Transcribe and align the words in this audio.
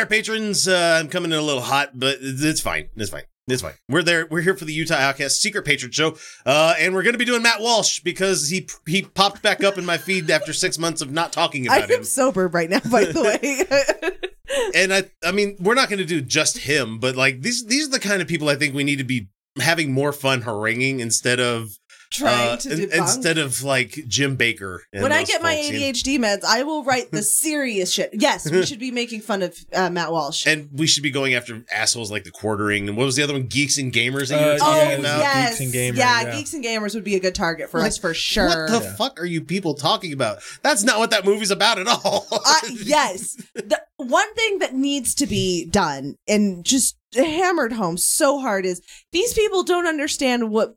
there, 0.00 0.06
patrons. 0.06 0.66
Uh, 0.66 0.98
I'm 0.98 1.08
coming 1.08 1.30
in 1.30 1.38
a 1.38 1.42
little 1.42 1.62
hot, 1.62 1.90
but 1.94 2.18
it's 2.20 2.60
fine. 2.60 2.88
It's 2.96 3.10
fine. 3.10 3.24
It's 3.48 3.60
fine. 3.60 3.74
We're 3.88 4.02
there. 4.02 4.26
We're 4.30 4.40
here 4.40 4.56
for 4.56 4.64
the 4.64 4.72
Utah 4.72 4.94
Outcast 4.94 5.42
Secret 5.42 5.64
Patron 5.64 5.92
Show, 5.92 6.16
uh, 6.46 6.74
and 6.78 6.94
we're 6.94 7.02
going 7.02 7.14
to 7.14 7.18
be 7.18 7.24
doing 7.24 7.42
Matt 7.42 7.60
Walsh 7.60 8.00
because 8.00 8.48
he 8.48 8.66
he 8.86 9.02
popped 9.02 9.42
back 9.42 9.62
up 9.62 9.76
in 9.76 9.84
my 9.84 9.98
feed 9.98 10.30
after 10.30 10.52
six 10.52 10.78
months 10.78 11.02
of 11.02 11.10
not 11.10 11.32
talking 11.32 11.66
about 11.66 11.82
him 11.82 11.90
I 11.90 11.94
am 11.94 12.04
sober 12.04 12.48
right 12.48 12.70
now, 12.70 12.80
by 12.90 13.04
the 13.04 13.20
way. 13.20 14.26
And 14.74 14.92
I, 14.92 15.04
I 15.24 15.30
mean, 15.30 15.56
we're 15.60 15.74
not 15.76 15.88
going 15.88 16.00
to 16.00 16.04
do 16.04 16.20
just 16.20 16.58
him, 16.58 16.98
but 16.98 17.14
like 17.14 17.40
these, 17.40 17.66
these 17.66 17.86
are 17.86 17.92
the 17.92 18.00
kind 18.00 18.20
of 18.20 18.26
people 18.26 18.48
I 18.48 18.56
think 18.56 18.74
we 18.74 18.82
need 18.82 18.98
to 18.98 19.04
be 19.04 19.28
having 19.60 19.92
more 19.92 20.12
fun 20.12 20.42
haranguing 20.42 20.98
instead 20.98 21.38
of 21.38 21.70
Trying 22.12 22.48
uh, 22.50 22.56
to 22.56 22.68
debunk. 22.70 22.92
instead 22.92 23.38
of 23.38 23.62
like 23.62 23.92
Jim 24.08 24.34
Baker. 24.36 24.82
and 24.92 25.02
when 25.02 25.12
I 25.12 25.18
those 25.18 25.28
get 25.28 25.42
my 25.42 25.54
folks, 25.54 25.70
you 25.70 25.78
know. 25.80 25.86
ADHD 25.86 26.18
meds, 26.18 26.44
I 26.44 26.64
will 26.64 26.82
write 26.82 27.12
the 27.12 27.22
serious 27.22 27.92
shit. 27.92 28.10
Yes, 28.12 28.50
we 28.50 28.66
should 28.66 28.80
be 28.80 28.90
making 29.02 29.20
fun 29.20 29.42
of 29.42 29.56
uh, 29.72 29.90
Matt 29.90 30.10
Walsh. 30.10 30.44
and 30.46 30.68
we 30.72 30.86
should 30.88 31.02
be 31.04 31.10
going 31.12 31.34
after 31.34 31.62
assholes 31.72 32.10
like 32.10 32.24
the 32.24 32.30
quartering 32.32 32.88
and 32.88 32.96
what 32.96 33.04
was 33.04 33.14
the 33.16 33.22
other 33.22 33.32
one? 33.34 33.44
Geeks 33.46 33.78
and 33.78 33.92
gamers 33.92 34.28
that 34.30 34.40
you 34.40 34.46
were 34.46 34.52
Uh, 34.54 34.58
talking 34.58 34.80
oh 34.80 34.86
yeah, 34.90 34.92
about. 34.98 35.18
yes, 35.20 35.58
Geeks 35.58 35.60
and 35.60 35.72
Gamers, 35.74 35.96
yeah, 35.98 36.20
yeah. 36.22 36.36
geeks 36.36 36.52
and 36.54 36.64
gamers 36.64 36.94
would 36.94 37.04
be 37.04 37.14
a 37.14 37.20
good 37.20 37.34
target 37.34 37.70
for 37.70 37.78
Like, 37.78 37.88
us 37.88 37.98
for 37.98 38.12
sure. 38.12 38.66
What 38.68 38.80
the 38.80 38.84
Yeah. 38.86 38.96
fuck 38.96 39.20
are 39.20 39.26
you 39.26 39.40
people 39.40 39.74
talking 39.74 40.12
about? 40.12 40.38
That's 40.62 40.82
not 40.82 40.98
what 40.98 41.10
that 41.10 41.24
movie's 41.24 41.50
about 41.52 41.78
at 41.78 41.86
all. 41.86 42.26
uh, 42.32 42.54
yes. 42.82 43.36
The 43.54 43.80
one 43.98 44.34
thing 44.34 44.58
that 44.58 44.74
needs 44.74 45.14
to 45.16 45.26
be 45.26 45.64
done 45.66 46.16
and 46.26 46.64
just 46.64 46.96
hammered 47.14 47.72
home 47.72 47.96
so 47.96 48.38
hard 48.40 48.64
is 48.64 48.80
these 49.12 49.32
people 49.34 49.62
don't 49.62 49.86
understand 49.86 50.50
what 50.50 50.76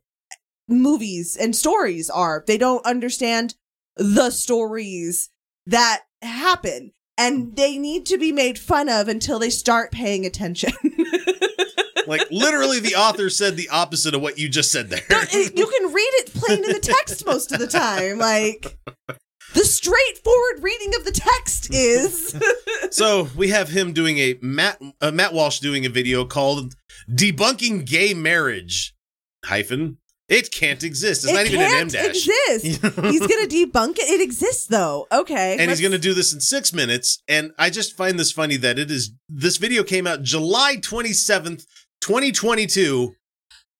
movies 0.68 1.36
and 1.36 1.54
stories 1.54 2.10
are. 2.10 2.44
They 2.46 2.58
don't 2.58 2.84
understand 2.86 3.54
the 3.96 4.30
stories 4.30 5.30
that 5.66 6.02
happen. 6.22 6.92
And 7.16 7.54
they 7.54 7.78
need 7.78 8.06
to 8.06 8.18
be 8.18 8.32
made 8.32 8.58
fun 8.58 8.88
of 8.88 9.06
until 9.06 9.38
they 9.38 9.50
start 9.50 9.92
paying 9.92 10.26
attention. 10.26 10.72
like 12.08 12.28
literally, 12.32 12.80
the 12.80 12.96
author 12.96 13.30
said 13.30 13.56
the 13.56 13.68
opposite 13.68 14.14
of 14.14 14.20
what 14.20 14.36
you 14.36 14.48
just 14.48 14.72
said 14.72 14.90
there. 14.90 15.00
You 15.32 15.66
can 15.66 15.92
read 15.92 16.10
it 16.14 16.34
plain 16.34 16.64
in 16.64 16.72
the 16.72 16.80
text 16.80 17.24
most 17.24 17.52
of 17.52 17.60
the 17.60 17.68
time. 17.68 18.18
Like 18.18 18.76
the 19.54 19.64
straightforward 19.64 20.62
reading 20.62 20.94
of 20.96 21.04
the 21.04 21.12
text 21.12 21.72
is 21.72 22.36
so 22.90 23.28
we 23.36 23.48
have 23.48 23.68
him 23.68 23.92
doing 23.92 24.18
a 24.18 24.36
Matt 24.42 24.80
uh, 25.00 25.12
Matt 25.12 25.32
Walsh 25.32 25.60
doing 25.60 25.86
a 25.86 25.88
video 25.88 26.24
called 26.24 26.74
"Debunking 27.08 27.86
Gay 27.86 28.14
Marriage." 28.14 28.94
Hyphen. 29.44 29.98
It 30.28 30.50
can't 30.50 30.82
exist. 30.82 31.24
It's 31.24 31.32
it 31.32 31.34
not 31.34 31.46
even 31.46 31.60
an 31.60 31.66
M 31.66 31.90
can't 31.90 31.92
dash. 31.92 32.26
exist. 32.28 32.64
He's 33.02 33.20
gonna 33.20 33.46
debunk 33.46 33.98
it. 33.98 34.08
It 34.08 34.20
exists 34.22 34.66
though. 34.66 35.06
Okay, 35.12 35.52
and 35.52 35.60
he's 35.62 35.68
let's- 35.68 35.80
going 35.82 35.92
to 35.92 35.98
do 35.98 36.14
this 36.14 36.32
in 36.32 36.40
six 36.40 36.72
minutes. 36.72 37.22
And 37.28 37.52
I 37.58 37.68
just 37.70 37.94
find 37.96 38.18
this 38.18 38.32
funny 38.32 38.56
that 38.56 38.78
it 38.78 38.90
is 38.90 39.12
this 39.28 39.58
video 39.58 39.82
came 39.84 40.06
out 40.06 40.22
July 40.22 40.76
27th, 40.78 41.66
2022, 42.00 43.14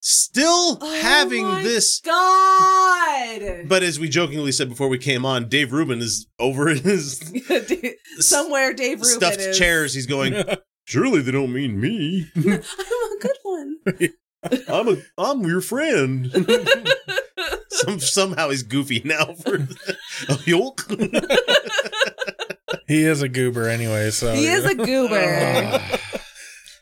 still 0.01 0.78
Oh 0.83 1.01
having 1.01 1.45
my 1.45 1.62
this. 1.62 2.01
God. 2.01 3.67
But 3.67 3.83
as 3.83 3.98
we 3.98 4.08
jokingly 4.08 4.53
said 4.53 4.69
before 4.69 4.89
we 4.89 4.98
came 4.98 5.25
on, 5.25 5.48
Dave 5.48 5.73
Rubin 5.73 6.01
is 6.01 6.27
over 6.39 6.69
in 6.69 6.79
his 6.79 7.20
Somewhere 8.19 8.73
Dave 8.75 8.98
Rubin 9.01 9.17
stuffed 9.17 9.39
is. 9.41 9.58
chairs. 9.58 9.95
He's 9.95 10.06
going, 10.06 10.34
Surely 10.86 11.23
they 11.23 11.31
don't 11.33 11.53
mean 11.53 11.81
me. 11.81 12.27
I'm 12.36 12.45
a 12.47 13.19
good 13.20 13.39
one. 13.42 13.77
I'm 14.69 14.89
a 14.89 14.97
I'm 15.19 15.42
your 15.42 15.61
friend. 15.61 16.31
Some, 17.69 17.98
somehow 17.98 18.51
he's 18.51 18.62
goofy 18.62 19.03
now 19.05 19.34
for 19.34 19.56
a 20.28 20.39
yolk. 20.45 20.86
He 22.86 23.05
is 23.05 23.20
a 23.23 23.28
goober 23.28 23.69
anyway, 23.69 24.11
so 24.11 24.33
he 24.33 24.47
is 24.47 24.64
a 24.64 24.75
goober. 24.75 25.19
Oh, 25.19 25.98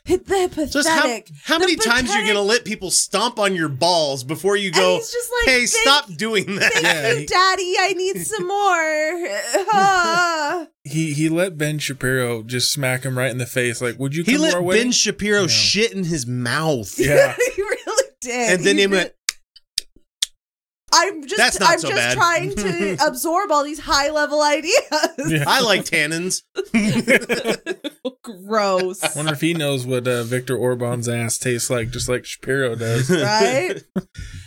the 0.05 0.69
Just 0.71 0.87
how, 0.89 1.01
pathetic. 1.03 1.29
how 1.45 1.55
The 1.59 1.65
many 1.65 1.75
times 1.77 2.09
you're 2.09 2.17
pathetic- 2.17 2.27
gonna 2.27 2.41
let 2.41 2.65
people 2.65 2.91
stomp 2.91 3.39
on 3.39 3.55
your 3.55 3.69
balls 3.69 4.23
before 4.23 4.57
you 4.57 4.69
go, 4.71 4.97
just 4.97 5.31
like, 5.45 5.55
hey, 5.55 5.65
stop 5.65 6.13
doing 6.15 6.55
that. 6.55 6.73
Thank 6.73 6.83
Yeah, 6.83 7.11
you, 7.13 7.17
he- 7.19 7.25
Daddy. 7.25 7.73
I 7.79 7.93
need 7.93 8.25
some 8.27 8.47
more. 8.47 9.29
Ah. 9.75 10.67
he 10.83 11.13
he 11.13 11.29
let 11.29 11.57
Ben 11.57 11.79
Shapiro 11.79 12.43
just 12.43 12.71
smack 12.71 13.03
him 13.03 13.17
right 13.17 13.31
in 13.31 13.37
the 13.37 13.45
face. 13.45 13.81
Like, 13.81 13.97
would 13.97 14.15
you 14.15 14.23
come 14.23 14.31
He 14.33 14.37
to 14.37 14.43
let 14.43 14.53
our 14.53 14.59
Ben 14.59 14.67
wedding? 14.67 14.91
Shapiro 14.91 15.41
No. 15.43 15.47
shit 15.47 15.93
in 15.93 16.03
his 16.03 16.27
mouth. 16.27 16.93
Yeah. 16.99 17.35
he 17.55 17.61
really 17.61 18.03
did. 18.21 18.53
And 18.53 18.63
then 18.65 18.77
he 18.77 18.85
really- 18.85 18.97
went, 18.97 19.13
I'm 20.95 21.23
just 21.23 21.37
That's 21.37 21.59
not 21.59 21.71
I'm 21.71 21.79
so 21.79 21.87
just 21.89 21.99
bad. 21.99 22.13
trying 22.15 22.55
to 22.55 22.97
absorb 23.07 23.51
all 23.51 23.63
these 23.63 23.79
high 23.79 24.11
level 24.11 24.41
ideas. 24.43 24.75
Yeah. 25.27 25.43
I 25.47 25.61
like 25.61 25.85
tannins. 25.85 26.43
Gross. 28.33 29.03
I 29.03 29.09
Wonder 29.15 29.33
if 29.33 29.41
he 29.41 29.53
knows 29.53 29.85
what 29.85 30.07
uh, 30.07 30.23
Viktor 30.23 30.57
Orban's 30.57 31.07
ass 31.07 31.37
tastes 31.37 31.69
like, 31.69 31.91
just 31.91 32.09
like 32.09 32.25
Shapiro 32.25 32.75
does. 32.75 33.09
right? 33.09 33.83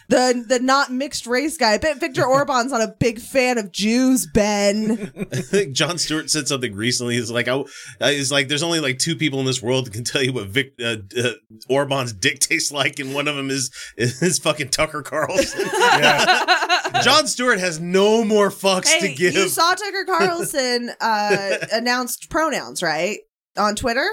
The 0.08 0.44
the 0.46 0.60
not 0.60 0.92
mixed 0.92 1.26
race 1.26 1.56
guy. 1.56 1.72
I 1.72 1.78
bet 1.78 1.98
Viktor 1.98 2.24
Orban's 2.24 2.70
not 2.70 2.80
a 2.80 2.94
big 3.00 3.18
fan 3.18 3.58
of 3.58 3.72
Jews, 3.72 4.26
Ben. 4.26 5.10
I 5.32 5.40
think 5.40 5.74
Jon 5.74 5.98
Stewart 5.98 6.30
said 6.30 6.46
something 6.46 6.74
recently. 6.74 7.16
He's 7.16 7.30
like, 7.30 7.48
I, 7.48 7.64
it's 8.00 8.30
like 8.30 8.46
there's 8.46 8.62
only 8.62 8.78
like 8.78 8.98
two 8.98 9.16
people 9.16 9.40
in 9.40 9.46
this 9.46 9.60
world 9.60 9.86
that 9.86 9.92
can 9.92 10.04
tell 10.04 10.22
you 10.22 10.32
what 10.32 10.46
Vic 10.46 10.74
uh, 10.80 10.96
uh, 11.18 11.30
Orban's 11.68 12.12
dick 12.12 12.38
tastes 12.38 12.70
like, 12.70 13.00
and 13.00 13.14
one 13.14 13.26
of 13.26 13.34
them 13.34 13.50
is 13.50 13.70
is 13.96 14.38
fucking 14.38 14.68
Tucker 14.68 15.02
Carlson. 15.02 15.66
Jon 17.02 17.26
Stewart 17.26 17.58
has 17.58 17.80
no 17.80 18.24
more 18.24 18.50
fucks 18.50 18.86
hey, 18.86 19.08
to 19.08 19.14
give. 19.14 19.34
you 19.34 19.48
saw 19.48 19.74
Tucker 19.74 20.04
Carlson 20.04 20.90
uh, 21.00 21.56
announced 21.72 22.30
pronouns, 22.30 22.82
right? 22.82 23.18
On 23.58 23.74
Twitter? 23.76 24.08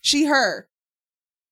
She, 0.00 0.26
her. 0.26 0.68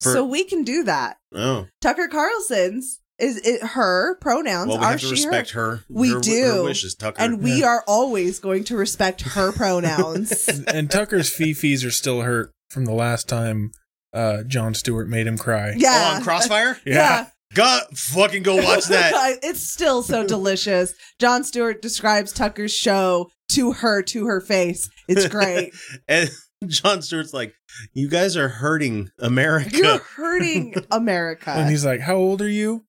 For- 0.01 0.13
so 0.13 0.25
we 0.25 0.45
can 0.45 0.63
do 0.65 0.85
that. 0.85 1.17
oh, 1.35 1.67
Tucker 1.81 2.09
Carlson's 2.09 3.01
is 3.19 3.37
it 3.39 3.61
her 3.71 4.17
pronouns 4.21 4.69
well, 4.69 4.79
we 4.79 4.85
are 4.85 4.91
have 4.93 5.01
to 5.01 5.07
she 5.07 5.11
respect 5.11 5.51
her. 5.51 5.77
her. 5.77 5.85
We 5.89 6.11
her, 6.11 6.21
do. 6.21 6.53
Her 6.59 6.63
wishes, 6.63 6.95
Tucker. 6.95 7.21
And 7.21 7.43
we 7.43 7.65
are 7.65 7.83
always 7.89 8.39
going 8.39 8.63
to 8.65 8.77
respect 8.77 9.23
her 9.23 9.51
pronouns. 9.57 10.49
and 10.69 10.89
Tucker's 10.89 11.29
fifis 11.35 11.85
are 11.85 11.91
still 11.91 12.21
hurt 12.21 12.53
from 12.71 12.85
the 12.85 12.93
last 12.93 13.29
time 13.29 13.73
uh, 14.13 14.45
Jon 14.45 14.73
Stewart 14.75 15.09
made 15.09 15.27
him 15.27 15.37
cry. 15.37 15.75
yeah. 15.77 16.11
oh, 16.13 16.17
on 16.17 16.23
Crossfire. 16.23 16.79
yeah. 16.87 17.27
God, 17.55 17.85
fucking 17.97 18.43
go 18.45 18.57
watch 18.57 18.85
that. 18.89 19.39
it's 19.43 19.63
still 19.63 20.03
so 20.03 20.25
delicious. 20.25 20.95
Jon 21.19 21.43
Stewart 21.43 21.83
describes 21.83 22.31
Tucker's 22.33 22.75
show 22.75 23.31
to 23.53 23.73
her 23.73 24.03
to 24.03 24.27
her 24.27 24.41
face. 24.41 24.89
It's 25.09 25.27
great. 25.27 25.73
and 26.07 26.31
Jon 26.67 27.03
Stewart's 27.03 27.33
like, 27.35 27.55
you 27.95 28.09
guys 28.09 28.37
are 28.37 28.49
hurting 28.49 29.11
America. 29.19 29.77
You're 29.77 29.99
hurting 29.99 30.75
America. 30.91 31.51
And 31.51 31.71
he's 31.71 31.85
like, 31.85 32.01
"How 32.01 32.17
old 32.17 32.43
are 32.43 32.49
you? 32.49 32.85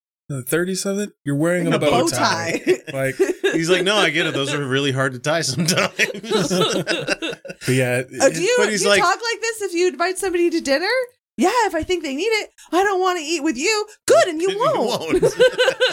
Thirty 0.47 0.75
something? 0.75 1.09
You're 1.25 1.35
wearing 1.37 1.71
a, 1.71 1.75
A 1.75 1.79
bow, 1.79 1.89
bow 1.89 2.07
tie." 2.07 2.61
like, 2.93 3.15
He's 3.51 3.69
like, 3.69 3.83
no, 3.83 3.95
I 3.95 4.11
get 4.11 4.27
it. 4.27 4.33
Those 4.33 4.53
are 4.53 4.63
really 4.65 4.91
hard 4.91 5.13
to 5.13 5.19
tie 5.19 5.41
sometimes. 5.41 5.91
but 5.97 7.67
yeah, 7.67 8.03
Oh, 8.21 8.29
do 8.29 8.41
you, 8.41 8.55
But 8.57 8.65
do 8.65 8.69
he's 8.71 8.83
you 8.83 8.89
like- 8.89 9.01
talk 9.01 9.15
like 9.15 9.41
this 9.41 9.61
if 9.63 9.73
you 9.73 9.87
invite 9.87 10.17
somebody 10.17 10.49
to 10.51 10.61
dinner? 10.61 10.87
Yeah, 11.37 11.49
if 11.65 11.73
I 11.73 11.83
think 11.83 12.03
they 12.03 12.15
need 12.15 12.23
it. 12.25 12.49
I 12.73 12.83
don't 12.83 12.99
want 12.99 13.17
to 13.17 13.23
eat 13.23 13.41
with 13.41 13.55
you. 13.57 13.85
Good, 14.05 14.27
and 14.27 14.41
you 14.41 14.51
You 14.51 14.59
won't. 14.59 15.21
won't. 15.21 15.23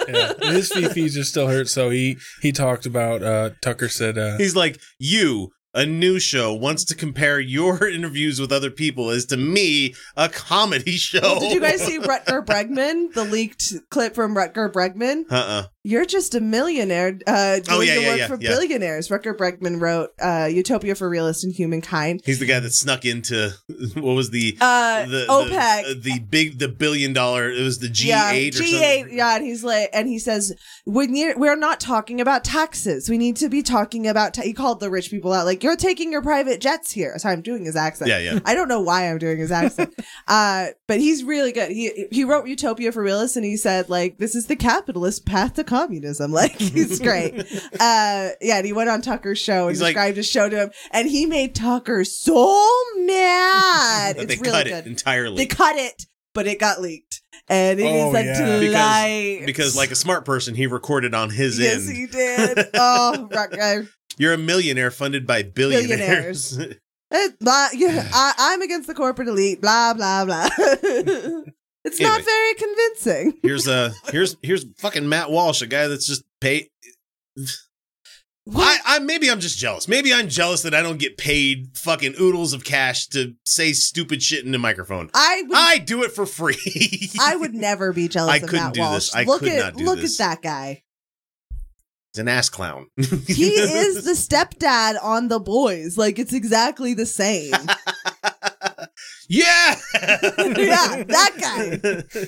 yeah, 0.09 0.33
his 0.53 0.73
fifis 0.73 1.17
are 1.19 1.25
still 1.25 1.47
hurt. 1.47 1.69
So 1.69 1.89
he 1.91 2.19
he 2.43 2.51
talked 2.51 2.85
about. 2.85 3.23
uh 3.23 3.51
Tucker 3.63 3.89
said, 3.89 4.19
uh, 4.19 4.39
He's 4.39 4.57
like, 4.57 4.81
you, 4.99 5.51
a 5.77 5.85
new 5.85 6.19
show, 6.19 6.55
wants 6.55 6.85
to 6.87 6.97
compare 6.97 7.39
your 7.39 7.87
interviews 7.89 8.41
with 8.41 8.51
other 8.51 8.71
people 8.71 9.11
as 9.11 9.27
to 9.27 9.37
me, 9.37 9.95
a 10.17 10.29
comedy 10.29 10.93
show. 10.93 11.21
Well, 11.37 11.41
did 11.41 11.53
you 11.53 11.61
guys 11.61 11.85
see 11.85 11.99
Rutger 11.99 12.45
Bregman, 12.45 13.13
the 13.13 13.25
leaked 13.25 13.75
clip 13.91 14.15
from 14.15 14.35
Rutger 14.35 14.73
Bregman? 14.73 15.25
Uh-uh. 15.31 15.65
You're 15.87 16.05
just 16.05 16.35
a 16.35 16.41
millionaire 16.41 17.19
uh, 17.29 17.61
Oh, 17.69 17.77
doing 17.77 17.89
yeah, 17.89 17.95
the 17.95 18.01
yeah, 18.03 18.09
work 18.09 18.19
yeah, 18.19 18.27
for 18.27 18.37
billionaires. 18.37 19.09
Rutger 19.09 19.37
Bregman 19.37 19.81
wrote 19.81 20.11
uh, 20.21 20.49
Utopia 20.51 20.95
for 20.97 21.09
Realists 21.09 21.45
and 21.45 21.53
Humankind. 21.55 22.23
He's 22.25 22.41
the 22.41 22.47
guy 22.47 22.59
that 22.59 22.73
snuck 22.73 23.05
into 23.05 23.51
what 23.95 24.15
was 24.15 24.31
the 24.31 24.57
Uh, 24.61 25.07
the, 25.07 25.27
OPEC. 25.29 25.85
the 25.87 25.95
the 25.95 26.19
big 26.19 26.59
the 26.59 26.69
billion 26.69 27.13
dollar 27.13 27.51
it 27.51 27.63
was 27.63 27.79
the 27.79 27.87
G8 27.89 28.05
yeah, 28.05 28.33
G8, 28.33 29.13
yeah, 29.13 29.37
and 29.37 29.45
he's 29.45 29.63
like, 29.63 29.91
and 29.93 30.09
he 30.09 30.19
says, 30.19 30.53
when 30.85 31.15
you're, 31.15 31.39
we're 31.39 31.57
not 31.57 31.79
talking 31.81 32.21
about 32.21 32.43
taxes. 32.45 33.09
We 33.09 33.19
need 33.19 33.37
to 33.37 33.49
be 33.49 33.63
talking 33.63 34.07
about. 34.09 34.35
Ta-. 34.35 34.43
He 34.43 34.53
called 34.53 34.81
the 34.81 34.91
rich 34.91 35.11
people 35.11 35.33
out, 35.33 35.47
like 35.47 35.63
you're 35.63 35.77
taking 35.77 36.11
your 36.11 36.23
private 36.23 36.61
jets 36.61 36.91
here. 36.91 37.17
Sorry, 37.19 37.33
I'm 37.35 37.43
doing 37.43 37.65
his 37.65 37.77
accent. 37.77 38.09
Yeah, 38.09 38.19
yeah. 38.19 38.39
I 38.45 38.55
don't 38.55 38.69
know 38.69 38.81
why 38.81 39.09
I'm 39.11 39.19
doing 39.19 39.39
his 39.39 39.53
accent, 39.53 39.95
uh, 40.29 40.69
but 40.87 40.99
he's 40.99 41.23
really 41.23 41.53
good. 41.53 41.71
He 41.71 42.07
he 42.11 42.25
wrote 42.25 42.47
Utopia 42.49 42.93
for 42.93 43.03
Realists, 43.03 43.37
and 43.37 43.45
he 43.45 43.57
said 43.57 43.89
like 43.89 44.19
this 44.19 44.35
is 44.35 44.47
the 44.47 44.57
capitalist 44.57 45.27
path 45.27 45.55
to 45.55 45.65
communism. 45.81 46.33
Like 46.37 46.53
he's 46.59 47.01
great. 47.01 47.35
uh, 47.81 48.29
yeah, 48.41 48.57
and 48.59 48.67
he 48.67 48.73
went 48.73 48.91
on 48.91 49.01
Tucker's 49.03 49.39
show 49.39 49.63
and 49.69 49.71
He's 49.71 49.81
like- 49.83 49.95
described 49.95 50.17
his 50.17 50.27
show 50.29 50.49
to 50.49 50.57
him, 50.57 50.71
and 50.93 51.09
he 51.09 51.27
made 51.27 51.55
Tucker 51.55 52.05
so 52.05 52.45
mad. 53.05 54.17
It's 54.19 54.27
they 54.27 54.41
really 54.41 54.51
cut 54.51 54.65
good. 54.67 54.73
it 54.73 54.87
entirely. 54.87 55.37
They 55.37 55.47
cut 55.47 55.77
it, 55.77 56.05
but 56.35 56.47
it 56.47 56.59
got 56.61 56.81
leaked, 56.81 57.23
and 57.49 57.81
it 57.81 57.85
is 57.85 58.03
Oh, 58.05 58.17
a 58.17 58.23
yeah. 58.25 58.61
delight. 58.61 59.43
because 59.47 59.77
like 59.77 59.91
a 59.91 59.97
smart 59.97 60.25
person, 60.25 60.55
he 60.55 60.67
recorded 60.67 61.15
on 61.15 61.31
his 61.31 61.59
yes, 61.59 61.87
end. 61.89 61.97
he 61.97 62.07
did. 62.07 62.69
Oh, 62.75 63.29
Rutger. 63.33 63.89
You're 64.19 64.33
a 64.35 64.39
millionaire 64.39 64.91
funded 64.91 65.27
by 65.27 65.43
billionaires. 65.43 66.59
Eh, 66.59 67.29
blah, 67.41 67.69
yeah, 67.73 68.09
I, 68.15 68.33
I'm 68.39 68.63
against 68.63 68.87
the 68.89 68.95
corporate 68.95 69.29
elite. 69.29 69.61
Blah 69.61 69.95
blah 69.95 70.25
blah. 70.25 70.49
It's 71.87 72.01
not 72.01 72.23
very 72.23 72.55
convincing. 72.55 73.39
Here's 73.43 73.67
uh 73.69 73.93
here's 74.11 74.37
here's 74.43 74.65
fucking 74.79 75.09
Matt 75.09 75.31
Walsh, 75.31 75.63
a 75.63 75.67
guy 75.67 75.87
that's 75.87 76.07
just 76.07 76.25
paid. 76.41 76.69
I, 78.55 78.79
I 78.87 78.99
maybe 79.01 79.29
I'm 79.31 79.41
just 79.41 79.59
jealous. 79.59 79.89
Maybe 79.89 80.15
I'm 80.15 80.29
jealous 80.29 80.63
that 80.63 80.75
I 80.75 80.81
don't 80.83 80.99
get 80.99 81.17
paid 81.19 81.71
fucking 81.77 82.15
oodles 82.21 82.53
of 82.53 82.65
cash 82.65 83.09
to 83.09 83.35
say 83.45 83.73
stupid 83.73 84.23
shit 84.23 84.45
in 84.45 84.53
the 84.53 84.59
microphone. 84.59 85.11
I 85.15 85.43
would. 85.47 85.57
I 85.57 85.79
do 85.79 86.05
it 86.05 86.13
for 86.13 86.27
free. 86.27 87.11
I 87.21 87.35
would 87.35 87.55
never 87.55 87.93
be 87.93 88.07
jealous 88.09 88.33
I 88.35 88.37
of 88.37 88.43
couldn't 88.43 88.65
Matt 88.67 88.75
do 88.75 88.81
Walsh. 88.81 88.95
this. 88.95 89.15
I 89.17 89.25
look 89.25 89.41
could 89.41 89.49
at 89.49 89.59
not 89.59 89.75
do 89.77 89.85
look 89.85 89.99
this. 90.01 90.21
at 90.21 90.29
that 90.29 90.43
guy. 90.43 90.83
He's 92.13 92.21
an 92.21 92.29
ass 92.29 92.49
clown. 92.49 92.87
He 92.97 93.49
is 93.49 94.05
the 94.05 94.13
stepdad 94.13 94.95
on 95.03 95.27
the 95.29 95.41
boys. 95.41 95.99
Like 95.99 96.19
it's 96.19 96.33
exactly 96.33 96.95
the 96.95 97.05
same. 97.07 97.53
yeah. 99.29 99.75
Yeah, 100.57 101.05
that 101.05 101.33
guy. 101.41 102.27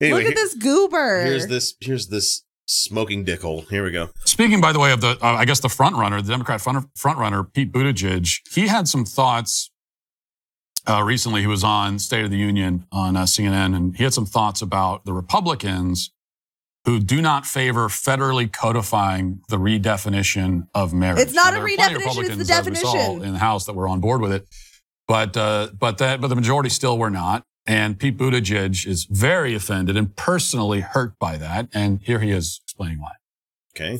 Anyway, 0.00 0.24
look 0.24 0.30
at 0.32 0.34
this 0.36 0.54
goober. 0.54 1.24
Here's 1.24 1.46
this. 1.46 1.74
Here's 1.80 2.08
this 2.08 2.44
smoking 2.66 3.24
dickhole. 3.24 3.68
Here 3.68 3.84
we 3.84 3.90
go. 3.92 4.08
Speaking, 4.24 4.60
by 4.60 4.72
the 4.72 4.80
way, 4.80 4.92
of 4.92 5.00
the, 5.00 5.10
uh, 5.22 5.34
I 5.34 5.44
guess 5.44 5.60
the 5.60 5.68
front 5.68 5.96
runner, 5.96 6.20
the 6.22 6.30
Democrat 6.32 6.60
front, 6.60 6.86
front 6.96 7.18
runner, 7.18 7.44
Pete 7.44 7.72
Buttigieg, 7.72 8.28
he 8.52 8.66
had 8.68 8.88
some 8.88 9.04
thoughts 9.04 9.70
uh, 10.88 11.02
recently. 11.02 11.40
He 11.42 11.46
was 11.46 11.62
on 11.62 11.98
State 11.98 12.24
of 12.24 12.30
the 12.30 12.36
Union 12.38 12.86
on 12.90 13.16
uh, 13.16 13.22
CNN, 13.24 13.76
and 13.76 13.96
he 13.96 14.04
had 14.04 14.14
some 14.14 14.26
thoughts 14.26 14.62
about 14.62 15.04
the 15.04 15.12
Republicans 15.12 16.10
who 16.84 16.98
do 16.98 17.22
not 17.22 17.46
favor 17.46 17.88
federally 17.88 18.52
codifying 18.52 19.40
the 19.48 19.56
redefinition 19.56 20.66
of 20.74 20.92
marriage. 20.92 21.20
It's 21.20 21.32
not 21.32 21.54
Now, 21.54 21.60
a 21.60 21.64
there 21.64 21.74
are 21.74 21.76
plenty 21.76 21.94
of 21.94 22.00
redefinition, 22.02 22.06
it's 22.06 22.14
the 22.14 22.20
Republicans, 22.20 22.40
as 22.40 22.48
definition. 22.48 23.24
in 23.24 23.32
the 23.34 23.38
House 23.38 23.66
that 23.66 23.74
were 23.74 23.86
on 23.86 24.00
board 24.00 24.20
with 24.20 24.32
it, 24.32 24.48
but 25.06 25.36
uh, 25.36 25.68
but 25.78 25.98
that 25.98 26.20
but 26.20 26.28
the 26.28 26.36
majority 26.36 26.68
still 26.68 26.98
were 26.98 27.10
not. 27.10 27.44
And 27.66 27.98
Pete 27.98 28.18
Buttigieg 28.18 28.86
is 28.86 29.04
very 29.04 29.54
offended 29.54 29.96
and 29.96 30.14
personally 30.16 30.80
hurt 30.80 31.16
by 31.18 31.36
that. 31.36 31.68
And 31.72 32.00
here 32.02 32.18
he 32.18 32.32
is 32.32 32.60
explaining 32.64 33.00
why. 33.00 33.12
Okay. 33.76 33.98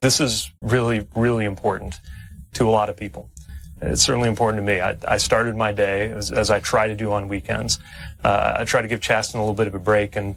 This 0.00 0.20
is 0.20 0.50
really, 0.62 1.06
really 1.16 1.44
important 1.44 2.00
to 2.54 2.68
a 2.68 2.70
lot 2.70 2.88
of 2.88 2.96
people. 2.96 3.28
It's 3.82 4.02
certainly 4.02 4.28
important 4.28 4.64
to 4.64 4.72
me. 4.72 4.80
I, 4.80 4.96
I 5.08 5.16
started 5.16 5.56
my 5.56 5.72
day 5.72 6.10
as, 6.10 6.30
as 6.30 6.50
I 6.50 6.60
try 6.60 6.86
to 6.86 6.94
do 6.94 7.12
on 7.12 7.28
weekends. 7.28 7.78
Uh, 8.22 8.56
I 8.58 8.64
try 8.64 8.82
to 8.82 8.88
give 8.88 9.00
Chasten 9.00 9.40
a 9.40 9.42
little 9.42 9.54
bit 9.54 9.66
of 9.66 9.74
a 9.74 9.78
break 9.78 10.16
and 10.16 10.36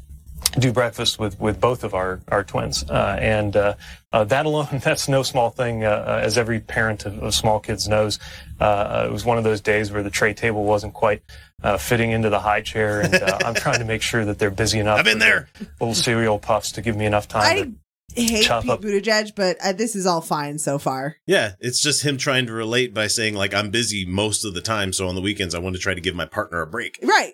do 0.60 0.72
breakfast 0.72 1.20
with, 1.20 1.40
with 1.40 1.60
both 1.60 1.84
of 1.84 1.94
our, 1.94 2.22
our 2.28 2.44
twins. 2.44 2.84
Uh, 2.90 3.18
and 3.20 3.56
uh, 3.56 3.76
uh, 4.12 4.24
that 4.26 4.46
alone, 4.46 4.68
that's 4.84 5.08
no 5.08 5.24
small 5.24 5.50
thing, 5.50 5.84
uh, 5.84 5.90
uh, 5.90 6.22
as 6.24 6.38
every 6.38 6.60
parent 6.60 7.06
of, 7.06 7.18
of 7.22 7.34
small 7.34 7.60
kids 7.60 7.88
knows. 7.88 8.20
Uh, 8.60 9.06
it 9.08 9.12
was 9.12 9.26
one 9.26 9.38
of 9.38 9.44
those 9.44 9.62
days 9.62 9.92
where 9.92 10.04
the 10.04 10.10
tray 10.10 10.34
table 10.34 10.64
wasn't 10.64 10.94
quite 10.94 11.22
uh, 11.64 11.78
fitting 11.78 12.12
into 12.12 12.30
the 12.30 12.40
high 12.40 12.62
chair, 12.62 13.02
and 13.02 13.16
uh, 13.16 13.40
I'm 13.46 13.56
trying 13.56 13.80
to 13.80 13.86
make 13.86 14.02
sure 14.02 14.26
that 14.26 14.40
they're 14.40 14.52
busy 14.52 14.80
enough. 14.80 15.00
I've 15.00 15.06
been 15.06 15.20
there. 15.20 15.50
Little 15.80 15.96
cereal 15.96 16.40
puffs 16.40 16.74
to 16.74 16.82
give 16.82 16.96
me 16.96 17.06
enough 17.06 17.28
time. 17.28 17.42
I 17.42 18.22
hate 18.22 18.44
chop 18.44 18.64
Pete 18.64 18.72
up- 18.72 18.82
Buttigieg, 18.82 19.34
but 19.36 19.58
uh, 19.64 19.74
this 19.74 19.96
is 19.96 20.06
all 20.06 20.22
fine 20.22 20.60
so 20.60 20.78
far. 20.78 21.18
Yeah, 21.26 21.54
it's 21.60 21.82
just 21.82 22.04
him 22.04 22.18
trying 22.18 22.46
to 22.48 22.54
relate 22.54 22.94
by 22.94 23.08
saying 23.08 23.34
like 23.34 23.54
I'm 23.54 23.72
busy 23.72 24.06
most 24.06 24.46
of 24.46 24.54
the 24.54 24.62
time, 24.62 24.94
so 24.94 25.08
on 25.08 25.16
the 25.16 25.22
weekends 25.22 25.56
I 25.56 25.60
want 25.60 25.76
to 25.76 25.82
try 25.82 25.94
to 25.94 26.02
give 26.02 26.16
my 26.16 26.26
partner 26.26 26.62
a 26.62 26.68
break. 26.68 27.00
Right. 27.02 27.34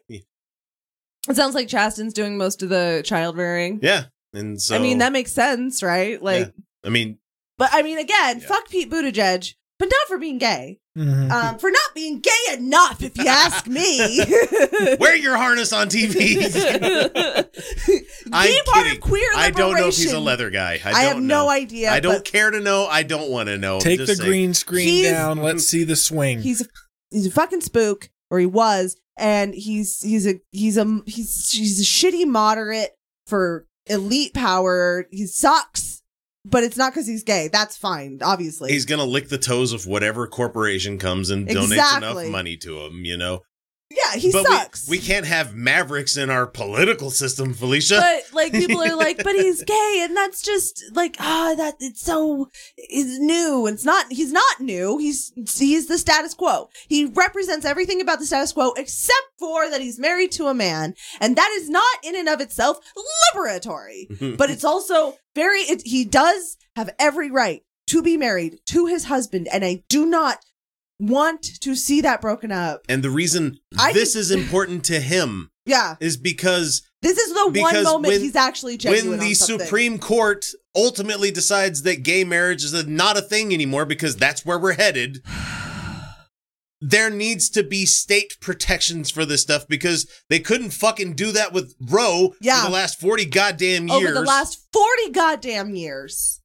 Yeah. 1.30 1.34
It 1.34 1.36
sounds 1.36 1.56
like 1.56 1.68
Chasten's 1.68 2.14
doing 2.14 2.38
most 2.38 2.64
of 2.64 2.70
the 2.70 3.02
child 3.06 3.38
rearing. 3.38 3.80
Yeah, 3.84 4.06
and 4.34 4.60
so 4.62 4.76
I 4.76 4.80
mean, 4.80 4.98
that 4.98 5.12
makes 5.14 5.32
sense, 5.32 5.84
right? 5.84 6.22
Like, 6.22 6.48
Yeah. 6.48 6.64
I 6.86 6.90
mean, 6.90 7.20
but 7.58 7.70
I 7.72 7.84
mean, 7.84 7.98
again, 8.00 8.40
Yeah. 8.40 8.48
fuck 8.48 8.70
Pete 8.70 8.90
Buttigieg, 8.90 9.54
but 9.78 9.86
not 9.90 10.08
for 10.08 10.18
being 10.18 10.38
gay. 10.40 10.80
Mhm. 10.98 11.32
Um, 11.32 11.58
for 11.60 11.70
not 11.72 11.94
being 11.96 12.20
gay 12.20 12.54
enough, 12.58 13.02
if 13.02 13.18
you 13.18 13.26
ask 13.28 13.68
me. 13.68 14.26
wear 15.00 15.16
your 15.16 15.38
harness 15.38 15.72
on 15.72 15.88
TV. 15.88 16.36
I'm 18.34 18.48
Be 18.48 18.62
part 18.66 18.84
kidding. 18.86 18.92
of 18.94 19.00
queer 19.02 19.22
liberation. 19.34 19.40
I 19.40 19.52
don't 19.52 19.76
know 19.76 19.88
if 19.88 19.96
he's 19.96 20.12
a 20.12 20.20
leather 20.20 20.50
guy. 20.50 20.80
I, 20.84 20.92
I, 20.92 21.02
have 21.04 21.14
don't 21.18 21.28
no 21.28 21.50
idea. 21.50 21.92
I 21.92 22.00
don't 22.00 22.26
care 22.26 22.52
to 22.52 22.60
know. 22.60 22.86
I 22.88 23.04
don't 23.04 23.30
want 23.30 23.48
to 23.48 23.58
know. 23.58 23.80
Take 23.80 24.00
Just 24.00 24.10
the 24.10 24.16
saying. 24.18 24.30
green 24.30 24.54
screen 24.54 24.88
He's- 24.88 25.12
down. 25.14 25.38
Let's 25.38 25.66
see 25.66 25.84
the 25.84 25.96
swing. 25.96 26.42
He's 26.42 26.62
a, 26.62 26.66
he's 27.12 27.28
a 27.28 27.32
fucking 27.32 27.62
spook, 27.62 28.10
or 28.30 28.40
he 28.40 28.46
was, 28.46 28.96
and 29.18 29.54
he's 29.54 30.02
he's 30.02 30.28
a 30.28 30.40
he's 30.52 30.78
a 30.78 31.02
he's 31.06 31.50
he's 31.52 31.80
a 31.80 31.84
shitty 31.84 32.26
moderate 32.26 32.92
for 33.28 33.66
elite 33.88 34.34
power. 34.34 35.06
He 35.12 35.26
sucks, 35.26 36.02
but 36.46 36.64
it's 36.64 36.78
not 36.78 36.94
because 36.94 37.08
he's 37.08 37.24
gay. 37.24 37.48
That's 37.52 37.76
fine, 37.78 38.20
obviously. 38.22 38.72
He's 38.72 38.86
gonna 38.86 39.06
lick 39.06 39.30
the 39.30 39.38
toes 39.38 39.74
of 39.74 39.86
whatever 39.88 40.28
corporation 40.28 40.98
comes 40.98 41.30
and 41.30 41.48
donates 41.48 41.72
Exactly. 41.72 42.24
enough 42.24 42.32
money 42.32 42.58
to 42.58 42.80
him. 42.80 43.04
You 43.06 43.18
know, 43.18 43.42
yeah, 43.92 44.20
he 44.20 44.32
but 44.32 44.46
sucks. 44.46 44.88
We, 44.88 44.98
we 44.98 45.04
can't 45.04 45.26
have 45.26 45.56
mavericks 45.56 46.16
in 46.16 46.30
our 46.30 46.46
political 46.46 47.10
system, 47.10 47.56
Felicia. 47.56 48.00
but 48.00 48.34
like 48.34 48.52
people 48.62 48.82
are 48.82 48.96
like, 48.96 49.18
but 49.24 49.34
he's 49.34 49.64
gay, 49.64 50.02
and 50.04 50.16
that's 50.16 50.44
just 50.44 50.84
like 50.94 51.16
ah, 51.20 51.56
that 51.58 51.76
it's 51.80 52.02
so 52.02 52.50
is 52.78 53.20
new. 53.20 53.66
It's 53.66 53.86
not. 53.86 54.06
He's 54.12 54.32
not 54.32 54.60
new. 54.60 55.00
He's 55.00 55.34
he's 55.58 55.88
the 55.88 55.98
status 55.98 56.36
quo. 56.36 56.70
He 56.88 57.06
represents 57.06 57.66
everything 57.66 58.00
about 58.00 58.20
the 58.20 58.28
status 58.28 58.54
quo 58.54 58.74
except 58.78 59.28
for 59.40 59.70
that 59.70 59.82
he's 59.82 59.98
married 59.98 60.32
to 60.34 60.48
a 60.48 60.54
man, 60.54 60.94
and 61.20 61.36
that 61.36 61.50
is 61.60 61.68
not 61.68 61.98
in 62.04 62.16
and 62.16 62.30
of 62.30 62.42
itself 62.42 62.78
liberatory. 63.36 64.38
but 64.38 64.52
it's 64.52 64.64
also 64.64 65.16
very. 65.34 65.62
It, 65.62 65.82
he 65.84 66.06
does 66.06 66.58
have 66.76 66.94
every 67.00 67.32
right 67.32 67.64
to 67.88 68.04
be 68.04 68.18
married 68.18 68.60
to 68.68 68.86
his 68.86 69.06
husband, 69.06 69.48
and 69.52 69.66
I 69.66 69.84
do 69.90 70.06
not 70.06 70.46
want 71.00 71.42
to 71.62 71.76
see 71.76 72.02
that 72.02 72.22
broken 72.22 72.52
up. 72.52 72.82
and 72.90 73.02
the 73.04 73.10
reason 73.10 73.60
I 73.78 73.94
this 73.94 74.14
think- 74.14 74.22
is 74.22 74.32
important 74.32 74.84
to 74.86 75.00
him 75.00 75.50
Yeah, 75.66 75.96
is 76.00 76.18
because 76.18 76.82
this 77.02 77.18
is 77.18 77.34
the 77.34 77.44
one 77.46 77.54
Because 77.54 77.86
moment 77.86 78.12
when- 78.14 78.22
he's 78.22 78.36
actually 78.36 78.78
genuine. 78.78 79.10
when 79.12 79.20
the 79.20 79.28
on 79.28 79.36
something. 79.36 79.66
Supreme 79.66 80.00
Court 80.00 80.46
ultimately 80.76 81.32
decides 81.32 81.84
that 81.84 82.04
gay 82.04 82.24
marriage 82.24 82.64
is 82.64 82.74
a, 82.74 82.84
not 82.90 83.18
a 83.18 83.22
thing 83.22 83.54
anymore 83.54 83.86
because 83.86 84.16
that's 84.18 84.46
where 84.46 84.60
we're 84.60 84.74
headed, 84.74 85.20
there 86.82 87.10
needs 87.10 87.50
to 87.52 87.64
be 87.64 87.86
state 87.86 88.38
protections 88.42 89.10
for 89.12 89.26
this 89.26 89.42
stuff 89.42 89.68
because 89.68 90.08
they 90.30 90.40
couldn't 90.40 90.72
fucking 90.72 91.14
do 91.14 91.32
that 91.34 91.54
with 91.54 91.76
Roe 91.80 92.34
Yeah. 92.42 92.62
for 92.64 92.68
the 92.70 92.74
last 92.74 93.00
40 93.00 93.26
goddamn 93.26 93.88
years. 93.88 94.04
over 94.04 94.12
the 94.14 94.22
last 94.22 94.66
40 94.74 95.12
goddamn 95.12 95.76
years. 95.76 96.42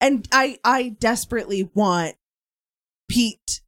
And 0.00 0.26
I 0.32 0.58
I 0.64 0.96
desperately 0.98 1.70
want 1.74 2.16
Pete 3.10 3.60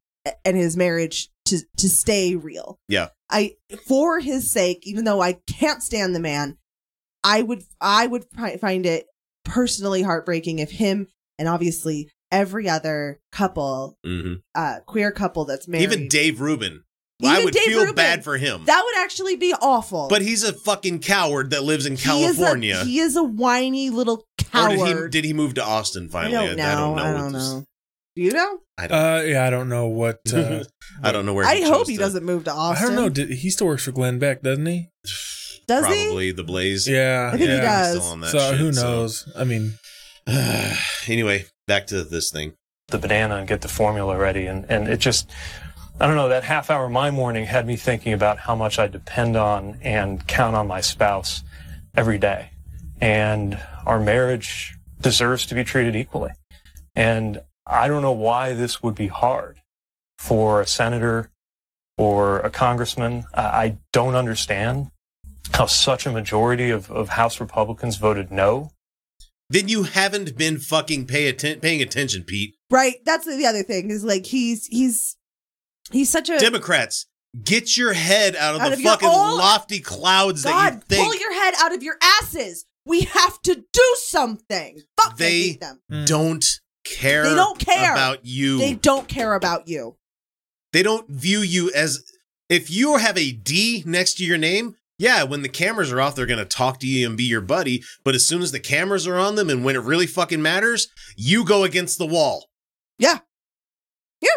and 0.45 0.55
his 0.57 0.75
marriage 0.77 1.29
to 1.45 1.59
to 1.77 1.89
stay 1.89 2.35
real. 2.35 2.79
Yeah. 2.87 3.09
I 3.29 3.55
for 3.87 4.19
his 4.19 4.51
sake, 4.51 4.79
even 4.83 5.05
though 5.05 5.21
I 5.21 5.33
can't 5.47 5.83
stand 5.83 6.15
the 6.15 6.19
man, 6.19 6.57
I 7.23 7.41
would 7.41 7.63
I 7.81 8.07
would 8.07 8.25
find 8.61 8.85
it 8.85 9.05
personally 9.45 10.01
heartbreaking 10.01 10.59
if 10.59 10.71
him 10.71 11.07
and 11.37 11.47
obviously 11.49 12.09
every 12.31 12.69
other 12.69 13.19
couple, 13.31 13.97
Mhm. 14.05 14.41
uh 14.55 14.79
queer 14.87 15.11
couple 15.11 15.45
that's 15.45 15.67
married. 15.67 15.83
Even 15.83 16.07
Dave 16.07 16.39
Rubin. 16.41 16.83
Even 17.21 17.35
I 17.35 17.43
would 17.45 17.53
Dave 17.53 17.63
feel 17.65 17.79
Rubin. 17.81 17.95
bad 17.95 18.23
for 18.23 18.37
him. 18.37 18.65
that 18.65 18.81
would 18.83 18.97
actually 19.03 19.35
be 19.35 19.53
awful. 19.61 20.07
but 20.09 20.21
he's 20.21 20.43
a 20.43 20.51
fucking 20.53 20.99
coward 20.99 21.51
that 21.51 21.63
lives 21.63 21.85
in 21.85 21.95
He 21.95 22.23
is 22.23 22.37
a- 22.37 22.41
California. 22.41 22.83
He 22.85 22.99
is 22.99 23.15
a, 23.15 23.23
whiny 23.23 23.89
little 23.89 24.25
coward. 24.37 24.77
did 24.77 25.03
he, 25.03 25.09
did 25.09 25.25
he 25.25 25.33
move 25.33 25.53
to 25.55 25.63
Austin 25.63 26.05
I 26.05 26.11
finally? 26.11 26.47
don't 26.47 26.57
know. 26.57 26.65
I 26.65 26.75
don't 26.75 26.95
know. 26.95 27.03
I 27.03 27.11
don't 27.13 27.31
know. 27.33 27.65
Do 28.15 28.21
you 28.21 28.31
know? 28.31 28.59
I 28.77 28.87
don't, 28.87 28.97
Uh, 28.97 29.21
yeah, 29.23 29.45
I 29.45 29.49
don't 29.49 29.69
know 29.69 29.87
what. 29.87 30.19
Uh, 30.33 30.63
I 31.03 31.11
don't 31.11 31.25
know 31.25 31.33
where 31.33 31.45
I 31.45 31.55
he 31.55 31.63
hope 31.63 31.87
he 31.87 31.95
to- 31.95 31.99
doesn't 31.99 32.23
move 32.23 32.43
to 32.45 32.51
Austin. 32.51 32.85
I 32.85 32.87
don't 32.87 32.95
know. 32.95 33.09
Did, 33.09 33.29
he 33.31 33.49
still 33.49 33.67
works 33.67 33.85
for 33.85 33.91
Glenn 33.91 34.19
Beck, 34.19 34.41
doesn't 34.43 34.65
he? 34.65 34.89
Does 35.67 35.87
he? 35.87 36.03
Probably 36.05 36.31
the 36.33 36.43
Blaze. 36.43 36.87
Yeah, 36.89 37.29
I 37.33 37.37
think 37.37 37.49
he 37.49 37.55
yeah. 37.55 37.61
does. 37.61 37.97
Still 37.97 38.11
on 38.11 38.19
that 38.19 38.31
So 38.31 38.39
shit, 38.51 38.59
who 38.59 38.73
so- 38.73 38.83
knows? 38.83 39.31
I 39.35 39.45
mean, 39.45 39.73
anyway, 41.07 41.45
back 41.67 41.87
to 41.87 42.03
this 42.03 42.31
thing. 42.31 42.53
the 42.89 42.97
banana 42.97 43.37
and 43.37 43.47
get 43.47 43.61
the 43.61 43.67
formula 43.69 44.17
ready. 44.17 44.45
And, 44.45 44.65
and 44.69 44.87
it 44.89 44.97
just, 44.99 45.31
I 45.99 46.05
don't 46.07 46.15
know, 46.17 46.27
that 46.29 46.43
half 46.43 46.69
hour 46.69 46.89
my 46.89 47.11
morning 47.11 47.45
had 47.45 47.65
me 47.65 47.75
thinking 47.77 48.11
about 48.13 48.39
how 48.39 48.55
much 48.55 48.77
I 48.77 48.87
depend 48.87 49.35
on 49.37 49.79
and 49.81 50.27
count 50.27 50.55
on 50.55 50.67
my 50.67 50.81
spouse 50.81 51.43
every 51.95 52.17
day. 52.17 52.49
And 53.01 53.57
our 53.85 53.99
marriage 53.99 54.75
deserves 55.01 55.45
to 55.47 55.55
be 55.55 55.63
treated 55.63 55.95
equally. 55.95 56.31
And 56.95 57.41
I 57.65 57.87
don't 57.87 58.01
know 58.01 58.11
why 58.11 58.53
this 58.53 58.83
would 58.83 58.95
be 58.95 59.07
hard 59.07 59.59
for 60.17 60.61
a 60.61 60.67
senator 60.67 61.31
or 61.97 62.39
a 62.39 62.49
congressman. 62.49 63.25
I, 63.33 63.41
I 63.43 63.77
don't 63.91 64.15
understand 64.15 64.89
how 65.53 65.65
such 65.65 66.05
a 66.05 66.11
majority 66.11 66.69
of, 66.69 66.89
of 66.91 67.09
House 67.09 67.39
Republicans 67.39 67.97
voted 67.97 68.31
no. 68.31 68.71
Then 69.49 69.67
you 69.67 69.83
haven't 69.83 70.37
been 70.37 70.57
fucking 70.57 71.05
pay 71.05 71.27
atten- 71.27 71.59
paying 71.59 71.81
attention, 71.81 72.23
Pete. 72.23 72.55
Right. 72.71 72.95
That's 73.05 73.25
the 73.25 73.45
other 73.45 73.61
thing 73.63 73.91
is 73.91 74.03
like 74.03 74.25
he's 74.25 74.65
he's 74.67 75.15
he's 75.91 76.09
such 76.09 76.29
a 76.29 76.39
Democrats, 76.39 77.05
get 77.43 77.77
your 77.77 77.93
head 77.93 78.35
out 78.35 78.55
of 78.55 78.61
Out 78.61 78.67
the 78.69 78.73
of 78.75 78.81
fucking 78.81 79.07
own- 79.09 79.37
lofty 79.37 79.79
clouds 79.79 80.43
that 80.43 80.73
you 80.73 80.79
think 80.87 81.03
Pull 81.05 81.15
your 81.19 81.33
head 81.33 81.53
out 81.59 81.73
of 81.73 81.83
your 81.83 81.97
asses. 82.01 82.65
We 82.85 83.01
have 83.01 83.41
to 83.43 83.63
do 83.71 83.95
something. 83.97 84.81
Fuck. 84.99 85.17
They 85.17 85.25
They- 85.29 85.47
hate 85.49 85.59
them. 85.61 85.81
mm. 85.91 86.05
don't 86.07 86.45
care. 86.83 87.23
They 87.23 87.35
don't 87.35 87.59
care. 87.59 87.91
about 87.91 88.25
you. 88.25 88.57
They 88.57 88.73
don't 88.73 89.07
care 89.07 89.33
about 89.33 89.67
you. 89.67 89.97
they 90.71 90.83
don't 90.83 91.09
view 91.09 91.39
you 91.39 91.71
as 91.73 92.03
if 92.49 92.69
you 92.71 92.97
have 92.97 93.17
a 93.17 93.31
D 93.31 93.83
next 93.85 94.15
to 94.15 94.25
your 94.25 94.37
name. 94.37 94.75
Yeah, 94.99 95.23
when 95.23 95.41
the 95.41 95.49
cameras 95.49 95.91
are 95.91 95.99
off, 95.99 96.15
they're 96.15 96.25
gonna 96.25 96.45
talk 96.45 96.79
to 96.79 96.87
you 96.87 97.07
and 97.07 97.17
be 97.17 97.23
your 97.23 97.41
buddy. 97.41 97.83
But 98.03 98.15
as 98.15 98.25
soon 98.25 98.41
as 98.41 98.51
the 98.51 98.59
cameras 98.59 99.07
are 99.07 99.17
on 99.17 99.35
them 99.35 99.49
and 99.49 99.63
when 99.65 99.75
it 99.75 99.81
really 99.83 100.07
fucking 100.07 100.41
matters, 100.41 100.87
you 101.17 101.43
go 101.45 101.63
against 101.63 101.97
the 101.97 102.05
wall. 102.05 102.49
Yeah 102.99 103.19
yeah 104.21 104.29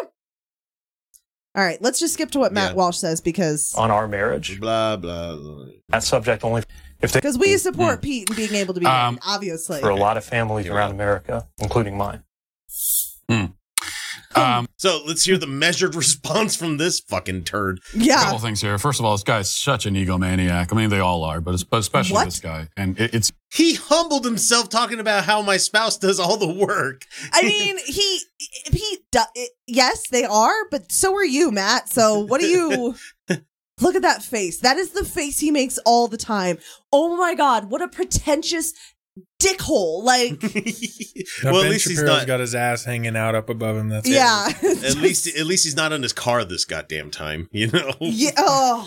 all 1.55 1.63
right, 1.63 1.81
let's 1.81 1.99
just 1.99 2.13
skip 2.13 2.29
to 2.31 2.39
what 2.39 2.53
Matt 2.53 2.71
Yeah. 2.71 2.75
Walsh 2.75 2.97
says 2.97 3.19
because 3.19 3.73
on 3.75 3.89
our 3.89 4.07
marriage. 4.07 4.59
Blah 4.59 4.97
blah. 4.97 5.35
blah. 5.35 5.65
That 5.89 6.03
subject 6.03 6.43
only 6.43 6.61
if 7.01 7.11
they 7.11 7.19
because 7.19 7.37
we 7.37 7.57
support 7.57 8.01
Pete 8.03 8.29
and 8.29 8.35
being 8.37 8.53
able 8.53 8.73
to 8.75 8.79
be 8.79 8.85
Um, 8.85 9.15
married, 9.15 9.19
obviously. 9.25 9.79
for 9.79 9.89
a 9.89 9.95
lot 9.95 10.17
of 10.17 10.25
families 10.25 10.67
around. 10.67 10.91
America, 10.91 11.47
including 11.59 11.97
mine. 11.97 12.23
Um, 13.29 14.67
So 14.77 15.01
let's 15.07 15.23
hear 15.23 15.37
the 15.37 15.47
measured 15.47 15.95
response 16.03 16.55
from 16.55 16.77
this 16.77 16.99
fucking 16.99 17.43
turd. 17.45 17.79
a 17.95 17.97
yeah, 17.97 18.23
couple 18.25 18.39
things 18.39 18.61
here. 18.61 18.77
First 18.77 18.99
of 18.99 19.05
all, 19.05 19.13
this 19.13 19.23
guy's 19.23 19.53
such 19.53 19.85
an 19.85 19.95
egomaniac. 19.95 20.71
I 20.71 20.75
mean, 20.75 20.89
they 20.89 20.99
all 20.99 21.23
are, 21.23 21.41
but 21.41 21.53
es- 21.55 21.63
but 21.63 21.77
especially 21.79 22.13
What? 22.15 22.25
this 22.25 22.39
guy. 22.39 22.67
And 22.77 22.99
it, 22.99 23.13
it's 23.15 23.31
He 23.51 23.75
humbled 23.75 24.25
himself 24.25 24.69
talking 24.69 24.99
about 24.99 25.23
how 25.25 25.41
my 25.41 25.57
spouse 25.57 25.97
does 25.97 26.19
all 26.19 26.37
the 26.37 26.47
work. 26.53 27.05
I 27.33 27.41
mean, 27.43 27.77
he 27.85 28.19
he. 28.71 28.97
do- 29.11 29.19
Yes, 29.65 30.07
they 30.09 30.23
are, 30.23 30.55
but 30.71 30.91
so 30.91 31.13
are 31.15 31.25
you, 31.25 31.49
Matt. 31.51 31.89
So 31.89 32.19
what 32.19 32.39
do 32.41 32.47
you? 32.47 32.95
Look 33.79 33.95
at 33.95 34.01
that 34.01 34.23
face. 34.23 34.59
That 34.61 34.77
is 34.77 34.89
the 34.91 35.05
face 35.05 35.39
he 35.39 35.51
makes 35.51 35.77
all 35.85 36.07
the 36.07 36.17
time. 36.17 36.57
Oh 36.91 37.15
my 37.17 37.33
god, 37.35 37.69
what 37.71 37.81
a 37.81 37.87
pretentious 37.87 38.73
dickhole! 39.41 40.03
Like, 40.03 40.41
Now, 41.43 41.51
well, 41.51 41.61
at 41.61 41.63
ben 41.63 41.71
least 41.71 41.87
he's 41.87 41.97
Shapiro's 41.97 42.17
not. 42.19 42.27
got 42.27 42.39
his 42.39 42.55
ass 42.55 42.85
hanging 42.85 43.15
out 43.15 43.35
up 43.35 43.49
above 43.49 43.75
him. 43.77 43.89
That's 43.89 44.07
it. 44.07 44.13
yeah, 44.13 44.47
At 44.63 44.95
least, 44.95 45.27
at 45.37 45.45
least 45.45 45.63
he's 45.65 45.75
not 45.75 45.91
in 45.91 46.01
his 46.03 46.13
car 46.13 46.43
this 46.45 46.65
goddamn 46.65 47.11
time. 47.11 47.49
You 47.57 47.67
know. 47.71 47.93
yeah. 47.99 48.31
Oh, 48.37 48.85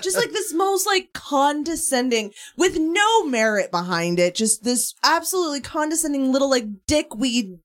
just 0.00 0.16
like 0.16 0.30
this 0.30 0.52
most 0.54 0.86
like 0.86 1.12
condescending 1.12 2.32
with 2.56 2.78
no 2.78 3.24
merit 3.24 3.70
behind 3.70 4.18
it. 4.20 4.34
Just 4.36 4.62
this 4.64 4.94
absolutely 5.02 5.60
condescending 5.60 6.32
little 6.32 6.48
like 6.50 6.66
dickweed. 6.86 7.58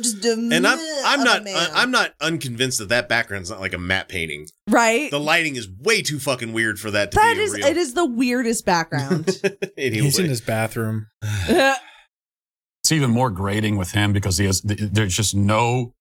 Just 0.00 0.24
and 0.24 0.66
I'm, 0.66 0.78
I'm 1.04 1.24
not, 1.24 1.40
uh, 1.40 1.44
man. 1.44 1.70
I'm 1.74 1.90
not 1.90 2.12
unconvinced 2.20 2.78
that 2.78 2.88
that 2.90 3.08
background's 3.08 3.50
not 3.50 3.60
like 3.60 3.72
a 3.74 3.78
matte 3.78 4.08
painting. 4.08 4.46
right. 4.68 5.10
The 5.10 5.20
lighting 5.20 5.56
is 5.56 5.68
way 5.68 6.02
too 6.02 6.18
fucking 6.18 6.52
weird 6.52 6.78
for 6.78 6.90
that 6.90 7.10
to 7.12 7.16
That 7.16 7.34
be 7.34 7.40
is 7.42 7.52
real. 7.54 7.66
it 7.66 7.76
is 7.76 7.94
the 7.94 8.06
weirdest 8.06 8.64
background. 8.64 9.40
anyway. 9.76 10.04
He's 10.04 10.18
in 10.18 10.26
his 10.26 10.40
bathroom. 10.40 11.06
it's 11.48 12.92
even 12.92 13.10
more 13.10 13.30
grating 13.30 13.76
with 13.76 13.92
him 13.92 14.12
because 14.12 14.38
he 14.38 14.46
has 14.46 14.60
there's 14.62 15.14
just 15.16 15.34
no 15.34 15.92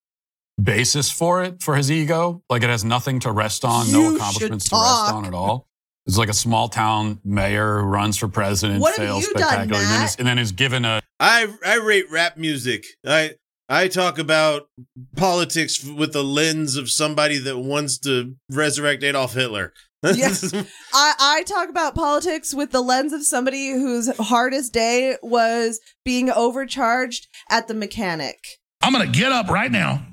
basis 0.61 1.11
for 1.11 1.43
it 1.43 1.61
for 1.61 1.75
his 1.75 1.91
ego. 1.91 2.43
Like 2.49 2.63
it 2.63 2.69
has 2.69 2.83
nothing 2.83 3.19
to 3.21 3.31
rest 3.31 3.65
on, 3.65 3.87
You 3.87 3.93
no 4.11 4.15
accomplishments 4.15 4.69
to 4.69 4.75
rest 4.75 5.13
on 5.13 5.25
at 5.25 5.33
all. 5.33 5.67
It's 6.07 6.17
like 6.17 6.29
a 6.29 6.33
small 6.33 6.67
town 6.67 7.19
mayor 7.23 7.79
who 7.81 7.85
runs 7.85 8.17
for 8.17 8.27
president, 8.27 8.81
What 8.81 8.95
have 8.97 9.05
fails 9.05 9.27
you 9.27 9.33
done, 9.33 9.43
spectacularly, 9.43 9.83
and, 9.85 9.91
then 9.93 9.99
Matt? 9.99 10.09
is, 10.09 10.15
and 10.15 10.27
then 10.27 10.39
is 10.39 10.51
given 10.51 10.83
a 10.83 10.99
I 11.19 11.47
I 11.65 11.75
rate 11.77 12.05
rap 12.09 12.37
music. 12.37 12.85
I 13.05 13.35
I 13.71 13.87
talk 13.87 14.19
about 14.19 14.67
politics 15.15 15.81
with 15.81 16.11
the 16.11 16.25
lens 16.25 16.75
of 16.75 16.91
somebody 16.91 17.37
that 17.37 17.57
wants 17.57 17.97
to 17.99 18.35
resurrect 18.49 19.01
Adolf 19.03 19.33
Hitler. 19.33 19.73
Yes. 20.03 20.51
I, 20.51 21.13
I 21.19 21.43
talk 21.43 21.69
about 21.69 21.93
politics 21.93 22.55
with 22.55 22.71
the 22.71 22.81
lens 22.81 23.13
of 23.13 23.23
somebody 23.23 23.69
whose 23.69 24.09
hardest 24.17 24.73
day 24.73 25.15
was 25.21 25.79
being 26.03 26.31
overcharged 26.31 27.27
at 27.51 27.67
the 27.67 27.75
mechanic. 27.75 28.39
I'm 28.81 28.93
going 28.93 29.05
to 29.05 29.15
get 29.15 29.31
up 29.31 29.47
right 29.47 29.71
now 29.71 30.03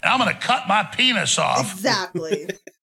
and 0.00 0.12
I'm 0.12 0.20
going 0.20 0.32
to 0.32 0.40
cut 0.40 0.68
my 0.68 0.84
penis 0.84 1.40
off. 1.40 1.72
Exactly. 1.72 2.48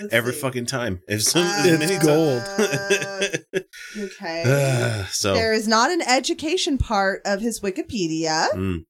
Let's 0.00 0.12
Every 0.12 0.32
see. 0.32 0.40
fucking 0.40 0.66
time. 0.66 1.00
If 1.08 1.22
some, 1.22 1.42
Uh, 1.42 1.62
as 1.66 1.78
many 1.78 1.98
gold. 1.98 2.42
times- 2.44 3.38
Okay. 3.98 4.42
Uh, 4.44 5.04
so 5.10 5.34
There 5.34 5.52
is 5.52 5.68
not 5.68 5.90
an 5.90 6.02
education 6.02 6.78
part 6.78 7.22
of 7.24 7.40
his 7.40 7.60
Wikipedia. 7.60 8.48
mm. 8.52 8.84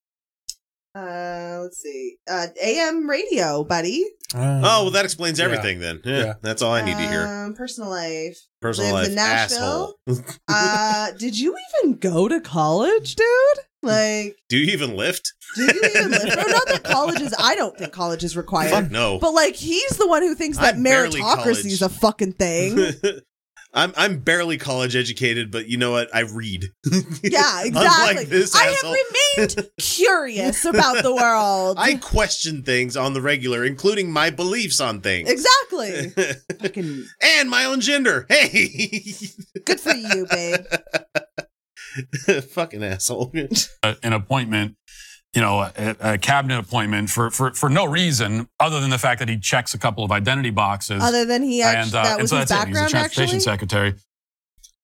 Uh, 0.94 1.58
let's 1.62 1.78
see. 1.82 2.16
Uh, 2.30 2.46
AM 2.62 3.08
radio, 3.10 3.64
buddy. 3.64 4.04
oh 4.34 4.38
well, 4.60 4.90
that 4.92 5.04
explains 5.04 5.38
Yeah. 5.38 5.46
everything 5.46 5.80
then. 5.80 6.00
Yeah, 6.04 6.18
Yeah. 6.24 6.32
that's 6.42 6.62
all 6.62 6.72
I 6.72 6.82
need 6.84 6.96
to 6.96 7.08
hear. 7.08 7.26
Um, 7.26 7.54
personal 7.54 7.90
life. 7.90 8.38
Personal 8.60 8.92
lives 8.94 9.08
life, 9.08 9.08
in 9.10 9.14
Nashville. 9.16 9.96
asshole. 10.08 10.24
Uh, 10.48 11.10
did 11.18 11.38
you 11.38 11.56
even 11.82 11.96
go 11.98 12.28
to 12.28 12.40
college, 12.40 13.16
dude? 13.16 13.26
Like, 13.82 14.36
Do 14.48 14.56
you 14.56 14.72
even 14.72 14.96
lift? 14.96 15.32
do 15.56 15.62
you 15.64 15.82
even 15.94 16.10
live? 16.12 16.22
No, 16.36 16.42
not 16.42 16.68
that 16.68 16.84
college 16.84 17.20
is. 17.20 17.34
I 17.38 17.54
don't 17.54 17.76
think 17.76 17.92
college 17.92 18.24
is 18.24 18.36
required. 18.36 18.70
Fuck 18.70 18.90
no. 18.90 19.18
But 19.18 19.32
like, 19.34 19.56
he's 19.56 19.96
the 19.98 20.06
one 20.06 20.22
who 20.22 20.34
thinks 20.34 20.58
that 20.58 20.76
I'm 20.76 20.84
meritocracy 20.84 21.66
is 21.66 21.82
a 21.82 21.88
fucking 21.88 22.32
thing. 22.34 22.76
I'm 23.76 23.92
I'm 23.96 24.20
barely 24.20 24.56
college 24.56 24.94
educated, 24.94 25.50
but 25.50 25.66
you 25.68 25.76
know 25.76 25.90
what? 25.90 26.08
I 26.14 26.20
read. 26.20 26.66
Yeah, 27.22 27.64
exactly. 27.64 28.24
This 28.26 28.54
I 28.54 28.66
asshole. 28.68 28.94
have 28.94 29.46
remained 29.56 29.70
curious 29.80 30.64
about 30.64 31.02
the 31.02 31.12
world. 31.14 31.76
I 31.80 31.94
question 31.96 32.62
things 32.62 32.96
on 32.96 33.14
the 33.14 33.20
regular, 33.20 33.64
including 33.64 34.10
my 34.12 34.30
beliefs 34.30 34.80
on 34.80 35.00
things. 35.00 35.28
exactly. 35.30 36.10
Fucking 36.62 37.04
and 37.22 37.50
my 37.50 37.64
own 37.64 37.80
gender. 37.80 38.26
Hey, 38.28 39.10
good 39.64 39.80
for 39.80 39.94
you, 39.94 40.26
babe. 40.30 40.64
fucking 42.50 42.82
asshole. 42.84 43.32
a- 43.34 43.48
uh, 43.82 43.94
an 44.02 44.12
appointment, 44.12 44.76
you 45.34 45.40
know, 45.40 45.68
a, 45.76 45.96
a 46.00 46.18
cabinet 46.18 46.58
appointment 46.58 47.10
for, 47.10 47.30
for 47.30 47.52
for 47.52 47.68
no 47.68 47.84
reason 47.84 48.48
other 48.60 48.80
than 48.80 48.90
the 48.90 48.98
fact 48.98 49.18
that 49.18 49.28
he 49.28 49.38
checks 49.38 49.74
a 49.74 49.78
couple 49.78 50.04
of 50.04 50.12
identity 50.12 50.50
boxes. 50.50 51.02
Other 51.02 51.24
than 51.24 51.42
he 51.42 51.62
actually, 51.62 51.82
and 51.82 51.94
uh, 51.94 52.02
that 52.02 52.12
and 52.12 52.22
was 52.22 52.30
so 52.30 52.36
his 52.38 52.48
that's 52.48 52.62
it. 52.64 52.68
He's 52.68 52.76
a 52.76 52.88
transportation 52.88 53.24
Actually, 53.36 53.40
secretary. 53.40 53.94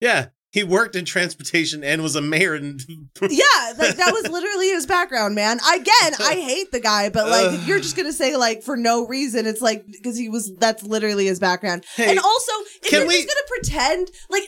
Yeah, 0.00 0.26
he 0.50 0.64
worked 0.64 0.96
in 0.96 1.04
transportation 1.04 1.84
and 1.84 2.02
was 2.02 2.16
a 2.16 2.20
mayor. 2.20 2.54
And 2.54 2.80
yeah, 3.22 3.72
like 3.78 3.96
that 3.96 4.12
was 4.12 4.28
literally 4.28 4.70
his 4.70 4.86
background, 4.86 5.34
man. 5.34 5.58
Again, 5.58 6.14
I 6.20 6.34
hate 6.44 6.72
the 6.72 6.80
guy, 6.80 7.10
but 7.10 7.28
like, 7.28 7.52
if 7.52 7.68
you're 7.68 7.78
just 7.80 7.96
gonna 7.96 8.12
say 8.12 8.36
like 8.36 8.62
for 8.62 8.76
no 8.76 9.06
reason, 9.06 9.46
it's 9.46 9.60
like 9.62 9.86
because 9.86 10.18
he 10.18 10.28
was. 10.28 10.52
That's 10.56 10.82
literally 10.82 11.26
his 11.26 11.38
background. 11.38 11.84
Hey, 11.94 12.10
and 12.10 12.18
also, 12.18 12.52
if 12.82 12.90
can 12.90 12.98
you're 13.00 13.08
we- 13.08 13.22
just 13.22 13.28
gonna 13.28 13.46
pretend 13.48 14.10
like. 14.28 14.42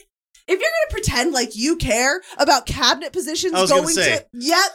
If 0.49 0.59
you're 0.59 0.69
gonna 0.69 0.91
pretend 0.91 1.33
like 1.33 1.55
you 1.55 1.77
care 1.77 2.21
about 2.37 2.67
cabinet 2.67 3.13
positions 3.13 3.55
I 3.55 3.61
was 3.61 3.71
gonna 3.71 3.83
going 3.83 3.95
say. 3.95 4.17
to, 4.19 4.27
yep, 4.35 4.71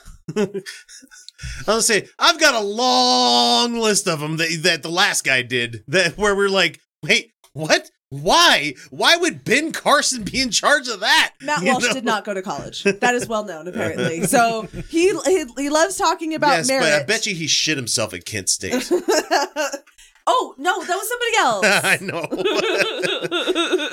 I'll 1.67 1.81
say 1.81 2.07
I've 2.19 2.39
got 2.39 2.55
a 2.55 2.65
long 2.65 3.75
list 3.75 4.07
of 4.07 4.19
them 4.19 4.37
that 4.37 4.59
that 4.63 4.83
the 4.83 4.89
last 4.89 5.23
guy 5.23 5.41
did. 5.41 5.83
That 5.87 6.17
where 6.17 6.35
we're 6.35 6.49
like, 6.49 6.79
wait, 7.03 7.31
what? 7.53 7.89
Why? 8.09 8.73
Why 8.89 9.17
would 9.17 9.43
Ben 9.43 9.73
Carson 9.73 10.23
be 10.23 10.39
in 10.41 10.49
charge 10.49 10.87
of 10.87 11.01
that? 11.01 11.33
Matt 11.41 11.61
You 11.61 11.73
Walsh 11.73 11.87
know? 11.87 11.93
did 11.93 12.05
not 12.05 12.23
go 12.23 12.33
to 12.33 12.41
college. 12.41 12.83
That 12.83 13.13
is 13.15 13.27
well 13.27 13.43
known, 13.43 13.67
apparently. 13.67 14.23
So 14.23 14.61
he 14.89 15.13
he, 15.25 15.45
he 15.57 15.69
loves 15.69 15.97
talking 15.97 16.33
about 16.33 16.51
yes, 16.57 16.67
merit. 16.69 16.83
but 16.83 16.93
I 16.93 17.03
bet 17.03 17.25
you 17.27 17.35
he 17.35 17.47
shit 17.47 17.75
himself 17.77 18.13
at 18.13 18.23
Kent 18.23 18.47
State. 18.47 18.73
oh 20.27 20.55
no, 20.57 20.83
that 20.85 20.95
was 20.95 21.09
somebody 21.09 21.37
else. 21.37 21.65
I 21.83 21.97
know. 22.01 22.27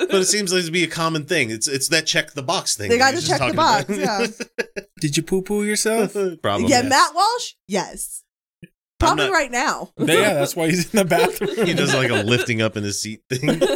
but 0.07 0.21
it 0.21 0.27
seems 0.27 0.53
like 0.53 0.63
to 0.63 0.71
be 0.71 0.83
a 0.85 0.87
common 0.87 1.25
thing. 1.25 1.49
It's 1.51 1.67
it's 1.67 1.89
that 1.89 2.05
check 2.05 2.31
the 2.31 2.43
box 2.43 2.77
thing. 2.77 2.89
They 2.89 2.97
got 2.97 3.15
to 3.15 3.21
check 3.25 3.39
the 3.39 3.53
box. 3.53 3.85
talking 3.85 3.99
Yeah, 4.01 4.23
about. 4.23 4.39
Did 4.99 5.17
you 5.17 5.23
poo 5.23 5.41
poo 5.41 5.63
yourself? 5.63 6.13
Probably. 6.41 6.67
yeah. 6.67 6.81
yes. 6.81 6.89
Matt 6.89 7.13
Walsh, 7.15 7.53
yes, 7.67 8.23
probably 8.99 9.25
not- 9.25 9.33
right 9.33 9.51
now. 9.51 9.91
yeah, 9.97 10.33
that's 10.35 10.55
why 10.55 10.67
he's 10.67 10.93
in 10.93 10.97
the 10.99 11.05
bathroom. 11.05 11.51
He 11.67 11.73
does 11.73 11.93
like 11.93 12.09
a 12.09 12.23
lifting 12.23 12.61
up 12.61 12.77
in 12.77 12.83
his 12.83 13.01
seat 13.01 13.21
thing. 13.29 13.61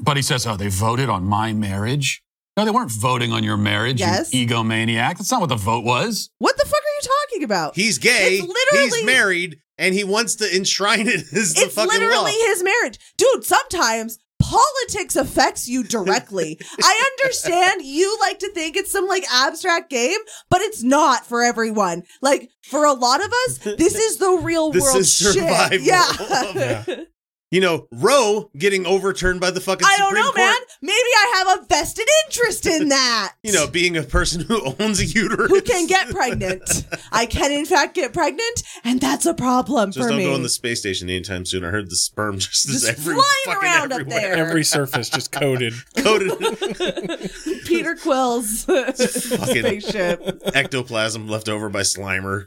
But 0.00 0.16
he 0.16 0.22
says, 0.22 0.46
"Oh, 0.46 0.56
they 0.56 0.68
voted 0.68 1.08
on 1.08 1.24
my 1.24 1.52
marriage." 1.52 2.22
No, 2.56 2.64
they 2.64 2.70
weren't 2.70 2.92
voting 2.92 3.32
on 3.32 3.42
your 3.42 3.56
marriage. 3.56 3.98
Yes. 3.98 4.32
You 4.32 4.46
egomaniac. 4.46 5.18
That's 5.18 5.30
not 5.32 5.40
what 5.40 5.48
the 5.48 5.56
vote 5.56 5.84
was. 5.84 6.30
what 6.38 6.56
the 6.56 6.64
fuck 6.64 6.78
are 6.78 6.94
you 7.02 7.08
talking 7.28 7.42
about? 7.44 7.74
He's 7.74 7.98
gay. 7.98 8.38
It's 8.38 8.46
literally- 8.46 8.98
he's 8.98 9.04
married, 9.04 9.60
and 9.78 9.94
he 9.94 10.04
wants 10.04 10.36
to 10.36 10.56
enshrine 10.56 11.08
it 11.08 11.24
as 11.32 11.54
the 11.54 11.62
it's 11.62 11.74
fucking 11.74 11.90
literally 11.90 12.14
law. 12.32 12.46
his 12.46 12.62
marriage, 12.62 12.98
dude. 13.18 13.44
Sometimes 13.44 14.18
politics 14.38 15.16
affects 15.16 15.68
you 15.68 15.82
directly. 15.82 16.58
I 16.82 17.10
understand 17.12 17.82
you 17.84 18.16
like 18.20 18.38
to 18.40 18.50
think 18.52 18.76
it's 18.76 18.92
some 18.92 19.06
like 19.06 19.24
abstract 19.32 19.90
game, 19.90 20.18
but 20.50 20.60
it's 20.60 20.82
not 20.82 21.26
for 21.26 21.42
everyone. 21.42 22.02
Like 22.22 22.50
for 22.62 22.84
a 22.84 22.92
lot 22.92 23.24
of 23.24 23.32
us, 23.46 23.58
this 23.58 23.94
is 23.94 24.18
the 24.18 24.38
real 24.42 24.70
This 24.70 24.82
world 24.82 24.96
is 24.96 25.14
survival. 25.14 25.78
shit. 25.78 25.82
Yeah. 25.82 26.82
Yeah. 26.86 27.04
You 27.52 27.60
know, 27.60 27.86
Roe 27.92 28.50
getting 28.58 28.86
overturned 28.86 29.40
by 29.40 29.52
the 29.52 29.60
fucking 29.60 29.86
I 29.86 29.96
don't 29.98 30.08
Supreme 30.08 30.24
know, 30.24 30.32
Court. 30.32 30.36
man. 30.38 30.56
Maybe 30.82 30.96
I 30.96 31.44
have 31.46 31.58
a 31.60 31.66
vested 31.66 32.06
interest 32.26 32.66
in 32.66 32.88
that. 32.90 33.34
You 33.44 33.52
know, 33.52 33.68
being 33.68 33.96
a 33.96 34.02
person 34.02 34.40
who 34.40 34.74
owns 34.80 34.98
a 34.98 35.04
uterus. 35.04 35.48
who 35.48 35.60
can 35.62 35.86
get 35.86 36.08
pregnant. 36.08 36.84
I 37.12 37.24
can, 37.24 37.52
in 37.52 37.64
fact, 37.64 37.94
get 37.94 38.12
pregnant, 38.12 38.62
and 38.82 39.00
that's 39.00 39.26
a 39.26 39.32
problem 39.34 39.92
Just 39.92 40.02
for 40.04 40.08
don't 40.08 40.18
me. 40.18 40.24
go 40.24 40.34
on 40.34 40.42
the 40.42 40.48
space 40.48 40.80
station 40.80 41.08
anytime 41.08 41.46
soon. 41.46 41.64
I 41.64 41.68
heard 41.68 41.88
the 41.88 41.94
sperm 41.94 42.38
just, 42.40 42.68
is 42.68 42.80
Just 42.82 42.88
every, 42.98 43.14
flying 43.14 43.24
fucking 43.44 43.62
around 43.62 43.92
up 43.92 44.08
there. 44.08 44.34
Every 44.34 44.64
surface 44.64 45.08
just 45.08 45.30
coated. 45.30 45.72
Coated 45.98 46.32
Peter 47.64 47.94
Quill's 47.94 48.62
spaceship. 48.62 50.42
ectoplasm 50.52 51.28
left 51.28 51.48
over 51.48 51.68
by 51.68 51.82
Slimer. 51.82 52.46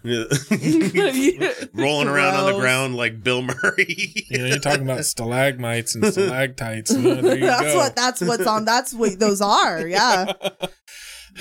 Rolling 1.73 2.07
around 2.09 2.35
on 2.35 2.51
the 2.53 2.59
ground 2.59 2.95
like 2.97 3.23
Bill 3.23 3.41
Murray. 3.43 4.13
You 4.29 4.39
know, 4.39 4.45
you're 4.47 4.59
talking 4.59 4.88
about 4.89 5.05
stalagmites 5.05 5.95
and 5.95 6.05
stalactites. 6.05 6.91
You 6.91 6.99
know, 7.15 7.21
that's 7.21 7.61
go. 7.61 7.77
what 7.77 7.95
that's 7.95 8.21
what's 8.21 8.47
on. 8.47 8.65
That's 8.65 8.93
what 8.93 9.19
those 9.19 9.41
are. 9.41 9.87
Yeah. 9.87 10.33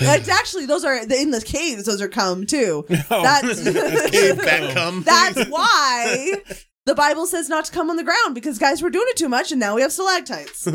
It's 0.01 0.29
actually 0.29 0.65
those 0.65 0.85
are 0.85 0.95
in 0.95 1.31
the 1.31 1.41
caves. 1.41 1.85
Those 1.85 2.01
are 2.01 2.07
come 2.07 2.45
too. 2.45 2.85
Oh, 3.11 3.23
That's 3.23 3.63
Cave 4.11 4.37
back 4.37 4.73
cum. 4.73 5.03
that's 5.03 5.49
why 5.49 6.35
the 6.85 6.95
Bible 6.95 7.25
says 7.25 7.49
not 7.49 7.65
to 7.65 7.71
come 7.71 7.89
on 7.89 7.97
the 7.97 8.03
ground 8.03 8.35
because 8.35 8.59
guys 8.59 8.81
were 8.81 8.91
doing 8.91 9.07
it 9.09 9.17
too 9.17 9.27
much, 9.27 9.51
and 9.51 9.59
now 9.59 9.75
we 9.75 9.81
have 9.81 9.91
stalactites, 9.91 10.67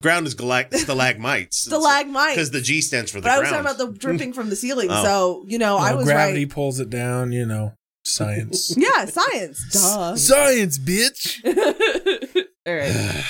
ground 0.00 0.26
is 0.26 0.34
galact- 0.34 0.74
stalagmites. 0.74 1.58
stalagmites. 1.66 2.34
Because 2.34 2.50
the 2.52 2.60
G 2.60 2.80
stands 2.80 3.10
for 3.10 3.20
the 3.20 3.24
But 3.24 3.32
I 3.32 3.38
was 3.40 3.48
talking 3.48 3.60
about 3.64 3.78
the 3.78 3.90
dripping 3.92 4.32
from 4.32 4.48
the 4.48 4.56
ceiling. 4.56 4.88
Oh. 4.90 5.04
So 5.04 5.44
you 5.46 5.58
know, 5.58 5.76
I 5.76 5.94
was 5.94 6.04
gravity 6.04 6.44
right. 6.44 6.50
pulls 6.50 6.80
it 6.80 6.88
down. 6.88 7.32
You 7.32 7.46
know, 7.46 7.74
science. 8.04 8.74
Yeah, 8.82 9.04
science. 9.06 9.64
Duh. 9.72 10.16
science, 10.16 10.78
bitch. 10.78 11.44
All 12.66 12.74
right. 12.74 13.24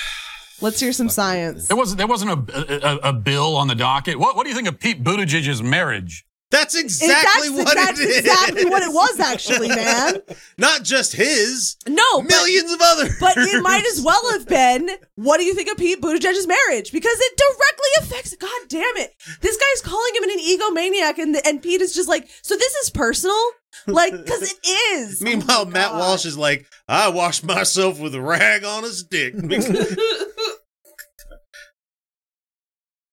Let's 0.61 0.79
hear 0.79 0.93
some 0.93 1.09
science. 1.09 1.67
There 1.67 1.75
wasn't 1.77 1.97
there 1.97 2.07
wasn't 2.07 2.49
a, 2.49 2.87
a, 2.87 3.09
a 3.09 3.13
bill 3.13 3.55
on 3.55 3.67
the 3.67 3.75
docket. 3.75 4.17
What 4.17 4.35
what 4.35 4.43
do 4.43 4.49
you 4.49 4.55
think 4.55 4.67
of 4.67 4.79
Pete 4.79 5.03
Buttigieg's 5.03 5.61
marriage? 5.61 6.25
That's 6.51 6.75
exactly 6.75 7.49
that's, 7.49 7.65
what 7.65 7.75
that's 7.75 7.99
it 7.99 8.09
is. 8.09 8.17
exactly 8.19 8.65
what 8.65 8.83
it 8.83 8.93
was, 8.93 9.19
actually, 9.19 9.69
man. 9.69 10.21
Not 10.55 10.83
just 10.83 11.13
his, 11.13 11.77
No, 11.87 12.03
but, 12.21 12.27
millions 12.29 12.71
of 12.71 12.79
others. 12.79 13.17
but 13.19 13.35
it 13.37 13.59
might 13.63 13.83
as 13.87 13.99
well 14.03 14.21
have 14.33 14.47
been. 14.47 14.87
What 15.15 15.39
do 15.39 15.45
you 15.45 15.55
think 15.55 15.71
of 15.71 15.77
Pete 15.77 15.99
Buttigieg's 15.99 16.45
marriage? 16.45 16.91
Because 16.91 17.17
it 17.19 17.37
directly 17.37 17.89
affects. 18.01 18.35
God 18.35 18.69
damn 18.69 18.97
it! 18.97 19.15
This 19.41 19.57
guy's 19.57 19.81
calling 19.81 20.13
him 20.15 20.23
an 20.25 20.37
egomaniac, 20.39 21.17
and 21.17 21.35
and 21.43 21.61
Pete 21.61 21.81
is 21.81 21.91
just 21.95 22.07
like, 22.07 22.29
so 22.43 22.55
this 22.55 22.73
is 22.75 22.91
personal, 22.91 23.41
like 23.87 24.11
because 24.11 24.41
it 24.63 24.67
is. 24.67 25.21
Oh 25.21 25.25
Meanwhile, 25.25 25.61
Oh 25.61 25.65
Matt 25.65 25.91
God. 25.91 25.99
Walsh 25.99 26.25
is 26.25 26.37
like, 26.37 26.65
I 26.87 27.09
washed 27.09 27.43
myself 27.43 27.99
with 27.99 28.15
a 28.15 28.21
rag 28.21 28.63
on 28.63 28.83
a 28.83 28.89
stick. 28.89 29.33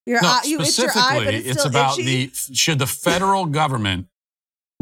Your 0.07 0.23
No, 0.23 0.29
eye, 0.29 0.41
you 0.45 0.61
itch 0.61 0.79
your 0.79 0.89
eye, 0.89 0.93
specifically, 0.93 1.25
but 1.25 1.35
it's, 1.35 1.49
it's, 1.49 1.65
about 1.65 1.99
itchy. 1.99 2.27
the 2.27 2.55
should 2.55 2.79
the 2.79 2.87
federal 2.87 3.47
government 3.47 4.07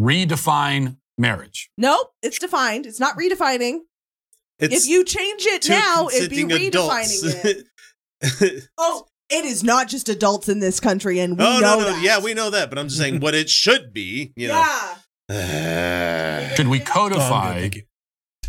redefine 0.00 0.96
marriage? 1.18 1.70
Nope, 1.76 2.12
it's 2.22 2.38
defined. 2.38 2.86
It's 2.86 3.00
not 3.00 3.16
redefining. 3.16 3.80
It's 4.58 4.74
if 4.84 4.88
you 4.88 5.04
change 5.04 5.44
it 5.46 5.68
now, 5.68 6.08
it'd 6.08 6.30
be 6.30 6.44
consenting 6.44 6.70
redefining 6.70 7.44
it. 7.44 8.64
Oh, 8.78 9.06
it 9.30 9.44
is 9.44 9.62
not 9.62 9.86
just 9.88 10.08
adults 10.08 10.48
in 10.48 10.58
this 10.60 10.80
country, 10.80 11.18
and 11.20 11.36
we 11.38 11.44
oh 11.44 11.58
know 11.60 11.78
no, 11.78 11.78
no, 11.80 11.84
that. 11.92 12.02
yeah, 12.02 12.18
we 12.20 12.34
know 12.34 12.50
that. 12.50 12.68
But 12.70 12.78
I'm 12.78 12.86
just 12.88 12.98
saying 12.98 13.20
what 13.20 13.34
it 13.34 13.48
should 13.50 13.92
be. 13.92 14.32
You 14.34 14.48
yeah. 14.48 14.54
know. 14.54 14.97
Should 16.56 16.68
we 16.68 16.78
Oh, 16.78 16.80
I'm 16.80 16.84
good, 16.84 16.86
codify 16.86 17.68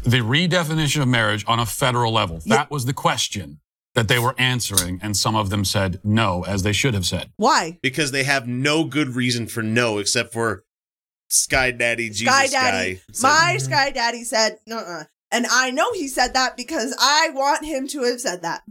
the 0.03 0.17
redefinition 0.19 1.01
of 1.01 1.07
marriage 1.07 1.43
on 1.47 1.59
a 1.59 1.65
federal 1.65 2.11
level? 2.13 2.39
Yeah. 2.45 2.55
That 2.57 2.71
was 2.71 2.85
the 2.85 2.93
question 2.93 3.59
that 3.95 4.07
they 4.07 4.19
were 4.19 4.35
answering, 4.37 4.99
and 5.01 5.17
some 5.17 5.35
of 5.35 5.49
them 5.49 5.65
said 5.65 5.99
no, 6.03 6.43
as 6.45 6.63
they 6.63 6.71
should 6.73 6.93
have 6.93 7.05
said. 7.05 7.31
Why? 7.37 7.79
because 7.81 8.11
they 8.11 8.23
have 8.23 8.47
no 8.47 8.83
good 8.85 9.09
reason 9.09 9.47
for 9.47 9.61
no, 9.61 9.97
except 9.97 10.31
for 10.31 10.63
Sky 11.29 11.71
Daddy 11.71 12.09
Jesus 12.09 12.33
Sky 12.33 12.47
Daddy. 12.47 12.93
Guy. 12.95 13.01
said- 13.11 13.27
My 13.27 13.57
Sky 13.57 13.91
Daddy 13.91 14.23
said, 14.23 14.57
uh 14.71 15.03
And 15.31 15.45
I 15.51 15.71
know 15.71 15.91
he 15.93 16.07
said 16.07 16.33
that 16.33 16.55
because 16.57 16.95
I 16.99 17.29
want 17.33 17.65
him 17.65 17.87
to 17.89 18.03
have 18.03 18.21
said 18.21 18.41
that. 18.43 18.61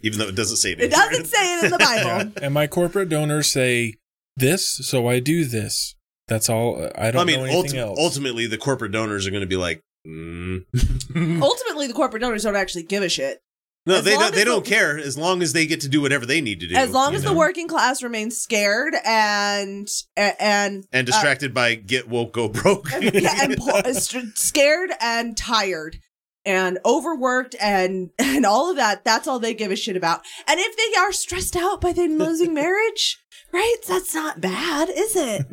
even 0.00 0.18
though 0.18 0.28
it 0.28 0.34
doesn't 0.36 0.56
say 0.56 0.72
it. 0.72 0.80
It 0.80 0.90
doesn't 0.90 1.26
say 1.26 1.58
it 1.58 1.64
in 1.66 1.70
the 1.70 1.78
Bible. 1.78 2.32
And 2.42 2.54
my 2.54 2.66
corporate 2.66 3.08
donors 3.10 3.52
say 3.52 3.94
this, 4.36 4.66
so 4.68 5.06
I 5.06 5.20
do 5.20 5.44
this. 5.44 5.94
That's 6.28 6.48
all. 6.48 6.90
I 6.96 7.10
don't 7.10 7.22
I 7.22 7.24
mean, 7.24 7.40
know 7.40 7.44
anything 7.44 7.78
ulti- 7.78 7.82
else. 7.82 7.98
ultimately, 8.00 8.46
the 8.46 8.58
corporate 8.58 8.92
donors 8.92 9.26
are 9.26 9.30
going 9.30 9.42
to 9.42 9.46
be 9.46 9.56
like, 9.56 9.80
mm. 10.06 10.64
Ultimately, 11.42 11.86
the 11.86 11.92
corporate 11.94 12.22
donors 12.22 12.42
don't 12.44 12.56
actually 12.56 12.84
give 12.84 13.02
a 13.02 13.08
shit. 13.08 13.40
no, 13.86 13.96
as 13.96 14.04
they 14.04 14.12
don't. 14.16 14.34
They 14.34 14.44
don't 14.44 14.64
the- 14.64 14.70
care 14.70 14.98
as 14.98 15.18
long 15.18 15.42
as 15.42 15.52
they 15.52 15.66
get 15.66 15.80
to 15.82 15.88
do 15.88 16.00
whatever 16.00 16.24
they 16.24 16.40
need 16.40 16.60
to 16.60 16.66
do. 16.68 16.74
As 16.76 16.90
long 16.92 17.14
as 17.14 17.22
know? 17.24 17.30
the 17.32 17.36
working 17.36 17.68
class 17.68 18.02
remains 18.02 18.38
scared 18.38 18.94
and 19.04 19.86
and 20.16 20.86
and 20.92 21.06
distracted 21.06 21.52
by 21.52 21.74
get 21.74 22.08
woke, 22.08 22.32
go 22.32 22.48
broke. 22.48 22.90
and, 22.92 23.04
yeah, 23.14 23.42
and 23.42 23.56
po- 23.58 23.78
uh, 23.84 23.92
scared 23.92 24.90
and 25.00 25.36
tired 25.36 25.98
and 26.46 26.78
overworked 26.84 27.54
and 27.60 28.10
and 28.18 28.44
all 28.44 28.70
of 28.70 28.76
that 28.76 29.02
that's 29.04 29.26
all 29.26 29.38
they 29.38 29.54
give 29.54 29.70
a 29.70 29.76
shit 29.76 29.96
about 29.96 30.20
and 30.46 30.60
if 30.60 30.76
they 30.76 30.98
are 31.00 31.10
stressed 31.10 31.56
out 31.56 31.80
by 31.80 31.90
them 31.90 32.18
losing 32.18 32.52
marriage 32.62 33.18
right 33.50 33.76
that's 33.88 34.14
not 34.14 34.42
bad 34.42 34.90
is 34.90 35.16
it 35.16 35.46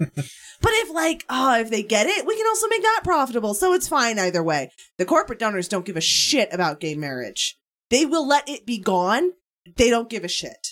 but 0.62 0.72
if 0.74 0.90
like 0.92 1.26
oh 1.30 1.60
if 1.60 1.70
they 1.70 1.84
get 1.84 2.08
it 2.08 2.26
we 2.26 2.36
can 2.36 2.48
also 2.48 2.68
make 2.68 2.82
that 2.84 3.02
profitable. 3.04 3.54
So 3.54 3.74
it's 3.74 3.88
fine 3.88 4.20
either 4.20 4.44
way. 4.44 4.72
The 4.98 5.06
corporate 5.06 5.40
donors 5.40 5.68
don't 5.68 5.86
give 5.86 5.98
a 5.98 6.02
shit 6.02 6.50
about 6.54 6.80
gay 6.80 6.96
marriage. 6.96 7.58
They 7.90 8.06
will 8.06 8.28
let 8.28 8.48
it 8.48 8.66
be 8.66 8.80
gone. 8.80 9.32
They 9.76 9.90
don't 9.90 10.10
give 10.10 10.24
a 10.24 10.30
shit. 10.30 10.68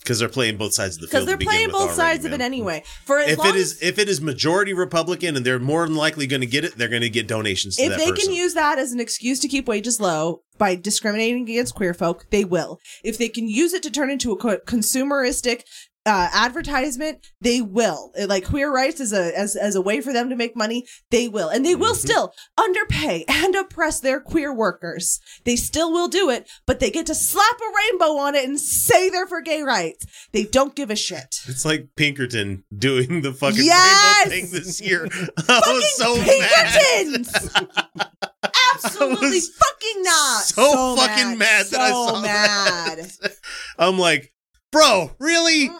Because 0.00 0.18
they're 0.18 0.28
playing 0.30 0.56
both 0.56 0.72
sides 0.72 0.96
of 0.96 1.02
the 1.02 1.06
because 1.08 1.26
they're 1.26 1.36
playing 1.36 1.68
both 1.68 1.82
already, 1.82 1.96
sides 1.96 2.24
of 2.24 2.32
it 2.32 2.40
anyway. 2.40 2.82
For 3.04 3.18
as 3.18 3.32
If 3.32 3.44
it 3.44 3.54
is 3.54 3.82
if 3.82 3.98
it 3.98 4.08
is 4.08 4.20
majority 4.20 4.72
Republican 4.72 5.36
and 5.36 5.44
they're 5.44 5.58
more 5.58 5.86
than 5.86 5.94
likely 5.94 6.26
going 6.26 6.40
to 6.40 6.46
get 6.46 6.64
it, 6.64 6.76
they're 6.78 6.88
going 6.88 7.02
to 7.02 7.10
get 7.10 7.28
donations 7.28 7.76
to 7.76 7.82
if 7.82 7.98
they 7.98 8.10
person. 8.10 8.28
can 8.28 8.34
use 8.34 8.54
that 8.54 8.78
as 8.78 8.92
an 8.92 9.00
excuse 9.00 9.40
to 9.40 9.48
keep 9.48 9.68
wages 9.68 10.00
low 10.00 10.42
by 10.56 10.74
discriminating 10.74 11.42
against 11.42 11.74
queer 11.74 11.92
folk, 11.92 12.26
they 12.30 12.44
will. 12.44 12.78
If 13.04 13.18
they 13.18 13.28
can 13.28 13.46
use 13.46 13.74
it 13.74 13.82
to 13.82 13.90
turn 13.90 14.10
into 14.10 14.32
a 14.32 14.38
consumeristic 14.60 15.64
uh, 16.06 16.28
advertisement, 16.32 17.18
they 17.40 17.60
will. 17.60 18.10
Uh, 18.18 18.26
Like 18.26 18.46
queer 18.46 18.72
rights 18.72 19.00
as 19.00 19.12
a 19.12 19.36
as 19.38 19.54
as 19.54 19.74
a 19.74 19.82
way 19.82 20.00
for 20.00 20.12
them 20.12 20.30
to 20.30 20.36
make 20.36 20.56
money, 20.56 20.86
they 21.10 21.28
will, 21.28 21.48
and 21.48 21.64
they 21.64 21.74
will 21.74 21.92
Mhm. 21.94 21.98
still 22.00 22.32
underpay 22.58 23.24
and 23.28 23.54
oppress 23.54 24.00
their 24.00 24.18
queer 24.20 24.52
workers. 24.54 25.20
They 25.44 25.56
still 25.56 25.92
will 25.92 26.08
do 26.08 26.30
it, 26.30 26.48
but 26.66 26.80
they 26.80 26.90
get 26.90 27.06
to 27.06 27.14
slap 27.14 27.56
a 27.60 27.76
rainbow 27.76 28.16
on 28.16 28.34
it 28.34 28.44
and 28.46 28.58
say 28.58 29.10
they're 29.10 29.26
for 29.26 29.42
gay 29.42 29.62
rights. 29.62 30.06
They 30.32 30.44
don't 30.44 30.74
give 30.74 30.90
a 30.90 30.96
shit. 30.96 31.36
It's 31.46 31.64
like 31.66 31.88
Pinkerton 31.96 32.64
doing 32.76 33.20
the 33.20 33.32
fucking 33.34 33.62
Yes! 33.62 34.26
rainbow 34.30 34.46
thing 34.46 34.50
this 34.58 34.80
year. 34.80 35.06
I 35.48 35.60
was 35.66 35.96
so 35.96 36.16
mad. 36.16 36.80
Pinkertons! 36.80 37.48
Absolutely 38.74 39.40
fucking 39.40 40.02
not. 40.02 40.44
so 40.44 40.96
fucking 40.96 41.38
mad 41.38 41.66
that 41.66 41.80
I 41.80 41.90
So 41.90 42.06
saw 42.06 42.20
mad. 42.22 42.98
that. 42.98 43.36
I'm 43.78 43.98
like, 43.98 44.32
bro, 44.72 45.12
really? 45.18 45.70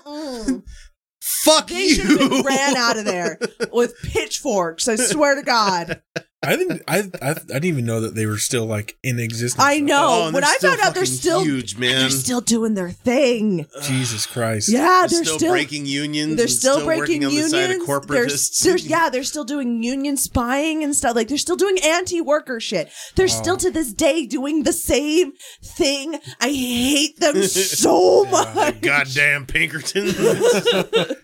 Fuck 1.23 1.69
They 1.69 1.85
you. 1.85 1.95
should 1.95 2.21
have 2.21 2.31
been 2.31 2.43
ran 2.45 2.77
out 2.77 2.97
of 2.99 3.05
there 3.05 3.39
with 3.73 3.95
pitchforks. 4.03 4.89
I 4.89 4.97
swear 4.97 5.35
to 5.37 5.43
God. 5.43 6.03
I 6.43 6.57
think 6.57 6.81
I, 6.89 7.01
I 7.21 7.31
I 7.33 7.35
didn't 7.35 7.65
even 7.67 7.85
know 7.85 8.01
that 8.01 8.15
they 8.15 8.25
were 8.25 8.39
still 8.39 8.65
like 8.65 8.97
in 9.03 9.19
existence. 9.19 9.63
I 9.63 9.79
know. 9.81 10.29
Oh, 10.29 10.33
when 10.33 10.43
I 10.43 10.57
found 10.59 10.81
out 10.81 10.95
they're 10.95 11.05
still 11.05 11.45
huge, 11.45 11.77
man. 11.77 12.01
they're 12.01 12.09
still 12.09 12.41
doing 12.41 12.73
their 12.73 12.89
thing. 12.91 13.67
Jesus 13.83 14.25
Christ. 14.25 14.71
Yeah, 14.71 15.07
They're 15.07 15.09
they're 15.19 15.25
still, 15.25 15.39
still 15.39 15.53
breaking 15.53 15.85
unions. 15.85 16.37
they're 16.37 16.45
and 16.47 16.51
still, 16.51 16.85
breaking 16.87 17.01
working 17.01 17.25
on 17.27 17.31
unions. 17.33 17.51
the 17.53 17.57
side 17.59 17.71
of 17.99 18.07
They're- 18.07 18.29
They're, 18.63 18.77
yeah, 18.79 19.11
they're 19.11 19.23
still 19.25 19.45
doing 19.45 19.83
union 19.83 20.17
spying 20.17 20.83
and 20.83 20.97
stuff. 20.97 21.15
Like 21.15 21.29
they're 21.29 21.37
still 21.37 21.57
doing 21.57 21.77
anti-worker 21.85 22.59
shit. 22.59 22.91
They're 23.17 23.29
still 23.29 23.59
to 23.59 23.71
this 23.71 23.93
day 23.93 24.25
doing 24.25 24.63
the 24.63 24.73
same 24.73 25.33
thing. 25.63 26.19
I 26.41 26.49
hate 26.49 27.21
them 27.21 27.43
so 27.43 28.25
much. 28.25 28.81
Goddamn 28.81 29.45
Pinkerton. 29.45 30.07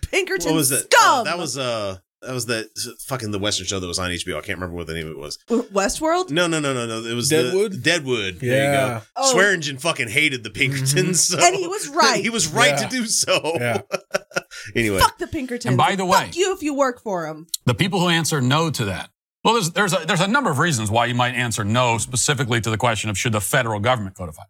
Pinkerton 0.11 0.51
what 0.51 0.57
was 0.57 0.69
that? 0.69 0.91
scum. 0.93 1.21
Oh, 1.21 1.23
that 1.23 1.39
was 1.39 1.57
uh 1.57 1.97
that 2.21 2.33
was 2.33 2.45
that 2.47 2.69
fucking 3.07 3.31
the 3.31 3.39
Western 3.39 3.65
show 3.67 3.79
that 3.79 3.87
was 3.87 3.99
on 3.99 4.09
HBO. 4.09 4.37
I 4.37 4.41
can't 4.41 4.57
remember 4.57 4.75
what 4.75 4.87
the 4.87 4.93
name 4.93 5.05
of 5.05 5.11
it 5.11 5.17
was. 5.19 5.37
Westworld. 5.49 6.31
No, 6.31 6.47
no, 6.47 6.59
no, 6.59 6.73
no, 6.73 6.85
no. 6.87 7.03
It 7.07 7.13
was 7.13 7.29
Deadwood? 7.29 7.73
The, 7.73 7.77
Deadwood. 7.77 8.39
There 8.39 8.49
you 8.49 8.55
Yeah. 8.55 8.99
go. 8.99 9.01
Oh. 9.15 9.31
Swearingen 9.33 9.77
fucking 9.77 10.09
hated 10.09 10.43
the 10.43 10.49
Pinkertons, 10.49 10.93
mm-hmm. 10.95 11.13
so- 11.13 11.39
And 11.45 11.55
he 11.55 11.67
was 11.67 11.87
right. 11.95 12.21
he 12.23 12.29
was 12.29 12.47
right 12.47 12.69
Yeah. 12.79 12.87
to 12.87 12.89
do 12.89 13.05
so. 13.05 13.39
Yeah. 13.55 13.81
anyway, 14.75 14.99
Fuck 14.99 15.17
the 15.19 15.27
Pinkertons. 15.27 15.65
And 15.65 15.77
by 15.77 15.95
the 15.95 16.05
way- 16.05 16.25
fuck 16.25 16.35
you 16.35 16.53
if 16.53 16.63
you 16.63 16.73
work 16.73 17.01
for 17.01 17.25
them. 17.27 17.47
The 17.65 17.75
people 17.75 17.99
who 17.99 18.09
answer 18.09 18.41
no 18.41 18.69
to 18.71 18.85
that. 18.85 19.09
Well, 19.43 19.53
there's 19.53 19.71
there's 19.71 19.93
a, 19.93 20.05
there's 20.05 20.19
a 20.21 20.27
number 20.27 20.49
of 20.49 20.59
reasons 20.59 20.91
why 20.91 21.05
you 21.05 21.15
might 21.15 21.35
answer 21.35 21.63
no 21.63 21.97
specifically 21.99 22.59
to 22.61 22.69
the 22.69 22.77
question 22.77 23.09
of 23.09 23.17
should 23.17 23.31
the 23.31 23.39
federal 23.41 23.79
government 23.79 24.15
codify. 24.15 24.43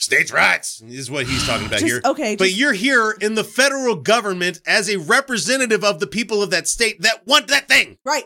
States' 0.00 0.32
rights 0.32 0.82
is 0.86 1.10
what 1.10 1.26
he's 1.26 1.46
talking 1.46 1.66
about 1.66 1.80
Just- 1.80 1.90
here. 1.92 2.00
okay, 2.04 2.36
but 2.36 2.46
just- 2.46 2.56
you're 2.58 2.72
here 2.72 3.10
in 3.20 3.34
the 3.34 3.44
federal 3.44 3.96
government 3.96 4.60
as 4.66 4.88
a 4.88 4.96
representative 4.98 5.84
of 5.84 6.00
the 6.00 6.06
people 6.06 6.42
of 6.42 6.50
that 6.50 6.66
state 6.68 7.00
that 7.02 7.26
want 7.26 7.48
that 7.48 7.68
thing. 7.68 7.98
Right. 8.04 8.24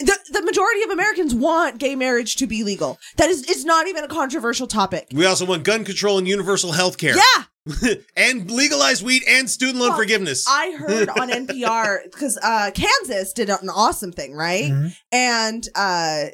the, 0.00 0.16
the 0.32 0.42
majority 0.42 0.82
of 0.82 0.88
Americans 0.90 1.34
want 1.34 1.76
gay 1.78 1.94
marriage 1.94 2.36
to 2.36 2.46
be 2.46 2.64
legal. 2.64 2.98
That 3.18 3.28
is, 3.28 3.42
it's 3.50 3.64
not 3.66 3.86
even 3.86 4.02
a 4.02 4.08
controversial 4.08 4.66
topic. 4.66 5.08
We 5.12 5.26
also 5.26 5.44
want 5.44 5.62
gun 5.64 5.84
control 5.84 6.16
and 6.16 6.26
universal 6.26 6.72
health 6.72 6.96
care. 6.96 7.14
Yeah, 7.16 7.94
and 8.16 8.50
legalized 8.50 9.04
weed 9.04 9.22
and 9.28 9.48
student 9.50 9.78
loan 9.78 9.90
Well, 9.90 9.98
forgiveness. 9.98 10.46
I 10.48 10.70
heard 10.72 11.10
on 11.10 11.28
NPR 11.46 12.04
because 12.04 12.38
uh, 12.42 12.70
Kansas 12.74 13.34
did 13.34 13.50
an 13.50 13.68
awesome 13.68 14.10
thing, 14.12 14.32
right? 14.34 14.70
Mhm. 14.72 14.96
And 15.12 15.68
uh, 15.74 16.24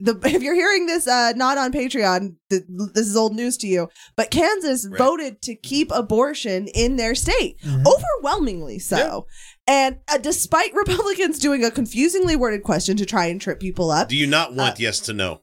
the 0.00 0.18
if 0.24 0.42
you're 0.42 0.54
hearing 0.54 0.86
this 0.86 1.06
uh, 1.06 1.32
not 1.36 1.58
on 1.58 1.72
Patreon, 1.72 2.34
th- 2.50 2.62
this 2.94 3.06
is 3.06 3.16
old 3.16 3.34
news 3.34 3.56
to 3.58 3.66
you. 3.66 3.88
But 4.16 4.30
Kansas 4.30 4.86
Right. 4.90 4.98
voted 4.98 5.42
to 5.42 5.54
keep 5.54 5.90
abortion 5.92 6.66
in 6.68 6.96
their 6.96 7.14
state, 7.14 7.60
Mhm. 7.64 7.84
overwhelmingly 7.86 8.78
so. 8.78 9.26
And 9.66 9.98
uh, 10.08 10.18
despite 10.18 10.74
Republicans 10.74 11.38
doing 11.38 11.64
a 11.64 11.70
confusingly 11.70 12.34
worded 12.36 12.62
question 12.62 12.96
to 12.96 13.06
try 13.06 13.26
and 13.26 13.40
trip 13.40 13.60
people 13.60 13.90
up, 13.90 14.08
Do 14.08 14.16
you 14.16 14.26
not 14.26 14.54
want 14.54 14.72
Uh, 14.72 14.76
yes 14.78 15.00
to 15.00 15.12
no? 15.12 15.42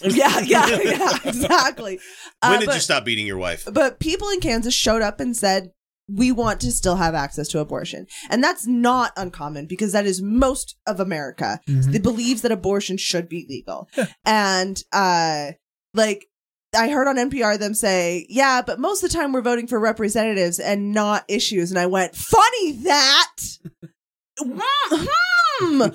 yeah, 0.02 0.40
yeah, 0.40 0.68
yeah, 0.80 1.18
exactly. 1.24 1.98
When 2.42 2.52
Uh, 2.54 2.58
did 2.58 2.66
but- 2.66 2.74
you 2.76 2.80
stop 2.80 3.04
beating 3.04 3.26
your 3.26 3.36
wife? 3.38 3.68
but 3.70 3.98
people 4.00 4.28
in 4.30 4.40
Kansas 4.40 4.72
showed 4.74 5.02
up 5.02 5.20
and 5.20 5.36
said, 5.36 5.70
we 6.08 6.32
want 6.32 6.60
to 6.62 6.72
still 6.72 6.96
have 6.96 7.14
access 7.14 7.48
to 7.48 7.58
abortion. 7.60 8.06
And 8.30 8.42
that's 8.42 8.66
not 8.66 9.12
uncommon 9.16 9.66
because 9.66 9.92
that 9.92 10.06
is 10.06 10.22
most 10.22 10.76
of 10.86 11.00
America 11.00 11.60
Mhm. 11.68 11.92
that 11.92 12.02
believes 12.02 12.42
that 12.42 12.52
abortion 12.52 12.96
should 12.96 13.28
be 13.28 13.46
legal. 13.48 13.88
and, 14.24 14.82
uh, 14.92 15.52
like, 15.94 16.26
I 16.76 16.88
heard 16.90 17.08
on 17.08 17.16
NPR 17.18 17.56
them 17.58 17.72
say, 17.74 18.26
yeah, 18.28 18.60
but 18.62 18.78
most 18.78 19.02
of 19.02 19.10
the 19.10 19.16
time 19.16 19.32
we're 19.32 19.40
voting 19.40 19.66
for 19.66 19.78
representatives 19.80 20.58
and 20.58 20.92
not 20.92 21.24
issues. 21.28 21.70
And 21.70 21.78
I 21.78 21.86
went, 21.86 22.14
funny 22.14 22.72
that. 22.82 23.36
Hmm. 24.38 25.78
Why 25.80 25.88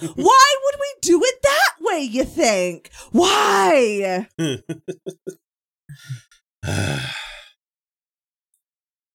would 0.63 0.75
we 0.79 0.93
do 1.01 1.21
it 1.23 1.41
that 1.43 1.73
way, 1.79 2.01
you 2.01 2.23
think? 2.23 2.89
Why? 3.11 4.27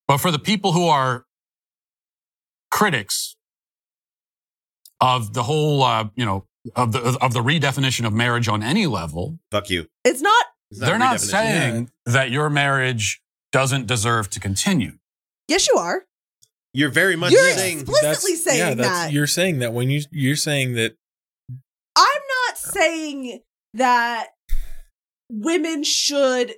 But 0.09 0.19
for 0.19 0.31
the 0.31 0.39
people 0.39 0.73
who 0.73 0.89
are 0.89 1.27
critics 2.71 3.37
of 5.01 5.35
the 5.35 5.45
whole, 5.45 5.83
uh, 5.83 6.09
you 6.17 6.25
know, 6.25 6.47
of 6.75 6.93
the 6.93 7.17
of 7.21 7.33
the 7.35 7.41
redefinition 7.41 8.07
of 8.07 8.13
marriage 8.13 8.49
on 8.49 8.63
any 8.63 8.87
level, 8.87 9.39
Fuck 9.51 9.71
you. 9.71 9.87
It's 10.05 10.21
not 10.21 10.47
It's 10.71 10.81
they're 10.81 10.99
not 10.99 11.17
redefinition. 11.17 11.31
saying 11.31 11.91
that 12.07 12.31
your 12.31 12.51
marriage 12.51 13.21
doesn't 13.53 13.87
deserve 13.87 14.29
to 14.31 14.41
continue. 14.41 14.99
Yes, 15.47 15.69
you 15.69 15.75
are. 15.79 16.05
You're 16.75 16.91
very 16.91 17.17
much 17.17 17.33
You're 17.33 17.53
saying 17.53 17.81
explicitly 17.81 18.37
saying 18.37 18.59
yeah, 18.59 18.75
that's, 18.75 18.89
that. 18.89 19.13
You're 19.13 19.27
saying 19.27 19.61
that 19.61 19.73
when 19.73 19.91
you 19.91 20.03
you're 20.11 20.37
saying 20.37 20.75
that 20.75 20.97
I'm 21.97 22.23
not 22.47 22.59
saying 22.59 23.41
that 23.75 24.29
women 25.31 25.83
should 25.83 26.55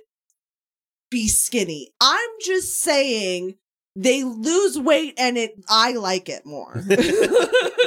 be 1.11 1.27
skinny. 1.27 1.91
I'm 2.01 2.29
just 2.43 2.79
saying 2.79 3.55
they 3.95 4.23
lose 4.23 4.79
weight 4.79 5.13
and 5.19 5.37
it 5.37 5.51
I 5.69 5.91
like 5.93 6.27
it 6.29 6.45
more. 6.45 6.83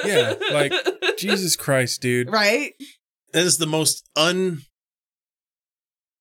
Yeah, 0.04 0.34
like, 0.52 0.70
Jesus 1.16 1.56
Christ, 1.56 2.02
dude. 2.02 2.30
right? 2.30 2.74
that 3.32 3.42
is 3.44 3.56
the 3.56 3.66
most 3.66 4.06
un 4.14 4.60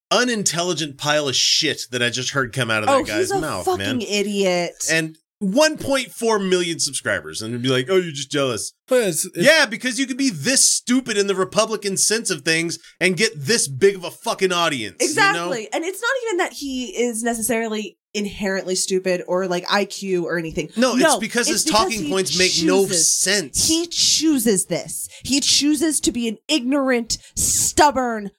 unintelligent 0.09 0.97
pile 0.97 1.27
of 1.27 1.35
shit 1.35 1.81
that 1.91 2.01
I 2.01 2.09
just 2.09 2.29
heard 2.31 2.53
come 2.53 2.69
out 2.71 2.83
of 2.83 2.87
that 2.87 2.95
Oh, 2.95 3.03
guy's 3.03 3.17
he's 3.17 3.31
a 3.31 3.41
mouth, 3.41 3.65
fucking 3.65 3.77
man. 3.97 4.01
idiot. 4.01 4.71
And 4.91 5.17
1.4 5.51 6.49
million 6.49 6.79
subscribers, 6.79 7.41
and 7.41 7.61
be 7.61 7.69
like, 7.69 7.87
"Oh, 7.89 7.95
you're 7.97 8.11
just 8.11 8.31
jealous." 8.31 8.73
But 8.87 9.03
it's, 9.09 9.25
it's- 9.25 9.45
yeah, 9.45 9.65
because 9.65 9.99
you 9.99 10.05
could 10.07 10.17
be 10.17 10.29
this 10.29 10.65
stupid 10.65 11.17
in 11.17 11.27
the 11.27 11.35
Republican 11.35 11.97
sense 11.97 12.29
of 12.29 12.41
things 12.41 12.79
and 12.99 13.17
get 13.17 13.31
this 13.35 13.67
big 13.67 13.95
of 13.95 14.03
a 14.03 14.11
fucking 14.11 14.51
audience. 14.51 14.97
you 14.99 15.07
know? 15.07 15.09
exactly. 15.11 15.69
And 15.73 15.83
it's 15.83 16.01
not 16.01 16.11
even 16.25 16.37
that 16.37 16.53
he 16.53 16.87
is 16.97 17.23
necessarily 17.23 17.97
inherently 18.13 18.75
stupid 18.75 19.23
or 19.27 19.47
like 19.47 19.65
IQ 19.65 20.23
or 20.23 20.37
anything. 20.37 20.69
No, 20.77 20.95
it's 20.95 21.17
because 21.17 21.47
his 21.47 21.63
because 21.63 21.79
talking 21.81 22.03
he 22.03 22.09
points 22.11 22.37
make 22.37 22.51
no 22.63 22.85
sense. 22.85 23.67
He 23.67 23.87
chooses 23.87 24.67
this. 24.67 25.09
He 25.23 25.39
chooses 25.39 25.99
to 26.01 26.11
be 26.11 26.27
an 26.27 26.37
ignorant, 26.47 27.17
stubborn, 27.35 28.29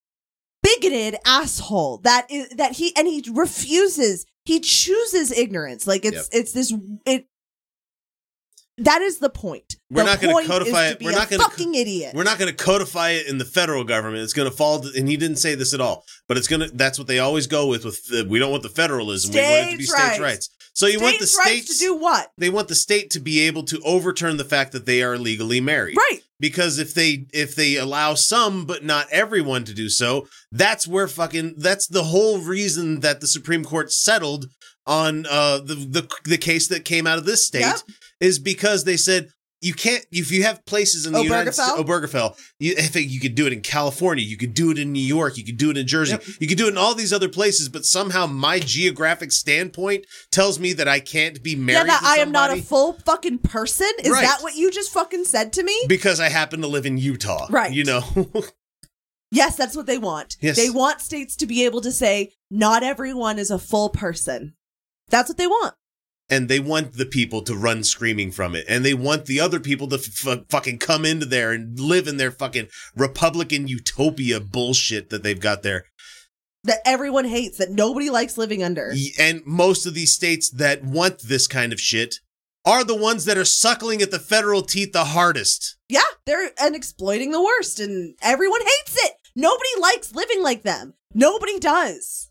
bigoted 0.63 1.17
asshole. 1.27 1.99
That 1.99 2.27
is 2.31 2.49
that 2.51 2.73
he 2.73 2.95
and 2.97 3.09
he 3.09 3.25
refuses. 3.33 4.27
He 4.45 4.61
chooses 4.61 5.31
ignorance. 5.33 5.87
Like 5.87 6.05
it's 6.05 6.17
Yep. 6.17 6.27
it's 6.33 6.53
this 6.53 6.73
it. 7.07 7.27
That 8.79 9.03
is 9.03 9.19
the 9.19 9.31
point. 9.31 9.74
We're 9.91 10.03
The 10.03 10.11
not 10.11 10.21
gonna 10.21 10.47
codify 10.47 10.87
it. 10.89 10.99
We're 11.03 11.13
not 11.13 11.29
gonna 11.31 11.43
fucking 11.45 11.75
idiot. 11.75 12.15
We're 12.15 12.25
not 12.25 12.39
going 12.39 12.55
to 12.55 12.65
codify 12.65 13.11
it 13.11 13.27
in 13.29 13.39
the 13.39 13.45
federal 13.45 13.85
government. 13.85 14.23
It's 14.23 14.33
going 14.33 14.51
to 14.51 14.57
fall, 14.57 14.81
to, 14.81 14.91
and 14.99 15.07
he 15.09 15.17
didn't 15.17 15.37
say 15.37 15.55
this 15.55 15.75
at 15.75 15.81
all. 15.81 16.05
But 16.27 16.39
it's 16.39 16.49
going 16.49 16.61
to. 16.69 16.75
That's 16.75 16.99
what 16.99 17.07
they 17.07 17.19
always 17.19 17.47
go 17.47 17.67
with. 17.69 17.85
With 17.85 18.07
the, 18.09 18.27
we 18.29 18.39
don't 18.39 18.51
want 18.51 18.63
the 18.63 18.71
federalism. 18.71 19.33
we 19.35 19.41
want 19.41 19.69
it 19.69 19.71
to 19.73 19.77
be 19.79 19.85
States' 19.85 20.03
states' 20.03 20.19
rights. 20.19 20.21
rights. 20.21 20.51
So 20.73 20.87
you 20.87 21.01
want 21.01 21.21
the 21.21 21.27
States' 21.27 21.49
states 21.67 21.79
to 21.79 21.85
do 21.85 21.97
what? 21.97 22.33
They 22.39 22.51
want 22.51 22.69
the 22.69 22.75
state 22.75 23.11
to 23.11 23.21
be 23.21 23.41
able 23.41 23.63
to 23.65 23.81
overturn 23.85 24.39
the 24.39 24.45
fact 24.45 24.73
that 24.73 24.87
they 24.87 25.03
are 25.03 25.19
legally 25.19 25.61
married. 25.61 25.97
Right. 25.97 26.21
Because 26.41 26.79
if 26.79 26.95
they 26.95 27.27
if 27.33 27.55
they 27.55 27.77
allow 27.77 28.15
some 28.15 28.65
but 28.65 28.83
not 28.85 29.07
everyone 29.13 29.65
to 29.65 29.75
do 29.75 29.89
so, 29.89 30.27
that's 30.51 30.89
where 30.89 31.07
fucking 31.07 31.55
that's 31.59 31.87
the 31.87 32.05
whole 32.05 32.39
reason 32.39 33.01
that 33.01 33.21
the 33.21 33.27
Supreme 33.29 33.65
Court 33.65 33.93
settled 33.93 34.47
on 34.87 35.27
uh 35.31 35.59
the 35.59 35.75
the, 35.75 36.09
the 36.25 36.39
case 36.39 36.67
that 36.69 36.85
came 36.85 37.07
out 37.07 37.19
of 37.19 37.25
this 37.25 37.47
state 37.47 37.61
Yep. 37.61 37.79
is 38.21 38.39
because 38.39 38.85
they 38.85 38.97
said 38.97 39.31
you 39.65 39.75
can't 39.75 40.05
if 40.13 40.31
you 40.31 40.43
have 40.43 40.65
places 40.67 41.07
in 41.07 41.13
the 41.13 41.23
United 41.23 41.53
States 41.55 41.73
Obergefell? 41.73 42.39
You 42.59 42.75
I 42.79 42.83
think 42.83 43.11
you 43.11 43.19
could 43.21 43.35
do 43.35 43.47
it 43.47 43.53
in 43.53 43.61
California 43.63 44.25
you 44.25 44.37
could 44.37 44.55
do 44.55 44.71
it 44.71 44.79
in 44.79 44.93
New 44.93 45.03
York 45.03 45.37
you 45.37 45.45
could 45.45 45.57
do 45.57 45.71
it 45.71 45.77
in 45.77 45.87
Jersey 45.87 46.13
Yep. 46.13 46.23
you 46.41 46.47
could 46.49 46.59
do 46.59 46.67
it 46.67 46.71
in 46.71 46.79
all 46.79 46.95
these 46.95 47.13
other 47.13 47.29
places 47.29 47.69
but 47.69 47.85
somehow 47.85 48.27
my 48.27 48.59
geographic 48.61 49.33
standpoint 49.33 50.07
tells 50.31 50.59
me 50.59 50.73
that 50.75 50.87
I 50.89 51.01
can't 51.01 51.43
be 51.43 51.57
married 51.57 51.79
yeah, 51.79 51.85
that 51.85 52.03
I 52.05 52.17
am 52.19 52.31
not 52.31 52.51
a 52.57 52.61
full 52.63 52.93
fucking 53.05 53.39
person. 53.39 53.91
Is 54.05 54.11
Right. 54.13 54.23
that 54.23 54.43
what 54.43 54.55
you 54.55 54.71
just 54.71 54.93
fucking 54.93 55.25
said 55.25 55.53
to 55.55 55.63
me? 55.63 55.75
because 55.89 56.21
I 56.21 56.29
happen 56.29 56.61
to 56.61 56.67
live 56.69 56.87
in 56.87 56.99
Utah 56.99 57.47
Right. 57.51 57.73
you 57.73 57.85
know 57.85 58.03
Yes, 59.31 59.57
that's 59.57 59.75
what 59.75 59.87
they 59.87 59.99
want. 59.99 60.37
Yes. 60.41 60.57
They 60.57 60.71
want 60.71 61.01
states 61.01 61.35
to 61.37 61.47
be 61.47 61.65
able 61.65 61.81
to 61.81 61.91
say, 61.91 62.33
not 62.53 62.85
everyone 62.85 63.41
is 63.41 63.51
a 63.51 63.59
full 63.59 63.89
person. 63.89 64.55
That's 65.09 65.29
what 65.29 65.39
they 65.39 65.49
want. 65.49 65.75
And 66.31 66.49
they 66.49 66.61
want 66.61 66.95
the 66.95 67.07
people 67.07 67.43
to 67.43 67.55
run 67.55 67.85
screaming 67.85 68.31
from 68.31 68.55
it 68.55 68.65
and 68.69 68.85
they 68.85 68.95
want 68.95 69.27
the 69.27 69.41
other 69.41 69.61
people 69.61 69.89
to 69.89 69.97
f- 69.97 70.45
fucking 70.49 70.79
come 70.79 71.05
into 71.05 71.27
there 71.27 71.53
and 71.53 71.79
live 71.79 72.07
in 72.09 72.17
their 72.17 72.31
fucking 72.31 72.67
republican 72.97 73.69
utopia 73.69 74.41
bullshit 74.41 75.11
that 75.11 75.23
they've 75.23 75.41
got 75.41 75.63
there 75.63 75.85
That 76.65 76.81
everyone 76.87 77.27
hates, 77.27 77.59
that 77.59 77.71
nobody 77.71 78.09
likes 78.09 78.39
living 78.39 78.63
under. 78.63 78.95
And 79.21 79.43
most 79.45 79.85
of 79.85 79.93
these 79.93 80.15
states 80.15 80.49
that 80.51 80.83
want 80.83 81.21
this 81.21 81.47
kind 81.47 81.73
of 81.75 81.81
shit 81.81 82.15
are 82.65 82.85
the 82.85 82.97
ones 82.97 83.27
that 83.27 83.37
are 83.37 83.45
suckling 83.45 84.01
at 84.01 84.11
the 84.11 84.19
federal 84.19 84.63
teeth 84.63 84.93
the 84.93 85.05
hardest 85.05 85.77
Yeah, 85.91 86.01
they're 86.25 86.53
and 86.59 86.75
exploiting 86.75 87.33
the 87.33 87.43
worst, 87.43 87.81
and 87.81 88.15
everyone 88.23 88.63
hates 88.63 88.97
it. 89.05 89.13
Nobody 89.37 89.69
likes 89.79 90.15
living 90.15 90.43
like 90.43 90.63
them. 90.63 90.95
Nobody 91.13 91.59
does. 91.59 92.31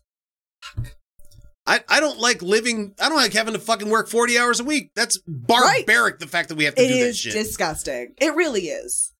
I, 1.66 1.80
I 1.88 2.00
don't 2.00 2.18
like 2.18 2.42
living 2.42 2.94
i 3.00 3.08
don't 3.08 3.16
like 3.16 3.32
having 3.32 3.54
to 3.54 3.60
fucking 3.60 3.88
work 3.88 4.08
40 4.08 4.38
hours 4.38 4.60
a 4.60 4.64
week 4.64 4.90
that's 4.94 5.18
barbaric 5.26 6.18
the 6.18 6.26
fact 6.26 6.48
that 6.50 6.56
we 6.56 6.64
have 6.64 6.74
to 6.74 6.82
It 6.82 6.88
do 6.88 6.94
that 7.00 7.06
is 7.06 7.18
shit 7.18 7.32
disgusting. 7.32 8.14
It 8.20 8.34
really 8.34 8.66
is. 8.68 9.12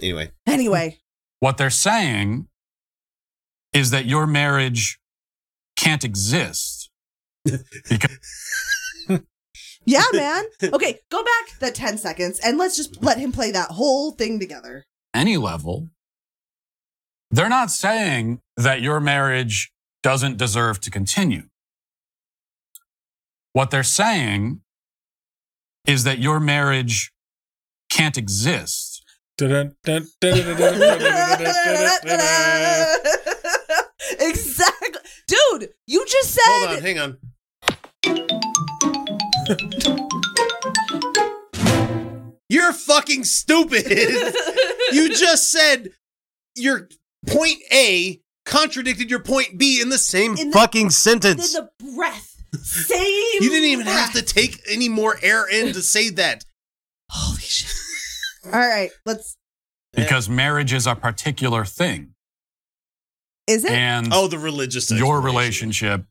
anyway 0.00 0.30
Anyway, 0.46 0.98
What 1.40 1.56
they're 1.58 1.70
saying 1.70 2.46
is 3.72 3.90
that 3.90 4.06
your 4.06 4.26
marriage 4.26 4.98
can't 5.76 6.04
exist 6.04 6.90
because 7.44 8.18
yeah, 9.84 10.04
man. 10.12 10.44
Okay, 10.62 11.00
go 11.10 11.24
back 11.24 11.58
the 11.58 11.72
10 11.72 11.98
seconds 11.98 12.38
and 12.44 12.56
let's 12.56 12.76
just 12.76 13.02
let 13.02 13.18
him 13.18 13.32
play 13.32 13.50
that 13.50 13.70
whole 13.72 14.12
thing 14.12 14.38
together. 14.38 14.84
any 15.12 15.36
level, 15.36 15.88
they're 17.30 17.48
not 17.48 17.70
saying 17.70 18.40
that 18.56 18.80
your 18.80 19.00
marriage 19.00 19.72
doesn't 20.02 20.36
deserve 20.36 20.80
to 20.80 20.90
continue. 20.90 21.44
What 23.52 23.70
they're 23.70 23.82
saying 23.82 24.60
is 25.86 26.04
that 26.04 26.18
your 26.18 26.40
marriage 26.40 27.12
can't 27.90 28.16
exist. 28.16 29.04
exactly. 34.20 35.00
Dude, 35.26 35.70
you 35.86 36.06
just 36.06 36.30
said. 36.30 36.42
Hold 36.44 36.76
on, 36.76 36.82
hang 36.82 36.98
on. 36.98 37.18
You're 42.48 42.72
fucking 42.72 43.24
stupid. 43.24 43.86
you 44.92 45.14
just 45.14 45.50
said 45.50 45.90
your 46.54 46.88
point 47.26 47.58
A 47.72 48.21
contradicted 48.44 49.10
your 49.10 49.20
point 49.20 49.58
B 49.58 49.80
in 49.80 49.88
the 49.88 49.98
same 49.98 50.36
In 50.36 50.50
the- 50.50 50.56
fucking 50.56 50.86
in 50.86 50.90
sentence. 50.90 51.52
the 51.54 51.68
breath. 51.94 52.28
Same. 52.62 53.02
you 53.42 53.48
didn't 53.48 53.70
even 53.70 53.86
have 53.86 54.12
to 54.12 54.20
take 54.22 54.60
any 54.68 54.88
more 54.88 55.18
air 55.22 55.48
in 55.48 55.72
to 55.72 55.80
say 55.82 56.10
that. 56.10 56.44
Holy 57.08 57.40
shit. 57.40 57.70
All 58.46 58.50
right, 58.52 58.90
let's 59.06 59.36
because 59.94 60.28
marriage 60.28 60.72
is 60.72 60.86
a 60.86 60.94
particular 60.94 61.64
thing. 61.64 62.14
Is 63.46 63.64
it? 63.64 63.70
And 63.70 64.08
Oh, 64.12 64.26
the 64.28 64.38
religious. 64.38 64.90
your 64.90 65.20
relationship 65.20 66.04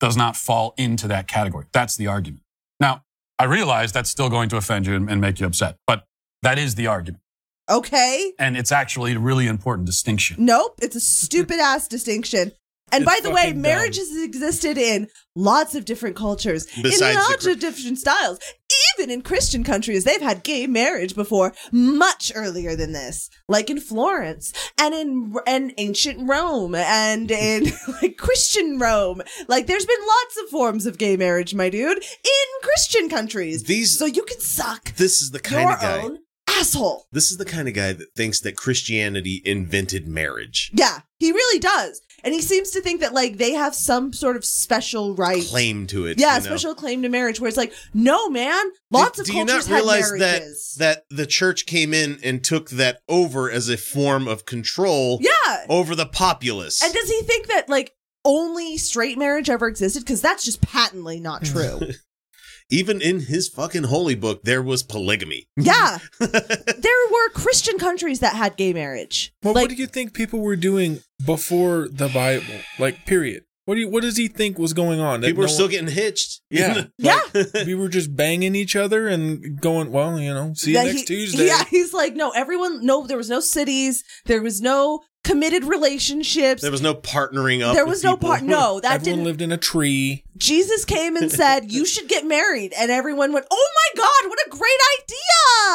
does 0.00 0.16
not 0.16 0.36
fall 0.36 0.74
into 0.76 1.08
that 1.08 1.26
category. 1.28 1.66
That's 1.72 1.96
the 1.96 2.06
argument. 2.06 2.42
Now, 2.80 3.04
I 3.38 3.44
realize 3.44 3.92
that's 3.92 4.10
still 4.10 4.28
going 4.28 4.48
to 4.50 4.56
offend 4.56 4.86
you 4.86 4.94
and, 4.94 5.10
and 5.10 5.20
make 5.20 5.40
you 5.40 5.46
upset, 5.46 5.76
but 5.86 6.04
that 6.42 6.58
is 6.58 6.74
the 6.74 6.86
argument. 6.86 7.22
Okay. 7.70 8.32
And 8.38 8.56
it's 8.56 8.72
actually 8.72 9.12
a 9.14 9.18
really 9.18 9.46
important 9.46 9.86
distinction. 9.86 10.36
Nope. 10.38 10.78
It's 10.82 10.96
a 10.96 11.00
stupid 11.00 11.58
ass 11.60 11.88
distinction. 11.88 12.52
And 12.92 13.02
It's 13.02 13.12
by 13.12 13.18
the 13.22 13.30
way, 13.30 13.42
fucking 13.44 13.54
dumb. 13.54 13.62
marriage 13.62 13.96
has 13.96 14.14
existed 14.22 14.76
in 14.78 15.08
lots 15.34 15.74
of 15.74 15.84
different 15.84 16.14
cultures, 16.16 16.66
Besides 16.80 17.00
in 17.16 17.22
lots 17.22 17.46
Chri- 17.46 17.52
of 17.52 17.58
different 17.60 17.98
styles. 17.98 18.38
Even 18.98 19.10
in 19.10 19.22
Christian 19.22 19.64
countries, 19.64 20.04
they've 20.04 20.20
had 20.20 20.44
gay 20.44 20.66
marriage 20.68 21.14
before, 21.14 21.54
much 21.72 22.30
earlier 22.36 22.76
than 22.76 22.92
this, 22.92 23.30
like 23.48 23.68
in 23.70 23.80
Florence 23.80 24.52
and 24.78 24.94
in 24.94 25.34
and 25.46 25.72
ancient 25.78 26.28
Rome 26.28 26.74
and 26.74 27.30
in 27.30 27.72
like 28.02 28.16
Christian 28.18 28.78
Rome. 28.78 29.22
Like, 29.48 29.66
there's 29.66 29.86
been 29.86 30.06
lots 30.06 30.36
of 30.42 30.50
forms 30.50 30.86
of 30.86 30.98
gay 30.98 31.16
marriage, 31.16 31.54
my 31.54 31.70
dude, 31.70 31.98
in 31.98 32.48
Christian 32.62 33.08
countries. 33.08 33.64
These. 33.64 33.98
so 33.98 34.04
you 34.04 34.22
can 34.24 34.38
suck 34.40 34.94
this 34.96 35.20
is 35.22 35.30
the 35.30 35.40
kind 35.40 35.62
your 35.62 35.72
of 35.72 35.80
guy. 35.80 36.00
own 36.02 36.18
asshole. 36.58 37.06
This 37.12 37.30
is 37.30 37.36
the 37.36 37.44
kind 37.44 37.68
of 37.68 37.74
guy 37.74 37.92
that 37.92 38.14
thinks 38.14 38.40
that 38.40 38.56
Christianity 38.56 39.42
invented 39.44 40.08
marriage. 40.08 40.70
Yeah, 40.74 41.00
he 41.18 41.32
really 41.32 41.58
does. 41.58 42.00
And 42.24 42.32
he 42.32 42.40
seems 42.40 42.70
to 42.70 42.80
think 42.80 43.02
that 43.02 43.12
like 43.12 43.36
they 43.36 43.52
have 43.52 43.74
some 43.74 44.12
sort 44.14 44.36
of 44.36 44.44
special 44.44 45.14
right. 45.14 45.44
Claim 45.44 45.86
to 45.88 46.06
it. 46.06 46.18
yeah, 46.18 46.34
you 46.34 46.40
know? 46.40 46.46
special 46.46 46.74
claim 46.74 47.02
to 47.02 47.10
marriage 47.10 47.38
where 47.38 47.48
it's 47.48 47.56
like, 47.56 47.74
no 47.92 48.30
man, 48.30 48.64
lots 48.90 49.16
do, 49.16 49.22
of 49.22 49.26
do 49.26 49.32
you 49.34 49.44
cultures 49.44 49.68
not 49.68 49.74
realize 49.74 50.10
had 50.10 50.20
that 50.20 50.40
marriages. 50.40 50.76
that 50.78 51.04
the 51.10 51.26
church 51.26 51.66
came 51.66 51.92
in 51.92 52.18
and 52.24 52.42
took 52.42 52.70
that 52.70 53.00
over 53.08 53.50
as 53.50 53.68
a 53.68 53.76
form 53.76 54.26
of 54.26 54.46
control 54.46 55.18
yeah. 55.20 55.66
over 55.68 55.94
the 55.94 56.06
populace? 56.06 56.82
And 56.82 56.94
does 56.94 57.10
he 57.10 57.20
think 57.22 57.48
that 57.48 57.68
like 57.68 57.92
only 58.24 58.78
straight 58.78 59.18
marriage 59.18 59.50
ever 59.50 59.68
existed? 59.68 60.00
Because 60.00 60.22
that's 60.22 60.44
just 60.44 60.62
patently 60.62 61.20
not 61.20 61.44
true. 61.44 61.80
Even 62.70 63.00
in 63.02 63.20
his 63.20 63.48
fucking 63.48 63.84
holy 63.84 64.14
book, 64.14 64.42
there 64.44 64.62
was 64.62 64.82
polygamy. 64.82 65.48
yeah. 65.56 65.98
There 66.20 67.08
were 67.10 67.28
Christian 67.34 67.78
countries 67.78 68.20
that 68.20 68.34
had 68.34 68.56
gay 68.56 68.72
marriage. 68.72 69.32
Well, 69.42 69.54
like 69.54 69.62
what 69.64 69.70
do 69.70 69.76
you 69.76 69.86
think 69.86 70.12
people 70.14 70.40
were 70.40 70.56
doing 70.56 71.00
before 71.24 71.88
the 71.90 72.08
Bible? 72.08 72.60
Like, 72.78 73.06
period. 73.06 73.44
What 73.66 73.76
do 73.76 73.80
you, 73.80 73.88
what 73.88 74.02
does 74.02 74.16
he 74.18 74.28
think 74.28 74.58
was 74.58 74.74
going 74.74 75.00
on? 75.00 75.20
That 75.22 75.28
People 75.28 75.40
were 75.42 75.46
no 75.46 75.52
still 75.52 75.66
one- 75.66 75.70
getting 75.72 75.88
hitched. 75.88 76.40
Yeah. 76.50 76.84
Yeah. 76.98 77.20
we 77.64 77.74
were 77.74 77.88
just 77.88 78.14
banging 78.14 78.54
each 78.54 78.76
other 78.76 79.08
and 79.08 79.58
going, 79.60 79.90
well, 79.90 80.18
you 80.20 80.34
know, 80.34 80.52
see 80.54 80.72
you 80.72 80.76
that 80.78 80.86
next 80.86 81.00
he- 81.00 81.04
Tuesday. 81.06 81.46
Yeah, 81.46 81.64
he's 81.70 81.94
like, 81.94 82.14
no, 82.14 82.30
everyone, 82.30 82.84
no, 82.84 83.06
there 83.06 83.16
was 83.16 83.30
no 83.30 83.40
cities, 83.40 84.04
there 84.26 84.42
was 84.42 84.60
no 84.60 85.00
committed 85.24 85.64
relationships. 85.64 86.62
there 86.62 86.70
was 86.70 86.80
no 86.82 86.94
partnering 86.94 87.62
up. 87.66 87.74
there 87.74 87.84
with 87.84 87.94
was 87.94 88.04
no 88.04 88.14
people. 88.16 88.28
part. 88.28 88.42
No, 88.42 88.78
that 88.80 88.92
Everyone 88.94 89.18
didn't. 89.18 89.24
lived 89.24 89.42
in 89.42 89.50
a 89.52 89.56
tree. 89.56 90.22
Jesus 90.36 90.84
came 90.84 91.16
and 91.16 91.32
said, 91.32 91.72
"You 91.72 91.84
should 91.92 92.08
get 92.08 92.24
married," 92.24 92.72
and 92.78 92.90
everyone 92.90 93.32
went, 93.32 93.46
"Oh 93.50 93.70
my 93.74 94.00
god, 94.02 94.28
what 94.30 94.38
a 94.46 94.50
great 94.50 94.80
idea!" 95.00 95.18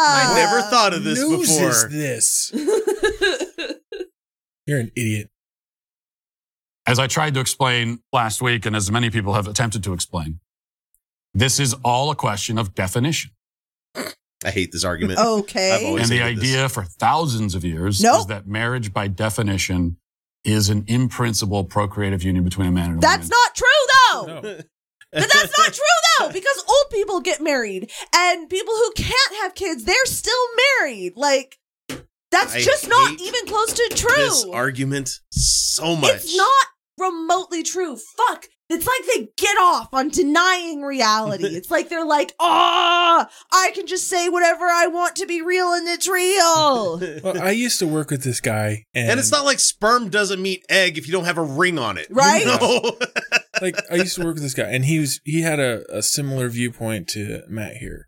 I 0.01 0.33
never 0.35 0.61
thought 0.69 0.93
of 0.93 1.03
this 1.03 1.19
News 1.19 1.49
before. 1.49 1.69
is 1.69 1.89
this? 1.89 2.51
You're 4.65 4.79
an 4.79 4.91
idiot. 4.95 5.29
As 6.85 6.99
I 6.99 7.07
tried 7.07 7.33
to 7.35 7.39
explain 7.39 7.99
last 8.13 8.41
week, 8.41 8.65
and 8.65 8.75
as 8.75 8.89
many 8.91 9.09
people 9.09 9.33
have 9.33 9.47
attempted 9.47 9.83
to 9.83 9.93
explain, 9.93 10.39
this 11.33 11.59
is 11.59 11.73
all 11.83 12.09
a 12.11 12.15
question 12.15 12.57
of 12.57 12.73
definition. 12.75 13.31
I 14.45 14.51
hate 14.51 14.71
this 14.71 14.83
argument. 14.83 15.19
I've 15.19 15.27
Okay. 15.27 15.85
always- 15.87 16.03
and 16.03 16.11
the 16.11 16.23
hated 16.23 16.37
this. 16.41 16.49
idea 16.55 16.69
for 16.69 16.83
thousands 16.83 17.55
of 17.55 17.63
years 17.65 18.01
Nope. 18.01 18.21
is 18.21 18.25
that 18.27 18.47
marriage, 18.47 18.93
by 18.93 19.07
definition, 19.07 19.97
is 20.45 20.69
an 20.69 20.85
in 20.87 21.09
principle 21.09 21.65
procreative 21.65 22.23
union 22.23 22.43
between 22.43 22.67
a 22.67 22.71
man 22.71 22.91
and 22.91 22.97
a 22.99 23.01
That's 23.01 23.29
woman. 23.29 23.29
That's 23.29 23.31
not 23.31 23.55
true, 23.55 24.37
though. 24.43 24.49
No. 24.49 24.63
But 25.11 25.29
that's 25.33 25.57
not 25.57 25.73
true, 25.73 25.83
though, 26.19 26.31
because 26.31 26.63
old 26.67 26.91
people 26.91 27.19
get 27.19 27.41
married, 27.41 27.91
and 28.15 28.47
people 28.49 28.73
who 28.75 28.91
can't 28.95 29.35
have 29.41 29.55
kids, 29.55 29.83
they're 29.83 30.05
still 30.05 30.45
married. 30.79 31.13
Like, 31.17 31.57
that's 32.31 32.53
I 32.55 32.61
just 32.61 32.87
not 32.87 33.19
even 33.19 33.47
close 33.47 33.73
to 33.73 33.91
true. 33.95 34.15
this 34.15 34.43
true. 34.43 34.51
argument 34.53 35.19
so 35.31 35.95
much. 35.95 36.11
It's 36.13 36.37
not 36.37 36.65
remotely 36.99 37.63
true. 37.63 37.97
Fuck. 37.97 38.49
It's 38.71 38.85
like 38.85 39.01
they 39.15 39.29
get 39.37 39.57
off 39.57 39.89
on 39.93 40.09
denying 40.09 40.81
reality. 40.83 41.45
It's 41.59 41.71
like 41.71 41.89
they're 41.89 42.05
like, 42.05 42.33
oh, 42.39 43.25
I 43.51 43.71
can 43.73 43.87
just 43.87 44.07
say 44.07 44.29
whatever 44.29 44.65
I 44.65 44.87
want 44.87 45.15
to 45.17 45.25
be 45.25 45.41
real 45.41 45.73
and 45.73 45.87
it's 45.87 46.07
real. 46.07 46.99
Well, 47.23 47.41
I 47.41 47.51
used 47.51 47.79
to 47.79 47.87
work 47.87 48.11
with 48.11 48.23
this 48.23 48.39
guy, 48.39 48.85
and, 48.93 49.09
And 49.11 49.19
it's 49.19 49.31
not 49.31 49.43
like 49.45 49.59
sperm 49.59 50.09
doesn't 50.09 50.41
meet 50.41 50.63
egg 50.69 50.97
if 50.97 51.07
you 51.07 51.11
don't 51.11 51.25
have 51.25 51.37
a 51.37 51.43
ring 51.43 51.77
on 51.79 51.97
it. 51.97 52.07
Right? 52.09 52.41
You 52.41 52.47
know? 52.47 52.97
like 53.61 53.75
I 53.91 53.95
used 53.95 54.15
to 54.17 54.23
work 54.23 54.35
with 54.35 54.43
this 54.43 54.53
guy, 54.53 54.69
and 54.69 54.85
he 54.85 54.99
was 54.99 55.19
he 55.25 55.41
had 55.41 55.59
a, 55.59 55.83
a 55.95 56.01
similar 56.01 56.47
viewpoint 56.49 57.07
to 57.09 57.41
Matt 57.49 57.77
here, 57.77 58.07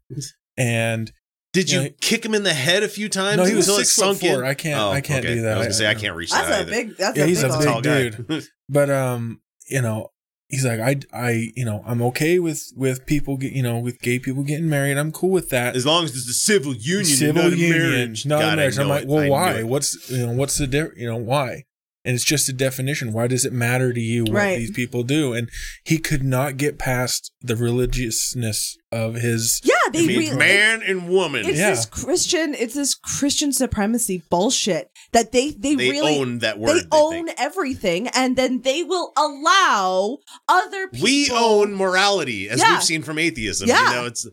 and 0.57 1.11
Did 1.53 1.71
you 1.71 1.81
Yeah. 1.81 1.89
kick 1.99 2.23
him 2.23 2.33
in 2.35 2.43
the 2.43 2.53
head 2.53 2.83
a 2.83 2.87
few 2.87 3.09
times 3.09 3.37
no, 3.37 3.45
he 3.45 3.55
was 3.55 3.67
until 3.67 3.81
it 3.81 3.85
six 3.85 3.95
foot 3.95 4.01
sunk 4.17 4.19
four. 4.19 4.43
in? 4.43 4.49
I 4.49 4.53
can't 4.53 4.79
Oh, 4.79 4.91
I 4.91 5.01
can't 5.01 5.25
okay. 5.25 5.35
do 5.35 5.41
that. 5.41 5.53
I 5.55 5.57
was 5.57 5.65
gonna 5.67 5.73
say 5.73 5.87
I 5.87 5.95
can't 5.95 6.15
reach 6.15 6.31
That's 6.31 6.47
that 6.47 6.59
a 6.59 6.61
either. 6.61 6.71
big, 6.71 6.97
that's 6.97 7.17
Yeah, 7.17 7.23
a 7.23 7.27
he's 7.27 7.41
big 7.41 7.51
a 7.51 7.53
one. 7.55 7.65
Tall 7.65 7.81
guy. 7.81 8.09
dude. 8.09 8.47
But 8.69 8.89
um, 8.89 9.41
you 9.67 9.81
know, 9.81 10.10
he's 10.51 10.65
like 10.65 10.79
I 10.79 10.97
I 11.11 11.51
you 11.55 11.65
know 11.65 11.83
I'm 11.85 12.01
okay 12.03 12.37
with 12.37 12.71
with 12.75 13.05
people 13.05 13.37
get 13.37 13.53
you 13.53 13.63
know 13.63 13.79
with 13.79 13.99
gay 14.01 14.19
people 14.19 14.43
getting 14.43 14.69
married. 14.69 14.97
I'm 14.97 15.11
cool 15.11 15.31
with 15.31 15.49
that. 15.49 15.75
As 15.75 15.85
long 15.85 16.03
as 16.03 16.11
it's 16.11 16.29
a 16.29 16.33
civil 16.33 16.75
union, 16.75 17.05
Civil 17.05 17.43
not 17.43 17.57
union, 17.57 17.89
marriage. 17.89 18.25
not 18.25 18.41
God, 18.41 18.57
marriage. 18.57 18.77
I'm 18.77 18.89
like, 18.89 19.07
well, 19.07 19.23
I 19.23 19.29
why? 19.29 19.63
What's 19.63 20.09
you 20.09 20.27
know 20.27 20.33
what's 20.33 20.57
the 20.57 20.67
difference? 20.67 20.99
you 20.99 21.07
know 21.07 21.17
why? 21.17 21.63
And 22.03 22.15
it's 22.15 22.25
just 22.25 22.49
a 22.49 22.53
definition. 22.53 23.13
Why 23.13 23.27
does 23.27 23.45
it 23.45 23.53
matter 23.53 23.93
to 23.93 23.99
you 23.99 24.23
what 24.23 24.33
Right. 24.33 24.57
these 24.57 24.71
people 24.71 25.03
do? 25.03 25.33
And 25.33 25.49
he 25.83 25.99
could 25.99 26.23
not 26.23 26.57
get 26.57 26.79
past 26.79 27.31
the 27.41 27.55
religiousness 27.55 28.77
of 28.91 29.15
his. 29.15 29.61
Yeah, 29.63 29.75
they 29.93 29.99
It 29.99 30.07
means 30.07 30.19
really. 30.31 30.37
man 30.37 30.81
and 30.81 31.07
woman. 31.09 31.45
It's 31.45 31.59
Yeah. 31.59 31.69
this 31.69 31.85
Christian, 31.85 32.55
it's 32.55 32.73
this 32.73 32.95
Christian 32.95 33.53
supremacy 33.53 34.23
bullshit 34.29 34.89
that 35.11 35.31
they 35.31 35.51
they, 35.51 35.75
they 35.75 35.91
really 35.91 36.17
own 36.17 36.39
that 36.39 36.57
word. 36.59 36.69
they 36.69 36.73
word. 36.73 36.87
own 36.91 37.25
think. 37.27 37.39
everything, 37.39 38.07
and 38.09 38.35
then 38.35 38.61
they 38.61 38.83
will 38.83 39.13
allow 39.17 40.17
other 40.49 40.87
people. 40.87 41.03
We 41.03 41.29
own 41.31 41.73
morality, 41.75 42.49
as 42.49 42.59
Yeah. 42.59 42.73
we've 42.73 42.83
seen 42.83 43.03
from 43.03 43.19
atheism. 43.19 43.67
Yeah. 43.69 43.89
You 43.89 43.95
know, 43.95 44.05
it's 44.07 44.25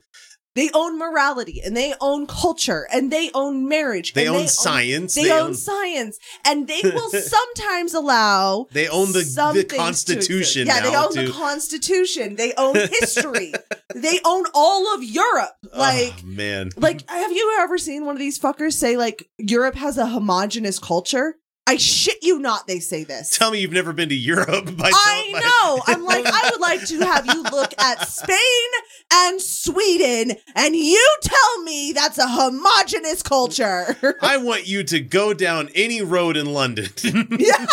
They 0.59 0.71
own 0.75 0.99
morality, 0.99 1.63
and 1.65 1.77
they 1.77 1.95
own 2.01 2.27
culture, 2.27 2.89
and 2.93 3.13
they 3.13 3.31
own 3.33 3.69
marriage. 3.69 4.13
they 4.15 4.27
and 4.27 4.35
own 4.37 4.49
science. 4.49 5.15
They, 5.15 5.31
own, 5.31 5.55
science, 5.55 6.19
and 6.45 6.67
they 6.67 6.81
will 6.83 7.11
sometimes 7.37 7.95
allow. 7.95 8.67
They 8.73 8.89
own 8.89 9.13
the- 9.13 9.19
the 9.21 9.63
things 9.63 10.03
to 10.05 10.15
exist. 10.15 10.29
Constitution 10.29 10.67
Yeah, 10.67 10.81
they 10.81 10.97
own 10.97 11.15
the. 11.15 11.31
Constitution. 11.31 12.35
They 12.35 12.55
own 12.55 12.75
history. 13.01 13.53
they 13.95 14.19
own 14.25 14.45
all 14.53 14.93
of 14.95 15.05
Europe. 15.05 15.53
Ah, 15.73 15.79
like, 15.79 16.15
oh, 16.19 16.27
man, 16.27 16.71
like, 16.77 17.09
have 17.09 17.31
you 17.31 17.57
ever 17.61 17.79
seen 17.79 18.05
one 18.05 18.17
of 18.17 18.21
these 18.21 18.39
fuckers 18.39 18.73
say 18.73 18.97
like 18.97 19.29
Europe 19.39 19.77
has 19.77 19.97
a 19.97 20.07
homogenous 20.07 20.81
culture? 20.81 21.37
I 21.69 21.77
shit 21.77 22.19
you 22.23 22.39
not. 22.39 22.67
They 22.67 22.81
say 22.81 23.05
this. 23.05 23.37
tell 23.37 23.51
me 23.51 23.61
you've 23.61 23.73
never 23.73 23.93
been 23.93 24.09
to 24.09 24.15
Europe. 24.15 24.77
By 24.77 24.91
I 24.93 25.31
by- 25.33 25.41
know. 25.41 25.83
I'm 25.87 26.05
like, 26.05 26.25
I 26.27 26.51
would 26.51 26.61
like 26.61 26.85
to 26.87 27.01
have 27.01 27.27
you 27.27 27.43
look 27.43 27.73
at 27.79 28.09
Spain 28.09 28.39
and 29.13 29.41
Sweden, 29.41 30.33
and 30.55 30.75
you 30.75 31.17
tell 31.23 31.63
me 31.63 31.93
that's 31.93 32.19
a 32.19 32.27
homogenous 32.27 33.23
culture. 33.23 33.97
I 34.23 34.39
want 34.39 34.67
you 34.67 34.83
to 34.85 35.01
go 35.01 35.35
down 35.35 35.69
any 35.75 36.01
road 36.03 36.37
in 36.37 36.47
London 36.47 36.89
yeah. 37.39 37.67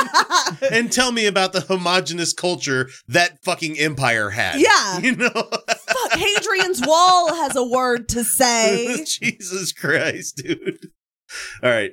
and 0.71 0.91
tell 0.91 1.12
me 1.12 1.25
about 1.25 1.53
the 1.53 1.62
homogenous 1.62 2.34
culture 2.34 2.89
that 3.08 3.43
fucking 3.43 3.79
empire 3.79 4.29
had. 4.31 4.60
Yeah. 4.60 4.99
You 5.05 5.15
know? 5.15 5.29
Fuck, 5.29 6.12
Hadrian's 6.13 6.81
Wall 6.86 7.34
has 7.36 7.55
a 7.55 7.63
word 7.63 8.10
to 8.10 8.23
say. 8.23 9.05
Jesus 9.21 9.71
Christ, 9.71 10.38
dude. 10.43 10.89
All 11.62 11.69
right. 11.69 11.91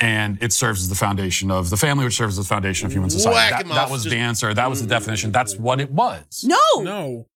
And 0.00 0.42
it 0.42 0.52
serves 0.52 0.82
as 0.82 0.88
the 0.88 0.94
foundation 0.94 1.50
of 1.50 1.70
the 1.70 1.76
family, 1.76 2.04
which 2.04 2.16
serves 2.16 2.38
as 2.38 2.44
the 2.46 2.48
foundation 2.54 2.86
of 2.86 2.92
human 2.92 3.10
society. 3.10 3.34
Whack 3.34 3.50
That, 3.50 3.60
'em 3.62 3.68
that 3.68 3.78
off, 3.84 3.90
was 3.90 4.04
just- 4.04 4.10
the 4.14 4.18
answer. 4.18 4.54
That 4.54 4.70
was 4.70 4.80
the 4.80 4.88
definition. 4.88 5.32
That's 5.32 5.56
what 5.56 5.80
it 5.80 5.90
was. 5.90 6.44
No, 6.44 6.56
No, 6.82 7.26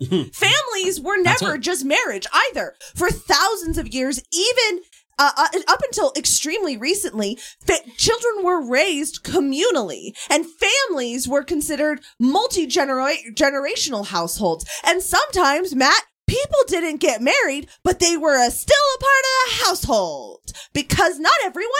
families 0.32 1.00
were 1.00 1.16
never 1.20 1.58
just 1.58 1.84
marriage 1.84 2.26
either. 2.50 2.74
For 2.94 3.10
thousands 3.10 3.78
of 3.78 3.88
years, 3.94 4.22
even 4.32 4.82
uh, 5.16 5.30
uh, 5.36 5.46
up 5.68 5.80
until 5.84 6.12
extremely 6.16 6.76
recently, 6.76 7.38
fa- 7.64 7.78
children 7.96 8.44
were 8.44 8.60
raised 8.68 9.22
communally, 9.22 10.12
and 10.28 10.44
families 10.44 11.28
were 11.28 11.44
considered 11.44 12.00
multi 12.18 12.66
generational 12.66 14.06
households. 14.06 14.64
And 14.84 15.02
sometimes, 15.02 15.74
Matt. 15.74 16.02
People 16.26 16.58
didn't 16.68 17.00
get 17.02 17.20
married, 17.20 17.68
but 17.84 17.98
they 18.00 18.16
were 18.16 18.36
uh, 18.38 18.48
still 18.48 18.74
a 18.96 18.98
part 18.98 19.12
of 19.12 19.58
the 19.58 19.64
household 19.66 20.40
because 20.72 21.18
not 21.18 21.34
everyone 21.44 21.70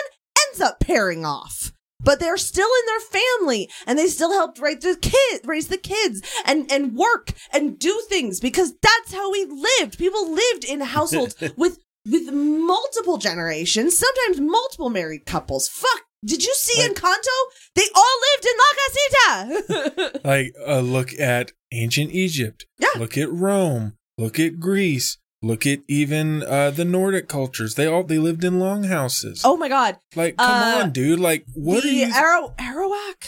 ends 0.48 0.60
up 0.60 0.80
pairing 0.80 1.24
off. 1.24 1.72
But 2.00 2.20
they're 2.20 2.36
still 2.36 2.68
in 2.68 2.86
their 2.86 3.00
family 3.22 3.70
and 3.86 3.98
they 3.98 4.08
still 4.08 4.32
helped 4.32 4.58
raise 4.58 4.80
the 4.80 4.96
kid, 5.00 5.40
raise 5.44 5.68
the 5.68 5.78
kids 5.78 6.20
and, 6.44 6.70
and 6.70 6.94
work 6.94 7.32
and 7.50 7.78
do 7.78 8.02
things 8.10 8.40
because 8.40 8.74
that's 8.82 9.14
how 9.14 9.30
we 9.32 9.46
lived. 9.46 9.96
People 9.98 10.30
lived 10.30 10.64
in 10.66 10.80
households 10.82 11.34
with 11.56 11.78
with 12.06 12.30
multiple 12.34 13.16
generations, 13.16 13.96
sometimes 13.96 14.38
multiple 14.38 14.90
married 14.90 15.24
couples. 15.24 15.68
Fuck. 15.68 16.02
Did 16.22 16.44
you 16.44 16.52
see 16.54 16.82
Like- 16.82 16.92
Encanto? 16.92 17.38
They 17.74 17.86
all 17.94 18.16
lived 18.34 18.46
in 18.46 18.56
La 18.58 19.54
Casita. 19.64 20.20
Like, 20.28 20.54
uh, 20.66 20.80
look 20.80 21.18
at 21.18 21.52
ancient 21.72 22.10
Egypt. 22.12 22.66
Yeah. 22.78 22.88
Look 22.98 23.16
at 23.16 23.30
Rome. 23.32 23.94
Look 24.18 24.38
at 24.38 24.60
Greece. 24.60 25.16
Look 25.44 25.66
at 25.66 25.80
even 25.88 26.42
uh, 26.42 26.70
the 26.70 26.86
Nordic 26.86 27.28
cultures. 27.28 27.74
They 27.74 27.86
all 27.86 28.02
they 28.02 28.18
lived 28.18 28.44
in 28.44 28.58
longhouses. 28.58 29.42
oh 29.44 29.58
my 29.58 29.68
god. 29.68 29.98
like, 30.16 30.38
come 30.38 30.50
uh, 30.50 30.82
on, 30.84 30.90
dude. 30.90 31.20
Like, 31.20 31.44
what 31.54 31.82
the 31.82 31.90
are 31.90 31.92
you? 31.92 32.12
Arrow 32.14 32.54
Arawak? 32.58 33.26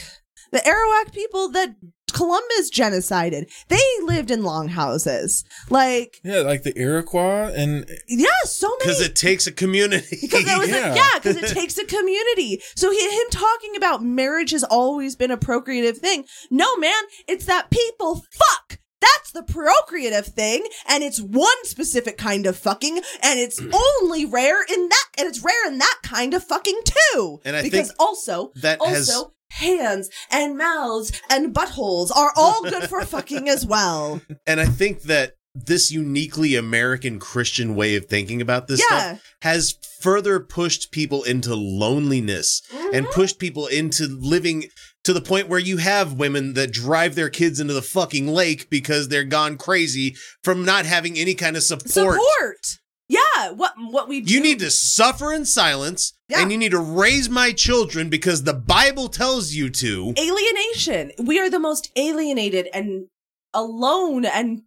The 0.51 0.61
Arawak 0.61 1.13
people 1.13 1.51
that 1.51 1.77
Columbus 2.15 2.71
genocided. 2.71 3.53
They 3.69 3.83
lived 4.05 4.31
in 4.31 4.43
longhouses. 4.45 5.45
Like, 5.69 6.21
yeah, 6.25 6.39
like 6.39 6.63
the 6.63 6.79
Iroquois 6.79 7.53
and 7.55 7.85
yeah, 8.09 8.29
so 8.45 8.69
many 8.79 8.93
Because 8.93 9.03
it 9.03 9.15
takes 9.15 9.47
a 9.47 9.53
community. 9.53 10.17
because 10.23 10.47
that 10.47 10.59
was 10.59 10.69
Yeah. 10.71 10.93
a, 10.93 10.97
yeah, 10.97 11.19
because 11.23 11.37
it 11.37 11.55
takes 11.55 11.77
a 11.77 11.85
community. 11.85 12.63
So 12.77 12.91
he, 12.91 12.99
him 12.99 13.27
talking 13.31 13.77
about 13.77 14.03
marriage 14.03 14.53
has 14.53 14.65
always 14.65 15.17
been 15.17 15.31
a 15.31 15.37
procreative 15.37 15.99
thing. 15.99 16.25
No, 16.51 16.77
man, 16.77 17.03
it's 17.29 17.45
that 17.45 17.69
people 17.71 18.25
fuck. 18.33 18.76
That's 19.01 19.31
the 19.33 19.43
procreative 19.43 20.27
thing, 20.27 20.67
and 20.89 21.05
it's 21.05 21.21
one 21.21 21.65
specific 21.65 22.17
kind 22.17 22.47
of 22.47 22.57
fucking, 22.57 22.97
and 23.23 23.39
it's 23.39 23.61
only 24.03 24.25
rare 24.25 24.63
in 24.63 24.89
that, 24.89 25.05
and 25.19 25.29
it's 25.29 25.43
rare 25.45 25.67
in 25.71 25.79
that 25.79 25.99
kind 26.03 26.33
of 26.35 26.43
fucking 26.45 26.81
too. 27.13 27.41
And 27.45 27.57
I 27.57 27.63
because 27.63 27.89
think 27.89 28.01
also, 28.01 28.53
that 28.57 28.81
also 28.81 28.97
has- 28.97 29.25
hands 29.51 30.11
and 30.31 30.57
mouths 30.59 31.13
and 31.31 31.55
buttholes 31.55 32.11
are 32.15 32.33
all 32.37 32.63
good 32.63 32.89
for 32.89 33.05
fucking 33.05 33.49
as 33.49 33.65
well. 33.67 34.21
And 34.47 34.61
I 34.61 34.67
think 34.67 35.03
that 35.03 35.35
this 35.55 35.91
uniquely 35.91 36.55
American 36.57 37.19
Christian 37.19 37.75
way 37.75 37.97
of 37.97 38.07
thinking 38.07 38.43
about 38.43 38.67
this 38.67 38.81
Yeah. 38.91 38.99
stuff 39.17 39.23
has 39.43 39.75
further 40.01 40.41
pushed 40.41 40.91
people 40.91 41.23
into 41.23 41.55
loneliness 41.55 42.61
and 42.93 43.07
Mhm. 43.07 43.13
pushed 43.13 43.39
people 43.39 43.67
into 43.67 44.07
living 44.07 44.69
to 45.07 45.13
the 45.13 45.21
point 45.21 45.49
where 45.49 45.61
you 45.61 45.77
have 45.77 46.15
women 46.15 46.55
that 46.55 46.73
drive 46.73 47.15
their 47.15 47.31
kids 47.31 47.61
into 47.61 47.73
the 47.73 47.81
fucking 47.81 48.27
lake 48.27 48.69
because 48.69 49.09
they're 49.09 49.23
gone 49.25 49.57
crazy 49.57 50.17
from 50.43 50.65
not 50.65 50.85
having 50.85 51.17
any 51.17 51.33
kind 51.35 51.57
of 51.57 51.63
support. 51.63 51.91
Support. 52.21 52.57
Yeah, 53.09 53.53
what 53.53 53.75
what 53.79 54.09
we 54.09 54.21
do. 54.21 54.35
You 54.35 54.41
need 54.41 54.59
to 54.59 54.71
suffer 54.71 55.33
in 55.33 55.45
silence 55.45 56.13
Yeah. 56.29 56.41
and 56.43 56.51
you 56.51 56.59
need 56.59 56.73
to 56.73 56.81
raise 56.81 57.29
my 57.31 57.53
children 57.53 58.11
because 58.11 58.43
the 58.43 58.53
Bible 58.53 59.09
tells 59.09 59.53
you 59.53 59.71
to. 59.71 60.13
alienation. 60.19 61.13
We 61.25 61.39
are 61.39 61.49
the 61.49 61.61
most 61.61 61.89
alienated 61.95 62.69
and 62.75 63.07
alone 63.55 64.25
and 64.25 64.63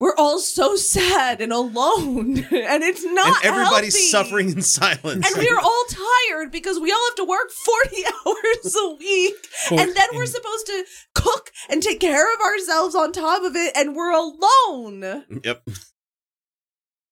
we're 0.00 0.14
all 0.16 0.38
so 0.38 0.76
sad 0.76 1.40
and 1.40 1.52
alone 1.52 2.38
and 2.50 2.82
it's 2.84 3.04
not 3.04 3.44
and 3.44 3.54
everybody's 3.54 3.94
healthy. 3.94 4.08
suffering 4.28 4.50
in 4.50 4.62
silence. 4.62 5.26
and 5.26 5.36
we 5.38 5.48
are 5.48 5.58
all 5.60 5.84
tired 6.30 6.52
because 6.52 6.78
we 6.78 6.92
all 6.92 7.04
have 7.08 7.16
to 7.16 7.24
work 7.24 7.50
40 7.90 8.04
hours 8.26 8.76
a 8.76 8.94
week 8.94 9.34
and 9.72 9.94
then 9.96 10.08
we're 10.14 10.26
supposed 10.26 10.66
to 10.66 10.84
cook 11.14 11.50
and 11.68 11.82
take 11.82 12.00
care 12.00 12.32
of 12.34 12.40
ourselves 12.40 12.94
on 12.94 13.12
top 13.12 13.42
of 13.42 13.56
it 13.56 13.72
and 13.76 13.96
we're 13.96 14.12
alone 14.12 15.24
Yep. 15.44 15.62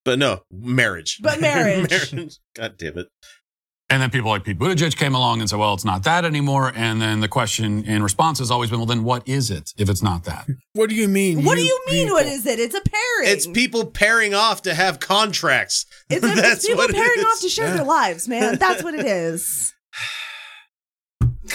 But 0.05 0.21
no, 0.21 0.43
marriage. 0.53 1.19
But 1.21 1.41
marriage. 1.41 1.91
marriage. 1.91 2.39
God 2.55 2.77
damn 2.79 2.97
it. 2.99 3.09
And 3.89 4.03
then 4.03 4.11
people 4.11 4.31
like 4.31 4.43
Pete 4.43 4.59
Buttigieg 4.59 4.97
came 4.97 5.15
along 5.15 5.41
and 5.41 5.49
said, 5.49 5.61
well, 5.61 5.73
it's 5.73 5.85
not 5.85 6.03
that 6.05 6.25
anymore. 6.25 6.73
And 6.75 7.01
then 7.01 7.21
the 7.21 7.29
question 7.29 7.85
in 7.85 8.03
response 8.03 8.41
has 8.41 8.51
always 8.51 8.69
been, 8.69 8.81
well, 8.81 8.87
then 8.87 9.05
what 9.05 9.27
is 9.29 9.49
it 9.49 9.73
if 9.79 9.89
it's 9.89 10.03
not 10.03 10.25
that? 10.25 10.47
what 10.73 10.89
do 10.89 10.97
you 10.97 11.07
mean? 11.07 11.45
what 11.45 11.55
do 11.57 11.63
you 11.63 11.81
mean 11.89 12.11
what 12.11 12.25
people? 12.25 12.37
is 12.39 12.47
it 12.47 12.59
it's 12.59 12.75
a 12.75 12.81
pairing 12.81 13.33
It's 13.33 13.47
people 13.47 13.87
pairing 13.87 14.35
off 14.35 14.63
to 14.63 14.75
have 14.75 14.99
contracts. 14.99 15.87
it's, 16.11 16.25
a, 16.25 16.29
it's 16.35 16.67
people 16.67 16.79
what 16.83 16.91
it 16.91 16.97
pairing 16.97 17.19
is. 17.19 17.25
off 17.25 17.41
to 17.43 17.49
share 17.49 17.69
Yeah. 17.69 17.77
their 17.77 17.85
lives 17.85 18.27
man 18.27 18.57
that's 18.59 18.83
what 18.83 18.95
it 18.95 19.07
is 19.07 19.73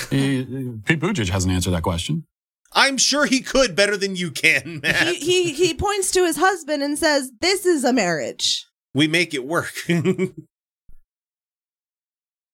He- 0.10 0.46
Pete 0.86 1.00
Buttigieg 1.02 1.30
hasn't 1.30 1.54
answered 1.54 1.72
that 1.72 1.84
question. 1.84 2.26
I'm 2.74 2.98
sure 2.98 3.26
he 3.26 3.42
could 3.42 3.76
better 3.76 3.98
than 3.98 4.16
you 4.16 4.32
can, 4.32 4.80
Matt. 4.82 5.08
he, 5.08 5.16
he 5.16 5.52
he 5.54 5.74
points 5.74 6.10
to 6.12 6.26
his 6.26 6.38
husband 6.38 6.82
and 6.82 6.98
says, 6.98 7.30
"This 7.42 7.66
is 7.66 7.84
a 7.84 7.92
marriage." 7.92 8.66
we 8.94 9.08
make 9.10 9.34
it 9.34 9.46
work. 9.46 9.74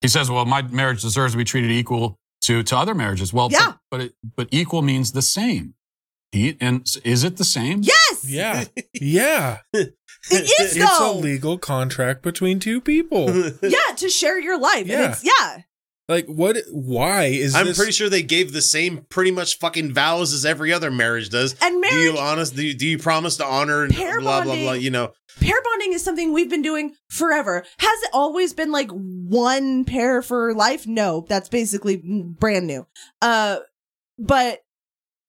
He 0.01 0.07
says, 0.07 0.29
well, 0.29 0.45
my 0.45 0.61
marriage 0.61 1.01
deserves 1.01 1.33
to 1.33 1.37
be 1.37 1.43
treated 1.43 1.71
equal 1.71 2.17
to, 2.41 2.63
to 2.63 2.77
other 2.77 2.93
marriages. 2.93 3.33
Well, 3.33 3.49
Yeah. 3.51 3.73
but, 3.89 3.97
but, 3.97 4.01
it, 4.01 4.13
but 4.35 4.47
equal 4.51 4.81
means 4.81 5.11
the 5.11 5.21
same. 5.21 5.73
Pete, 6.31 6.57
and 6.59 6.85
is 7.05 7.23
it 7.23 7.37
the 7.37 7.45
same? 7.45 7.81
Yes, 7.83 8.25
Yeah, 8.29 8.65
yeah. 8.93 9.59
it 9.73 9.95
is 10.29 10.75
It's 10.75 10.99
a 10.99 11.11
legal 11.13 11.57
contract 11.57 12.21
between 12.21 12.59
two 12.59 12.81
people. 12.81 13.29
yeah, 13.63 13.95
to 13.95 14.09
share 14.09 14.37
your 14.39 14.59
life. 14.59 14.81
And 14.81 14.89
Yeah. 14.89 15.11
it's 15.11 15.23
yeah. 15.23 15.61
Like, 16.07 16.25
what? 16.27 16.57
Why 16.71 17.25
is 17.25 17.53
I'm 17.55 17.65
this? 17.67 17.77
pretty 17.77 17.91
sure 17.91 18.09
they 18.09 18.23
gave 18.23 18.53
the 18.53 18.61
same 18.61 19.05
pretty 19.09 19.31
much 19.31 19.59
fucking 19.59 19.93
vows 19.93 20.33
as 20.33 20.45
every 20.45 20.71
other 20.71 20.89
marriage 20.89 21.29
does. 21.29 21.55
And 21.61 21.83
do 21.83 21.95
you 21.97 22.17
honest? 22.17 22.55
Do 22.55 22.65
you, 22.65 22.73
do 22.73 22.87
you 22.87 22.97
promise 22.97 23.37
to 23.37 23.45
honor 23.45 23.83
and 23.83 23.93
Pair 23.93 24.19
blah 24.21 24.43
blah 24.43 24.55
blah? 24.55 24.73
You 24.73 24.89
know, 24.89 25.11
pair 25.39 25.61
bonding 25.63 25.93
is 25.93 26.03
something 26.03 26.33
we've 26.33 26.49
been 26.49 26.61
doing 26.61 26.93
forever. 27.09 27.65
Has 27.79 28.01
it 28.03 28.09
always 28.13 28.53
been 28.53 28.71
like 28.71 28.89
one 28.91 29.85
pair 29.85 30.21
for 30.21 30.53
life? 30.53 30.87
No, 30.87 31.25
that's 31.27 31.49
basically 31.49 32.01
brand 32.03 32.67
new. 32.67 32.87
Uh 33.21 33.57
but 34.17 34.61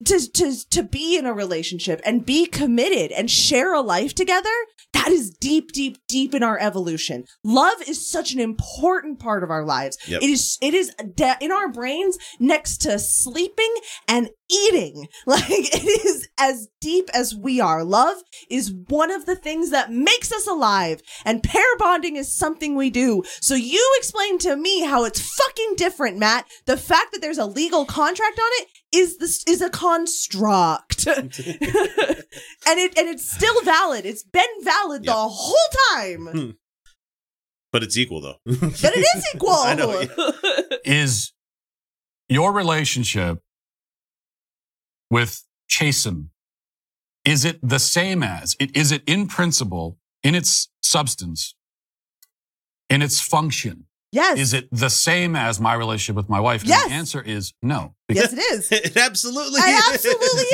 to 0.04 0.30
to 0.32 0.68
to 0.70 0.82
be 0.82 1.16
in 1.16 1.26
a 1.26 1.32
relationship 1.32 2.00
and 2.04 2.24
be 2.24 2.46
committed 2.46 3.10
and 3.12 3.30
share 3.30 3.74
a 3.74 3.80
life 3.80 4.14
together, 4.14 4.50
that 4.92 5.08
is 5.08 5.30
deep 5.30 5.72
deep 5.72 5.98
deep 6.06 6.34
in 6.34 6.42
our 6.42 6.58
evolution. 6.58 7.24
Love 7.42 7.82
is 7.86 8.08
such 8.08 8.32
an 8.32 8.40
important 8.40 9.18
part 9.18 9.42
of 9.42 9.50
our 9.50 9.64
lives. 9.64 9.98
Yep. 10.06 10.22
It 10.22 10.30
is 10.30 10.58
it 10.62 10.74
is 10.74 10.94
de- 11.14 11.36
in 11.40 11.50
our 11.50 11.68
brains 11.68 12.16
next 12.38 12.78
to 12.78 12.98
sleeping 12.98 13.74
and 14.06 14.30
eating. 14.50 15.08
Like 15.26 15.42
it 15.50 16.06
is 16.06 16.26
as 16.38 16.68
deep 16.80 17.10
as 17.12 17.34
we 17.34 17.60
are. 17.60 17.84
Love 17.84 18.16
is 18.48 18.72
one 18.88 19.10
of 19.10 19.26
the 19.26 19.36
things 19.36 19.70
that 19.70 19.92
makes 19.92 20.32
us 20.32 20.46
alive 20.46 21.02
and 21.24 21.42
pair 21.42 21.76
bonding 21.78 22.16
is 22.16 22.34
something 22.34 22.74
we 22.74 22.88
do. 22.88 23.24
So 23.40 23.54
you 23.54 23.94
explain 23.98 24.38
to 24.38 24.56
me 24.56 24.84
how 24.84 25.04
it's 25.04 25.20
fucking 25.20 25.74
different, 25.76 26.16
Matt. 26.16 26.46
The 26.64 26.78
fact 26.78 27.12
that 27.12 27.20
there's 27.20 27.36
a 27.36 27.44
legal 27.44 27.84
contract 27.84 28.38
on 28.38 28.50
it 28.62 28.68
is 28.94 29.18
this 29.18 29.44
is 29.46 29.60
a 29.60 29.70
construct. 29.70 31.06
and 31.16 31.32
it 31.32 32.98
and 32.98 33.08
it's 33.08 33.30
still 33.30 33.62
valid. 33.62 34.06
It's 34.06 34.22
been 34.22 34.44
valid 34.62 35.04
the 35.04 35.12
whole 35.12 35.56
time. 35.92 36.26
Hmm. 36.26 36.50
but 37.72 37.82
it's 37.82 37.96
equal 37.96 38.20
though. 38.20 38.36
But 38.46 38.96
it 38.96 39.06
is 39.16 39.26
equal. 39.34 39.50
I 39.50 39.74
know, 39.74 40.04
Is 40.84 41.32
your 42.28 42.52
relationship 42.52 43.42
with 45.10 45.42
Chasten, 45.68 46.30
is 47.24 47.44
it 47.44 47.58
the 47.62 47.78
same 47.78 48.22
as, 48.22 48.56
it, 48.58 48.74
is 48.76 48.92
it 48.92 49.02
in 49.06 49.26
principle, 49.26 49.98
in 50.22 50.34
its 50.34 50.68
substance, 50.82 51.54
in 52.88 53.02
its 53.02 53.20
function? 53.20 53.87
Yes. 54.12 54.38
Is 54.38 54.54
it 54.54 54.68
the 54.72 54.88
same 54.90 55.36
as 55.36 55.60
my 55.60 55.74
relationship 55.74 56.16
with 56.16 56.28
my 56.28 56.40
wife? 56.40 56.62
And 56.62 56.70
Yes. 56.70 56.88
The 56.88 56.94
answer 56.94 57.22
is 57.22 57.52
no. 57.62 57.94
Yes, 58.08 58.32
it 58.32 58.38
is. 58.52 58.72
it 58.72 58.96
absolutely. 58.96 59.60
It 59.60 59.68
is. 59.68 59.94
absolutely 59.94 60.44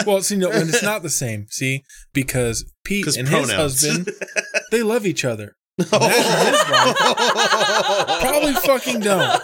is. 0.00 0.04
well, 0.06 0.22
see, 0.22 0.36
no, 0.36 0.50
and 0.50 0.68
it's 0.70 0.82
not 0.82 1.02
the 1.02 1.10
same. 1.10 1.46
See, 1.50 1.84
because 2.12 2.70
Pete 2.84 3.16
and 3.16 3.28
his 3.28 3.50
husband, 3.52 4.08
they 4.70 4.82
love 4.82 5.06
each 5.06 5.24
other. 5.24 5.56
Matt 5.76 5.90
his 5.90 6.70
wife 6.70 8.20
probably 8.20 8.52
fucking 8.54 9.00
don't. 9.00 9.42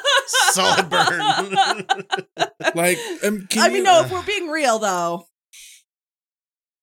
Solid 0.53 0.89
burn. 0.89 1.87
Like, 2.77 2.99
um, 3.25 3.47
can 3.49 3.63
I 3.63 3.67
you- 3.67 3.73
mean, 3.75 3.83
no, 3.83 4.03
if 4.03 4.13
we're 4.13 4.23
being 4.23 4.49
real 4.49 4.79
though. 4.79 5.27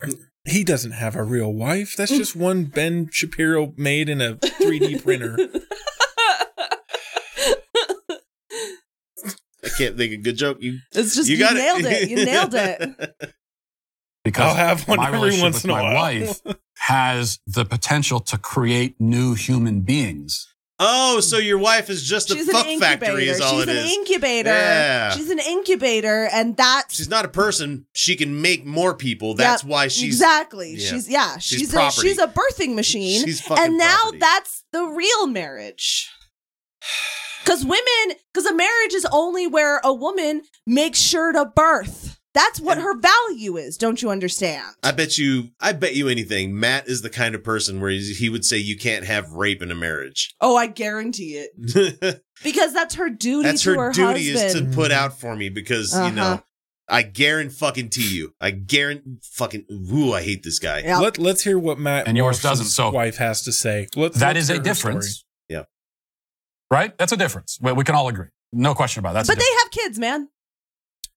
he 0.46 0.64
doesn't 0.64 0.92
have 0.92 1.16
a 1.16 1.24
real 1.24 1.52
wife. 1.54 1.96
That's 1.98 2.12
just 2.12 2.36
one 2.36 2.66
Ben 2.66 3.10
Shapiro 3.12 3.74
made 3.78 4.10
in 4.10 4.22
a 4.22 4.36
3D 4.36 5.02
printer. 5.04 5.38
Can't 9.78 9.98
think 9.98 10.14
of 10.14 10.20
a 10.20 10.24
good 10.24 10.38
joke. 10.38 10.58
You 10.62 10.80
It's 10.94 11.16
just 11.16 11.30
you 11.30 11.38
you, 11.38 11.44
got 11.44 11.54
nailed 11.56 11.86
it. 11.86 12.04
it. 12.04 12.10
You 12.10 12.26
nailed 12.26 12.54
it. 12.54 13.34
Because 14.24 14.44
I'll 14.44 14.56
have 14.56 14.86
one 14.90 14.98
my 14.98 15.08
every 15.08 15.20
relationship 15.20 15.44
once 15.44 15.56
with 15.56 15.64
in 15.66 15.70
a 15.70 15.74
my 15.74 15.82
while. 15.84 15.94
wife 15.96 16.42
has 16.80 17.40
the 17.48 17.64
potential 17.64 18.20
to 18.20 18.38
create 18.38 19.00
new 19.00 19.36
human 19.36 19.80
beings. 19.82 20.54
oh, 20.80 21.22
so 21.22 21.38
your 21.38 21.58
wife 21.58 21.90
is 21.90 22.04
just 22.04 22.30
a 22.30 22.36
fuck 22.36 22.66
an 22.66 22.72
incubator. 22.72 23.00
factory, 23.06 23.30
is 23.30 23.40
all 23.40 23.54
She's 23.62 23.70
it 23.70 23.78
an 23.78 23.88
incubator. 23.88 24.50
Yeah. 24.50 25.12
She's 25.12 25.30
an 25.30 25.40
incubator, 25.40 26.28
and 26.34 26.58
that's 26.58 26.96
She's 26.98 27.08
not 27.10 27.24
a 27.24 27.30
person. 27.30 27.86
She 27.94 28.18
can 28.18 28.42
make 28.42 28.66
more 28.66 28.94
people. 28.94 29.34
That's 29.34 29.64
Yep, 29.64 29.72
why 29.72 29.88
she's 29.88 30.04
exactly. 30.16 30.72
yeah. 30.74 30.90
She's 30.90 31.08
yeah. 31.10 31.38
She's 31.38 31.60
She's 31.60 31.70
a, 31.70 31.78
property. 31.78 32.08
she's 32.10 32.20
a 32.20 32.28
birthing 32.28 32.76
machine, 32.76 33.24
She's 33.24 33.40
fucking 33.40 33.64
and 33.64 33.78
now 33.78 33.96
property. 33.98 34.18
that's 34.20 34.66
the 34.74 34.84
real 34.84 35.28
marriage. 35.28 36.10
Because 37.48 37.64
women, 37.64 38.18
because 38.34 38.46
a 38.46 38.54
marriage 38.54 38.94
is 38.94 39.08
only 39.10 39.48
where 39.48 39.80
a 39.84 39.94
woman 39.94 40.42
makes 40.66 41.00
sure 41.00 41.32
to 41.32 41.46
birth. 41.46 42.20
That's 42.34 42.60
what 42.60 42.78
her 42.78 42.94
value 43.00 43.56
is. 43.58 43.78
Don't 43.78 44.00
you 44.02 44.10
understand? 44.12 44.64
I 44.84 44.92
bet 44.92 45.18
you, 45.18 45.46
I 45.62 45.72
bet 45.72 45.96
you 45.96 46.08
anything. 46.10 46.60
Matt 46.60 46.88
is 46.88 47.02
the 47.02 47.10
kind 47.10 47.34
of 47.36 47.44
person 47.44 47.80
where 47.80 47.90
he 47.90 48.30
would 48.30 48.44
say 48.46 48.58
you 48.58 48.78
can't 48.78 49.06
have 49.06 49.32
rape 49.32 49.62
in 49.64 49.72
a 49.72 49.76
marriage. 49.76 50.36
Oh, 50.42 50.56
I 50.58 50.68
guarantee 50.68 51.46
it. 51.48 52.22
Because 52.44 52.72
that's 52.72 52.94
her 52.96 53.10
duty 53.10 53.48
That's 53.50 53.64
to 53.64 53.72
her, 53.74 53.86
her, 53.88 53.92
duty 53.94 54.32
husband. 54.32 54.68
is 54.68 54.72
to 54.72 54.76
put 54.76 54.92
out 54.92 55.20
for 55.20 55.36
me 55.36 55.50
because 55.50 55.92
you 55.94 56.02
Uh-huh. 56.02 56.12
know 56.16 56.44
I 56.88 57.02
guarantee 57.02 57.56
fucking 57.56 57.90
to 57.90 58.04
you. 58.08 58.34
I 58.40 58.52
guarantee 58.52 59.18
fucking. 59.24 59.66
Ooh, 59.92 60.14
I 60.14 60.22
hate 60.22 60.44
this 60.44 60.60
guy. 60.60 60.82
Yeah. 60.86 61.00
Let, 61.00 61.18
let's 61.18 61.44
hear 61.44 61.58
what 61.58 61.80
Matt 61.80 62.08
And 62.08 62.16
yours 62.16 62.24
Morrison's 62.44 62.44
doesn't, 62.44 62.66
so- 62.68 62.92
wife 62.92 63.18
has 63.18 63.42
to 63.44 63.52
say. 63.52 63.88
Let's, 63.96 64.20
That 64.20 64.36
let's 64.36 64.50
is 64.50 64.50
a 64.52 64.60
difference. 64.60 65.08
story. 65.10 65.24
Yeah. 66.72 66.78
Right? 66.78 66.98
That's 66.98 67.12
a 67.12 67.18
difference. 67.18 67.58
We, 67.62 67.72
we 67.74 67.84
can 67.84 67.96
all 67.96 68.08
agree. 68.08 68.28
No 68.52 68.74
question 68.76 69.00
about 69.02 69.14
that. 69.14 69.26
That's 69.26 69.30
but 69.30 69.40
they 69.40 69.58
have 69.64 69.72
kids, 69.72 70.00
man. 70.00 70.30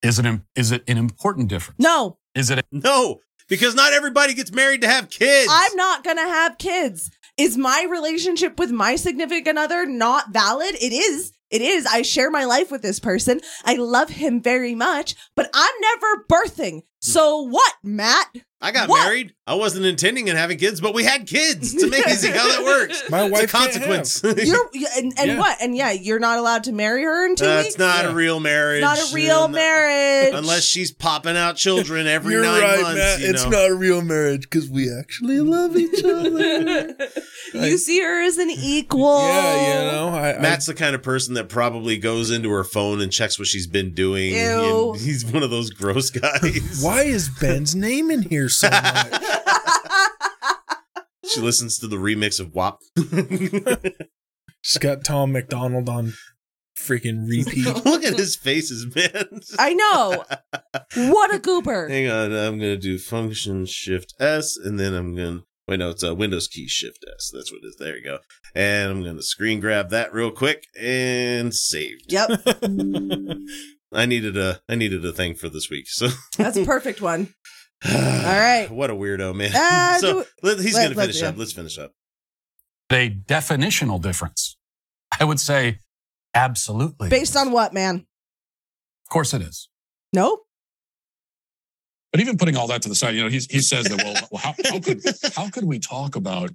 Is 0.03 0.18
it, 0.18 0.26
im- 0.26 0.46
is 0.57 0.72
it 0.72 0.82
an 0.88 0.96
important 0.96 1.48
difference? 1.48 1.78
No, 1.78 2.18
Is 2.34 2.51
it 2.51 2.59
A- 2.59 2.64
No, 2.72 3.20
because 3.48 3.74
not 3.74 3.92
everybody 3.92 4.34
gets 4.34 4.53
married 4.53 4.80
to 4.80 4.88
have 4.88 5.11
kids. 5.11 5.48
I'm 5.53 5.76
not 5.76 6.03
gonna 6.05 6.22
have 6.26 6.57
kids. 6.59 7.11
Is 7.36 7.57
my 7.57 7.86
relationship 7.88 8.59
with 8.59 8.70
my 8.70 8.96
significant 8.96 9.59
other 9.59 9.86
not 9.86 10.32
valid? 10.32 10.74
It 10.80 10.92
is. 10.92 11.32
It 11.51 11.62
is. 11.62 11.84
I 11.86 12.03
share 12.03 12.30
my 12.30 12.44
life 12.44 12.70
with 12.70 12.80
this 12.82 13.01
person. 13.01 13.40
I 13.64 13.74
love 13.74 14.09
him 14.11 14.40
very 14.40 14.74
much, 14.74 15.16
but 15.36 15.51
I'm 15.53 15.74
never 15.80 16.24
birthing. 16.30 16.82
So 17.01 17.42
what, 17.42 17.72
Matt? 17.82 18.26
I 18.62 18.72
got 18.72 18.90
What? 18.90 19.05
married. 19.05 19.32
I 19.46 19.55
wasn't 19.55 19.86
intending 19.86 20.28
on 20.28 20.36
having 20.36 20.59
kids, 20.59 20.82
but 20.82 20.92
we 20.92 21.03
had 21.03 21.26
kids. 21.26 21.72
It's 21.72 21.82
amazing 21.82 22.32
how 22.32 22.46
that 22.46 22.62
works. 22.62 23.03
My 23.11 23.22
It's 23.22 23.28
a 23.28 23.32
wife 23.32 23.53
can't 23.53 23.72
consequence. 23.72 24.22
You're 24.46 24.68
and, 24.98 25.14
and 25.18 25.30
Yeah. 25.30 25.38
what? 25.38 25.57
And 25.62 25.74
yeah, 25.74 25.92
you're 25.92 26.18
not 26.18 26.38
allowed 26.38 26.64
to 26.64 26.72
marry 26.72 27.03
her 27.05 27.24
in 27.26 27.36
two 27.36 27.46
That's 27.46 27.68
weeks. 27.68 27.78
not 27.78 28.05
Yeah. 28.05 28.11
a 28.11 28.14
real 28.14 28.38
marriage. 28.38 28.82
Not 28.82 28.98
a 28.98 29.14
real 29.14 29.44
And- 29.46 29.55
marriage. 29.55 30.34
Unless 30.34 30.64
she's 30.64 30.92
popping 30.92 31.38
out 31.38 31.57
children 31.57 32.07
every 32.07 32.34
You're 32.34 32.42
nine 32.44 32.61
right, 32.62 32.82
months. 32.82 32.98
Matt. 32.98 33.20
you 33.20 33.30
It's 33.30 33.44
know. 33.44 33.51
not 33.51 33.70
a 33.70 33.74
real 33.74 34.03
marriage 34.03 34.42
because 34.42 34.68
we 34.68 34.92
actually 34.94 35.40
love 35.40 35.74
each 35.78 36.05
other. 36.05 36.94
you 37.55 37.78
see 37.78 37.98
her 38.03 38.22
as 38.22 38.36
an 38.36 38.51
equal. 38.51 39.26
yeah, 39.26 39.68
you 39.86 39.90
know. 39.90 40.09
I, 40.11 40.36
I, 40.36 40.38
Matt's 40.38 40.66
the 40.66 40.74
kind 40.74 40.94
of 40.94 41.03
person 41.03 41.32
that 41.34 41.48
probably 41.48 41.96
goes 41.96 42.30
into 42.30 42.51
her 42.51 42.64
phone 42.64 43.01
and 43.01 43.11
checks 43.11 43.38
what 43.38 43.48
she's 43.48 43.66
been 43.66 43.94
doing. 43.94 44.34
Ew. 44.34 44.92
And 44.92 45.01
he's 45.01 45.24
one 45.24 45.42
of 45.42 45.48
those 45.51 45.70
gross 45.70 46.11
guys. 46.11 46.82
Why 46.91 47.03
is 47.03 47.28
Ben's 47.28 47.76
name 47.76 48.11
in 48.11 48.22
here 48.22 48.49
so 48.49 48.68
much? 48.68 49.22
She 51.24 51.41
listens 51.41 51.78
to 51.78 51.86
the 51.86 51.95
remix 51.95 52.41
of 52.41 52.53
WAP. 52.53 52.80
She's 54.61 54.78
got 54.78 55.05
Tom 55.05 55.30
MacDonald 55.30 55.88
on 55.88 56.14
freaking 56.76 57.28
repeat. 57.28 57.64
Look 57.84 58.03
at 58.03 58.18
his 58.18 58.34
faces, 58.34 58.93
man. 58.93 59.41
I 59.57 59.72
know. 59.72 60.24
What 61.12 61.32
a 61.32 61.38
goober. 61.38 61.88
Hang 61.88 62.11
on, 62.11 62.32
I'm 62.32 62.59
gonna 62.59 62.76
do 62.76 62.99
function 62.99 63.66
shift 63.66 64.12
S, 64.18 64.57
and 64.57 64.80
then 64.80 64.93
I'm 64.93 65.14
gonna 65.14 65.45
wait. 65.68 65.78
No, 65.78 65.91
it's 65.91 66.03
a 66.03 66.12
Windows 66.12 66.49
key 66.49 66.66
shift 66.66 67.05
S. 67.16 67.30
That's 67.32 67.53
what 67.53 67.62
it 67.62 67.68
is. 67.68 67.76
There 67.78 67.97
you 67.97 68.03
go. 68.03 68.18
And 68.53 68.91
I'm 68.91 69.05
gonna 69.05 69.22
screen 69.22 69.61
grab 69.61 69.91
that 69.91 70.12
real 70.12 70.32
quick 70.32 70.64
and 70.76 71.55
saved. 71.55 72.12
Yep, 72.12 72.30
I 73.93 74.07
needed 74.07 74.36
a 74.36 74.61
I 74.68 74.74
needed 74.76 75.05
a 75.05 75.12
thing 75.12 75.34
for 75.34 75.49
this 75.49 75.68
week. 75.70 75.88
So 75.88 76.09
that's 76.38 76.57
a 76.57 76.64
perfect 76.64 77.01
one. 77.01 77.34
all 77.88 77.93
right. 77.93 78.68
what 78.70 78.91
a 78.91 78.95
weirdo, 78.95 79.34
man. 79.34 79.53
Uh, 79.55 79.99
so 80.01 80.20
do- 80.20 80.26
let- 80.43 80.59
he's 80.61 80.74
let- 80.74 80.84
gonna 80.84 80.95
let's- 80.97 81.01
finish 81.18 81.22
yeah. 81.22 81.28
up. 81.28 81.36
Let's 81.38 81.53
finish 81.53 81.78
up. 81.78 81.93
a 82.93 83.11
definitional 83.11 84.01
difference? 84.01 84.57
I 85.18 85.24
would 85.24 85.41
say 85.41 85.78
absolutely. 86.34 87.09
Based 87.09 87.36
on 87.36 87.53
what, 87.53 87.72
man? 87.74 87.97
Of 89.07 89.11
course 89.12 89.34
it 89.34 89.43
is. 89.43 89.68
No. 90.12 90.41
But 92.12 92.20
even 92.20 92.38
putting 92.38 92.57
all 92.57 92.66
that 92.68 92.82
to 92.82 92.88
the 92.88 92.95
side, 92.95 93.14
you 93.14 93.22
know, 93.22 93.28
he, 93.28 93.38
he 93.51 93.61
says 93.61 93.86
that, 93.86 94.03
well, 94.03 94.14
well 94.32 94.41
how, 94.43 94.55
how 94.70 94.80
could 94.80 95.01
how 95.36 95.49
could 95.49 95.64
we 95.64 95.78
talk 95.78 96.16
about? 96.16 96.51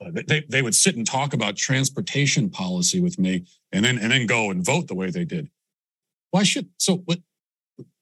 Uh, 0.00 0.10
they 0.28 0.44
they 0.48 0.62
would 0.62 0.74
sit 0.74 0.94
and 0.96 1.04
talk 1.06 1.34
about 1.34 1.56
transportation 1.56 2.48
policy 2.48 3.00
with 3.00 3.18
me, 3.18 3.44
and 3.72 3.84
then 3.84 3.98
and 3.98 4.12
then 4.12 4.26
go 4.26 4.50
and 4.50 4.64
vote 4.64 4.86
the 4.86 4.94
way 4.94 5.10
they 5.10 5.24
did. 5.24 5.50
Why 6.30 6.42
should 6.42 6.68
so? 6.78 6.96
What? 7.04 7.20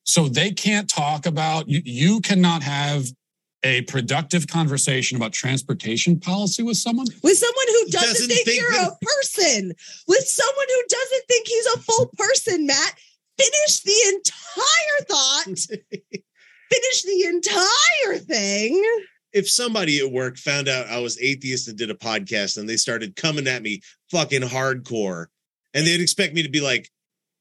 So 0.04 0.28
they 0.28 0.52
can't 0.52 0.88
talk 0.88 1.26
about 1.26 1.68
you. 1.68 1.80
You 1.84 2.20
cannot 2.20 2.62
have 2.62 3.06
a 3.64 3.82
productive 3.82 4.46
conversation 4.46 5.16
about 5.16 5.32
transportation 5.32 6.20
policy 6.20 6.62
with 6.62 6.76
someone. 6.76 7.06
with 7.22 7.36
someone 7.36 7.66
who 7.68 7.86
doesn't, 7.90 8.08
Doesn't 8.10 8.28
think, 8.28 8.46
think 8.46 8.60
you're 8.60 8.70
that- 8.70 8.92
a 8.92 9.04
person, 9.04 9.72
with 10.06 10.24
someone 10.28 10.66
who 10.68 10.82
doesn't 10.88 11.24
think 11.28 11.48
he's 11.48 11.66
a 11.66 11.78
full 11.78 12.10
person, 12.16 12.66
Matt. 12.66 12.94
Finish 13.38 13.80
the 13.80 14.14
entire 14.14 15.04
thought. 15.08 15.46
Finish 16.72 17.02
the 17.02 17.24
entire 17.28 18.18
thing. 18.18 18.82
if 19.32 19.48
somebody 19.50 19.98
at 20.00 20.10
work 20.10 20.36
found 20.38 20.68
out 20.68 20.86
I 20.88 20.98
was 21.00 21.20
atheist 21.20 21.68
and 21.68 21.76
did 21.76 21.90
a 21.90 21.94
podcast 21.94 22.56
and 22.58 22.68
they 22.68 22.76
started 22.76 23.16
coming 23.16 23.46
at 23.46 23.62
me 23.62 23.80
fucking 24.10 24.42
hardcore, 24.42 25.26
and 25.74 25.86
they'd 25.86 26.00
expect 26.00 26.34
me 26.34 26.42
to 26.42 26.48
be 26.48 26.60
like, 26.60 26.88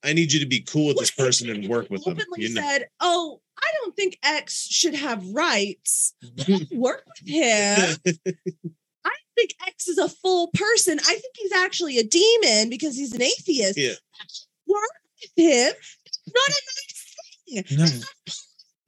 I 0.05 0.13
need 0.13 0.31
you 0.31 0.39
to 0.39 0.45
be 0.45 0.61
cool 0.61 0.87
with 0.87 0.97
this 0.97 1.11
person 1.11 1.49
and 1.49 1.67
work 1.67 1.89
with 1.89 2.03
them. 2.03 2.17
You 2.37 2.53
know? 2.53 2.61
said, 2.61 2.87
"Oh, 2.99 3.41
I 3.57 3.71
don't 3.81 3.95
think 3.95 4.17
X 4.23 4.67
should 4.69 4.93
have 4.95 5.27
rights. 5.29 6.13
Work 6.71 7.03
with 7.21 7.27
him. 7.27 7.97
I 9.05 9.11
think 9.35 9.55
X 9.67 9.87
is 9.87 9.97
a 9.97 10.07
full 10.09 10.49
person. 10.53 10.99
I 10.99 11.13
think 11.13 11.33
he's 11.35 11.51
actually 11.53 11.97
a 11.97 12.03
demon 12.03 12.69
because 12.69 12.95
he's 12.95 13.13
an 13.13 13.21
atheist. 13.21 13.77
Yeah. 13.77 13.93
Work 14.67 14.91
with 15.21 15.31
him. 15.45 15.73
It's 16.05 16.19
not 16.27 16.49
a 16.49 16.61
nice 16.75 17.65
thing. 17.67 17.77
No. 17.77 17.83
That's 17.85 17.99
not 17.99 18.09
a 18.27 18.31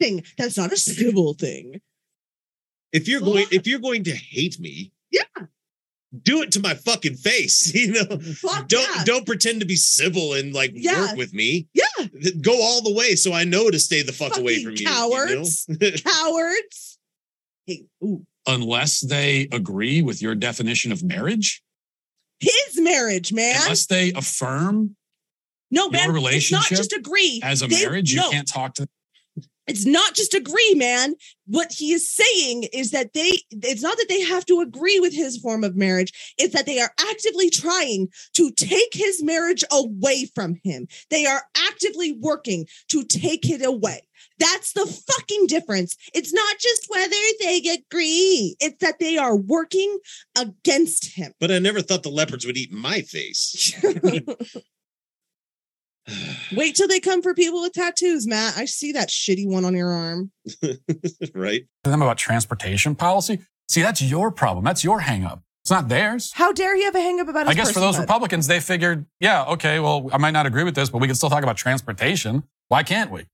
thing. 0.03 0.23
That's 0.37 0.57
not 0.57 0.71
a 0.73 0.77
civil 0.77 1.33
thing. 1.33 1.81
if 2.91 3.07
you're 3.07 3.21
going 3.21 3.47
if 3.51 3.67
you're 3.67 3.79
going 3.79 4.03
to 4.05 4.11
hate 4.15 4.59
me, 4.59 4.91
Yeah. 5.11 5.23
Do 6.23 6.41
it 6.41 6.51
to 6.53 6.59
my 6.59 6.73
fucking 6.73 7.15
face. 7.15 7.71
You 7.75 7.91
know, 7.93 8.17
Fuck 8.19 8.67
don't 8.69 8.95
yeah. 8.95 9.03
don't 9.03 9.25
pretend 9.25 9.59
to 9.59 9.65
be 9.65 9.75
civil 9.75 10.33
and 10.33 10.53
like 10.53 10.71
Yeah. 10.73 11.01
work 11.09 11.15
with 11.17 11.33
me. 11.33 11.67
Yeah. 11.73 11.83
Go 12.41 12.61
all 12.61 12.81
the 12.81 12.93
way 12.93 13.15
so 13.15 13.33
I 13.33 13.43
know 13.43 13.69
to 13.69 13.79
stay 13.79 14.01
the 14.03 14.13
fuck 14.13 14.37
away 14.37 14.63
from 14.63 14.75
cowards. 14.75 15.65
you. 15.67 15.77
you 15.81 15.91
know? 15.91 15.97
Cowards. 16.05 16.97
Hey, 17.65 17.83
ooh. 18.03 18.25
unless 18.47 19.01
they 19.01 19.47
agree 19.51 20.01
with 20.01 20.21
your 20.21 20.33
definition 20.35 20.91
of 20.93 21.03
marriage, 21.03 21.61
His 22.39 22.77
marriage, 22.79 23.33
man. 23.33 23.55
unless 23.61 23.85
they 23.87 24.13
affirm 24.13 24.95
no, 25.69 25.89
man. 25.89 26.09
your 26.15 26.31
It's 26.31 26.49
not 26.51 26.65
just 26.67 26.93
agree. 26.93 27.41
as 27.43 27.61
a 27.61 27.67
They- 27.67 27.83
marriage, 27.83 28.11
you 28.13 28.21
no. 28.21 28.29
can't 28.31 28.47
talk 28.47 28.75
to 28.75 28.87
it's 29.67 29.85
not 29.85 30.13
just 30.13 30.33
agree, 30.33 30.73
man. 30.75 31.15
What 31.45 31.71
he 31.71 31.91
is 31.91 32.09
saying 32.09 32.63
is 32.73 32.91
that 32.91 33.13
they, 33.13 33.41
it's 33.51 33.81
not 33.81 33.97
that 33.97 34.07
they 34.09 34.21
have 34.21 34.45
to 34.45 34.61
agree 34.61 34.99
with 34.99 35.13
his 35.13 35.37
form 35.37 35.63
of 35.63 35.75
marriage. 35.75 36.35
It's 36.37 36.53
that 36.53 36.65
they 36.65 36.79
are 36.79 36.91
actively 36.99 37.49
trying 37.49 38.07
to 38.33 38.51
take 38.51 38.93
his 38.93 39.21
marriage 39.21 39.63
away 39.71 40.29
from 40.33 40.59
him. 40.63 40.87
They 41.09 41.25
are 41.25 41.43
actively 41.69 42.13
working 42.13 42.65
to 42.89 43.03
take 43.03 43.49
it 43.49 43.63
away. 43.63 44.07
That's 44.39 44.73
the 44.73 44.85
fucking 44.85 45.47
difference. 45.47 45.95
It's 46.13 46.33
not 46.33 46.57
just 46.59 46.85
whether 46.89 47.15
they 47.41 47.57
agree, 47.57 48.55
it's 48.59 48.79
that 48.81 48.99
they 48.99 49.17
are 49.17 49.35
working 49.35 49.97
against 50.37 51.15
him. 51.15 51.33
But 51.39 51.51
I 51.51 51.59
never 51.59 51.81
thought 51.81 52.03
the 52.03 52.09
leopards 52.09 52.45
would 52.45 52.57
eat 52.57 52.71
my 52.71 53.01
face. 53.01 53.73
Wait 56.55 56.75
till 56.75 56.87
they 56.87 56.99
come 56.99 57.21
for 57.21 57.33
people 57.33 57.61
with 57.61 57.73
tattoos, 57.73 58.27
Matt. 58.27 58.57
I 58.57 58.65
see 58.65 58.91
that 58.93 59.09
shitty 59.09 59.47
one 59.47 59.65
on 59.65 59.75
your 59.75 59.91
arm. 59.91 60.31
right? 61.33 61.65
To 61.83 61.89
them 61.89 62.01
about 62.01 62.17
transportation 62.17 62.95
policy. 62.95 63.39
See, 63.67 63.81
that's 63.81 64.01
your 64.01 64.31
problem. 64.31 64.63
That's 64.63 64.83
your 64.83 65.01
hangup. 65.01 65.41
It's 65.63 65.71
not 65.71 65.89
theirs. 65.89 66.31
How 66.33 66.53
dare 66.53 66.77
he 66.77 66.85
have 66.85 66.95
a 66.95 66.99
hangup 66.99 67.27
about 67.27 67.47
his 67.47 67.51
I 67.51 67.53
guess 67.53 67.71
for 67.71 67.81
those 67.81 67.95
personhood? 67.95 68.01
Republicans, 68.01 68.47
they 68.47 68.61
figured, 68.61 69.05
yeah, 69.19 69.43
okay, 69.45 69.79
well, 69.79 70.09
I 70.13 70.17
might 70.17 70.31
not 70.31 70.45
agree 70.45 70.63
with 70.63 70.75
this, 70.75 70.89
but 70.89 70.99
we 70.99 71.07
can 71.07 71.15
still 71.15 71.29
talk 71.29 71.43
about 71.43 71.57
transportation. 71.57 72.43
Why 72.69 72.83
can't 72.83 73.11
we? 73.11 73.25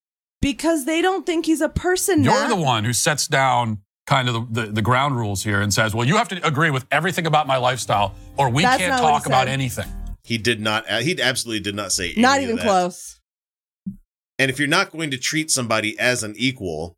because 0.44 0.84
they 0.84 1.02
don't 1.02 1.26
think 1.26 1.46
he's 1.46 1.62
a 1.62 1.70
person. 1.70 2.22
You're 2.22 2.34
Matt. 2.34 2.50
the 2.50 2.58
one 2.58 2.84
who 2.84 2.92
sets 2.92 3.28
down 3.28 3.80
kind 4.06 4.28
of 4.28 4.54
the, 4.54 4.62
the, 4.62 4.72
the 4.74 4.82
ground 4.82 5.16
rules 5.16 5.42
here 5.42 5.62
and 5.62 5.74
says, 5.74 5.96
well, 5.96 6.06
you 6.06 6.18
have 6.18 6.28
to 6.28 6.46
agree 6.46 6.70
with 6.70 6.86
everything 6.92 7.26
about 7.26 7.48
my 7.48 7.56
lifestyle 7.56 8.14
or 8.38 8.50
we 8.50 8.62
That's 8.62 8.78
can't 8.78 8.90
not 8.90 9.02
what 9.02 9.08
he 9.08 9.14
talk 9.20 9.26
about 9.26 9.48
anything. 9.48 9.88
He 10.24 10.38
did 10.38 10.62
not. 10.62 10.90
uh, 10.90 11.00
He 11.00 11.22
absolutely 11.22 11.62
did 11.62 11.76
not 11.76 11.92
say. 11.92 12.14
Not 12.18 12.42
even 12.42 12.58
close. 12.58 13.20
And 14.40 14.50
if 14.50 14.58
you're 14.60 14.68
not 14.68 14.92
going 14.92 15.12
to 15.12 15.18
treat 15.18 15.52
somebody 15.52 15.98
as 16.00 16.24
an 16.24 16.34
equal 16.38 16.96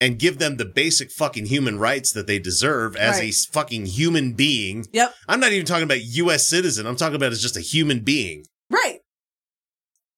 and 0.00 0.18
give 0.18 0.38
them 0.38 0.56
the 0.56 0.64
basic 0.64 1.10
fucking 1.10 1.46
human 1.46 1.78
rights 1.78 2.12
that 2.12 2.26
they 2.26 2.38
deserve 2.38 2.96
as 2.96 3.16
a 3.18 3.20
Right. 3.20 3.28
s- 3.28 3.46
fucking 3.46 3.86
human 3.86 4.32
being, 4.32 4.86
Yep. 4.92 5.14
I'm 5.28 5.40
not 5.40 5.52
even 5.52 5.64
talking 5.66 5.84
about 5.84 6.02
U.S. 6.02 6.46
citizen. 6.46 6.86
I'm 6.86 6.96
talking 6.96 7.14
about 7.16 7.32
as 7.32 7.40
just 7.40 7.56
a 7.56 7.60
human 7.62 8.00
being. 8.00 8.44
Right. 8.68 9.00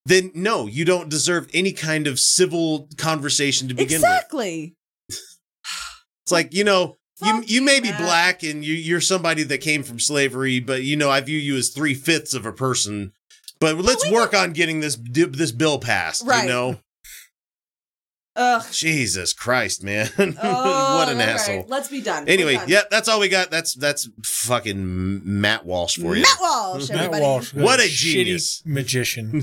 Then 0.06 0.30
no, 0.34 0.66
you 0.66 0.84
don't 0.84 1.08
deserve 1.10 1.48
any 1.52 1.72
kind 1.72 2.06
of 2.06 2.18
civil 2.18 2.88
conversation 2.96 3.68
to 3.68 3.74
begin 3.74 4.00
with. 4.00 4.10
Exactly. 4.10 4.74
It's 5.08 6.32
like 6.32 6.54
you 6.54 6.64
know. 6.64 6.96
You, 7.20 7.42
you 7.46 7.62
may 7.62 7.80
be 7.80 7.90
black 7.92 8.42
and 8.44 8.64
you, 8.64 8.74
you're 8.74 9.00
somebody 9.00 9.42
that 9.42 9.58
came 9.58 9.82
from 9.82 9.98
slavery, 9.98 10.60
but 10.60 10.82
you 10.82 10.96
know 10.96 11.10
I 11.10 11.20
view 11.20 11.38
you 11.38 11.56
as 11.56 11.70
three 11.70 11.94
fifths 11.94 12.32
of 12.34 12.46
a 12.46 12.52
person. 12.52 13.12
But 13.60 13.76
let's 13.76 14.04
we 14.06 14.12
work 14.12 14.34
on 14.34 14.52
getting 14.52 14.80
this 14.80 14.96
this 15.02 15.50
bill 15.50 15.78
passed. 15.80 16.24
Right. 16.24 16.42
You 16.44 16.48
know, 16.48 16.80
Ugh. 18.36 18.64
Jesus 18.70 19.32
Christ, 19.32 19.82
man. 19.82 20.08
Oh, 20.18 20.98
what 20.98 21.08
an 21.08 21.14
all 21.14 21.26
right. 21.26 21.28
asshole. 21.30 21.64
Let's 21.66 21.88
be 21.88 22.00
done. 22.00 22.24
We're 22.24 22.32
Anyway, 22.34 22.54
done. 22.54 22.68
yeah, 22.68 22.82
that's 22.88 23.08
all 23.08 23.18
we 23.18 23.28
got. 23.28 23.50
That's 23.50 23.74
that's 23.74 24.08
fucking 24.24 25.22
Matt 25.24 25.64
Walsh 25.66 25.98
for 25.98 26.14
you. 26.14 26.22
Matt 26.22 26.38
Walsh, 26.40 26.88
Matt. 26.90 27.10
Walsh, 27.20 27.52
What 27.52 27.80
a 27.80 27.84
shitty 27.84 27.88
genius. 28.26 28.62
magician. 28.64 29.42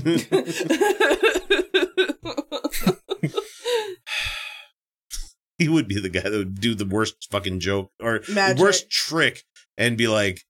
he 5.58 5.68
would 5.68 5.88
be 5.88 6.00
the 6.00 6.08
guy 6.08 6.20
that 6.22 6.32
would 6.32 6.60
do 6.60 6.74
the 6.74 6.86
worst 6.86 7.28
fucking 7.30 7.60
joke 7.60 7.90
or 8.00 8.20
Magic. 8.28 8.60
worst 8.60 8.90
trick 8.90 9.44
and 9.78 9.96
be 9.96 10.08
like 10.08 10.42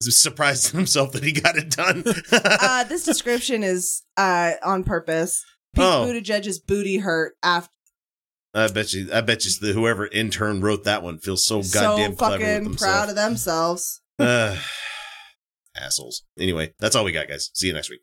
surprised 0.00 0.72
himself 0.72 1.12
that 1.12 1.22
he 1.22 1.32
got 1.32 1.56
it 1.56 1.70
done. 1.70 2.04
uh, 2.32 2.84
this 2.84 3.04
description 3.06 3.62
is 3.62 4.02
uh, 4.16 4.52
on 4.62 4.84
purpose. 4.84 5.44
Pete 5.74 5.84
Oh. 5.84 6.06
Buttigieg's 6.06 6.58
booty 6.58 6.98
hurt 6.98 7.34
after 7.42 7.70
I 8.56 8.68
bet 8.68 8.92
you. 8.92 9.08
I 9.12 9.20
bet 9.20 9.44
you 9.44 9.50
the 9.60 9.72
whoever 9.72 10.06
intern 10.06 10.60
wrote 10.60 10.84
that 10.84 11.02
one 11.02 11.18
feels 11.18 11.44
so 11.44 11.62
so 11.62 11.80
goddamn 11.80 12.10
with 12.10 12.20
fucking 12.20 12.76
proud 12.76 13.08
of 13.08 13.16
themselves. 13.16 14.00
Uh, 14.18 14.56
assholes. 15.76 16.22
Anyway, 16.38 16.72
that's 16.78 16.94
all 16.94 17.02
we 17.04 17.10
got, 17.10 17.26
guys. 17.26 17.50
See 17.52 17.66
you 17.66 17.72
next 17.72 17.90
week. 17.90 18.00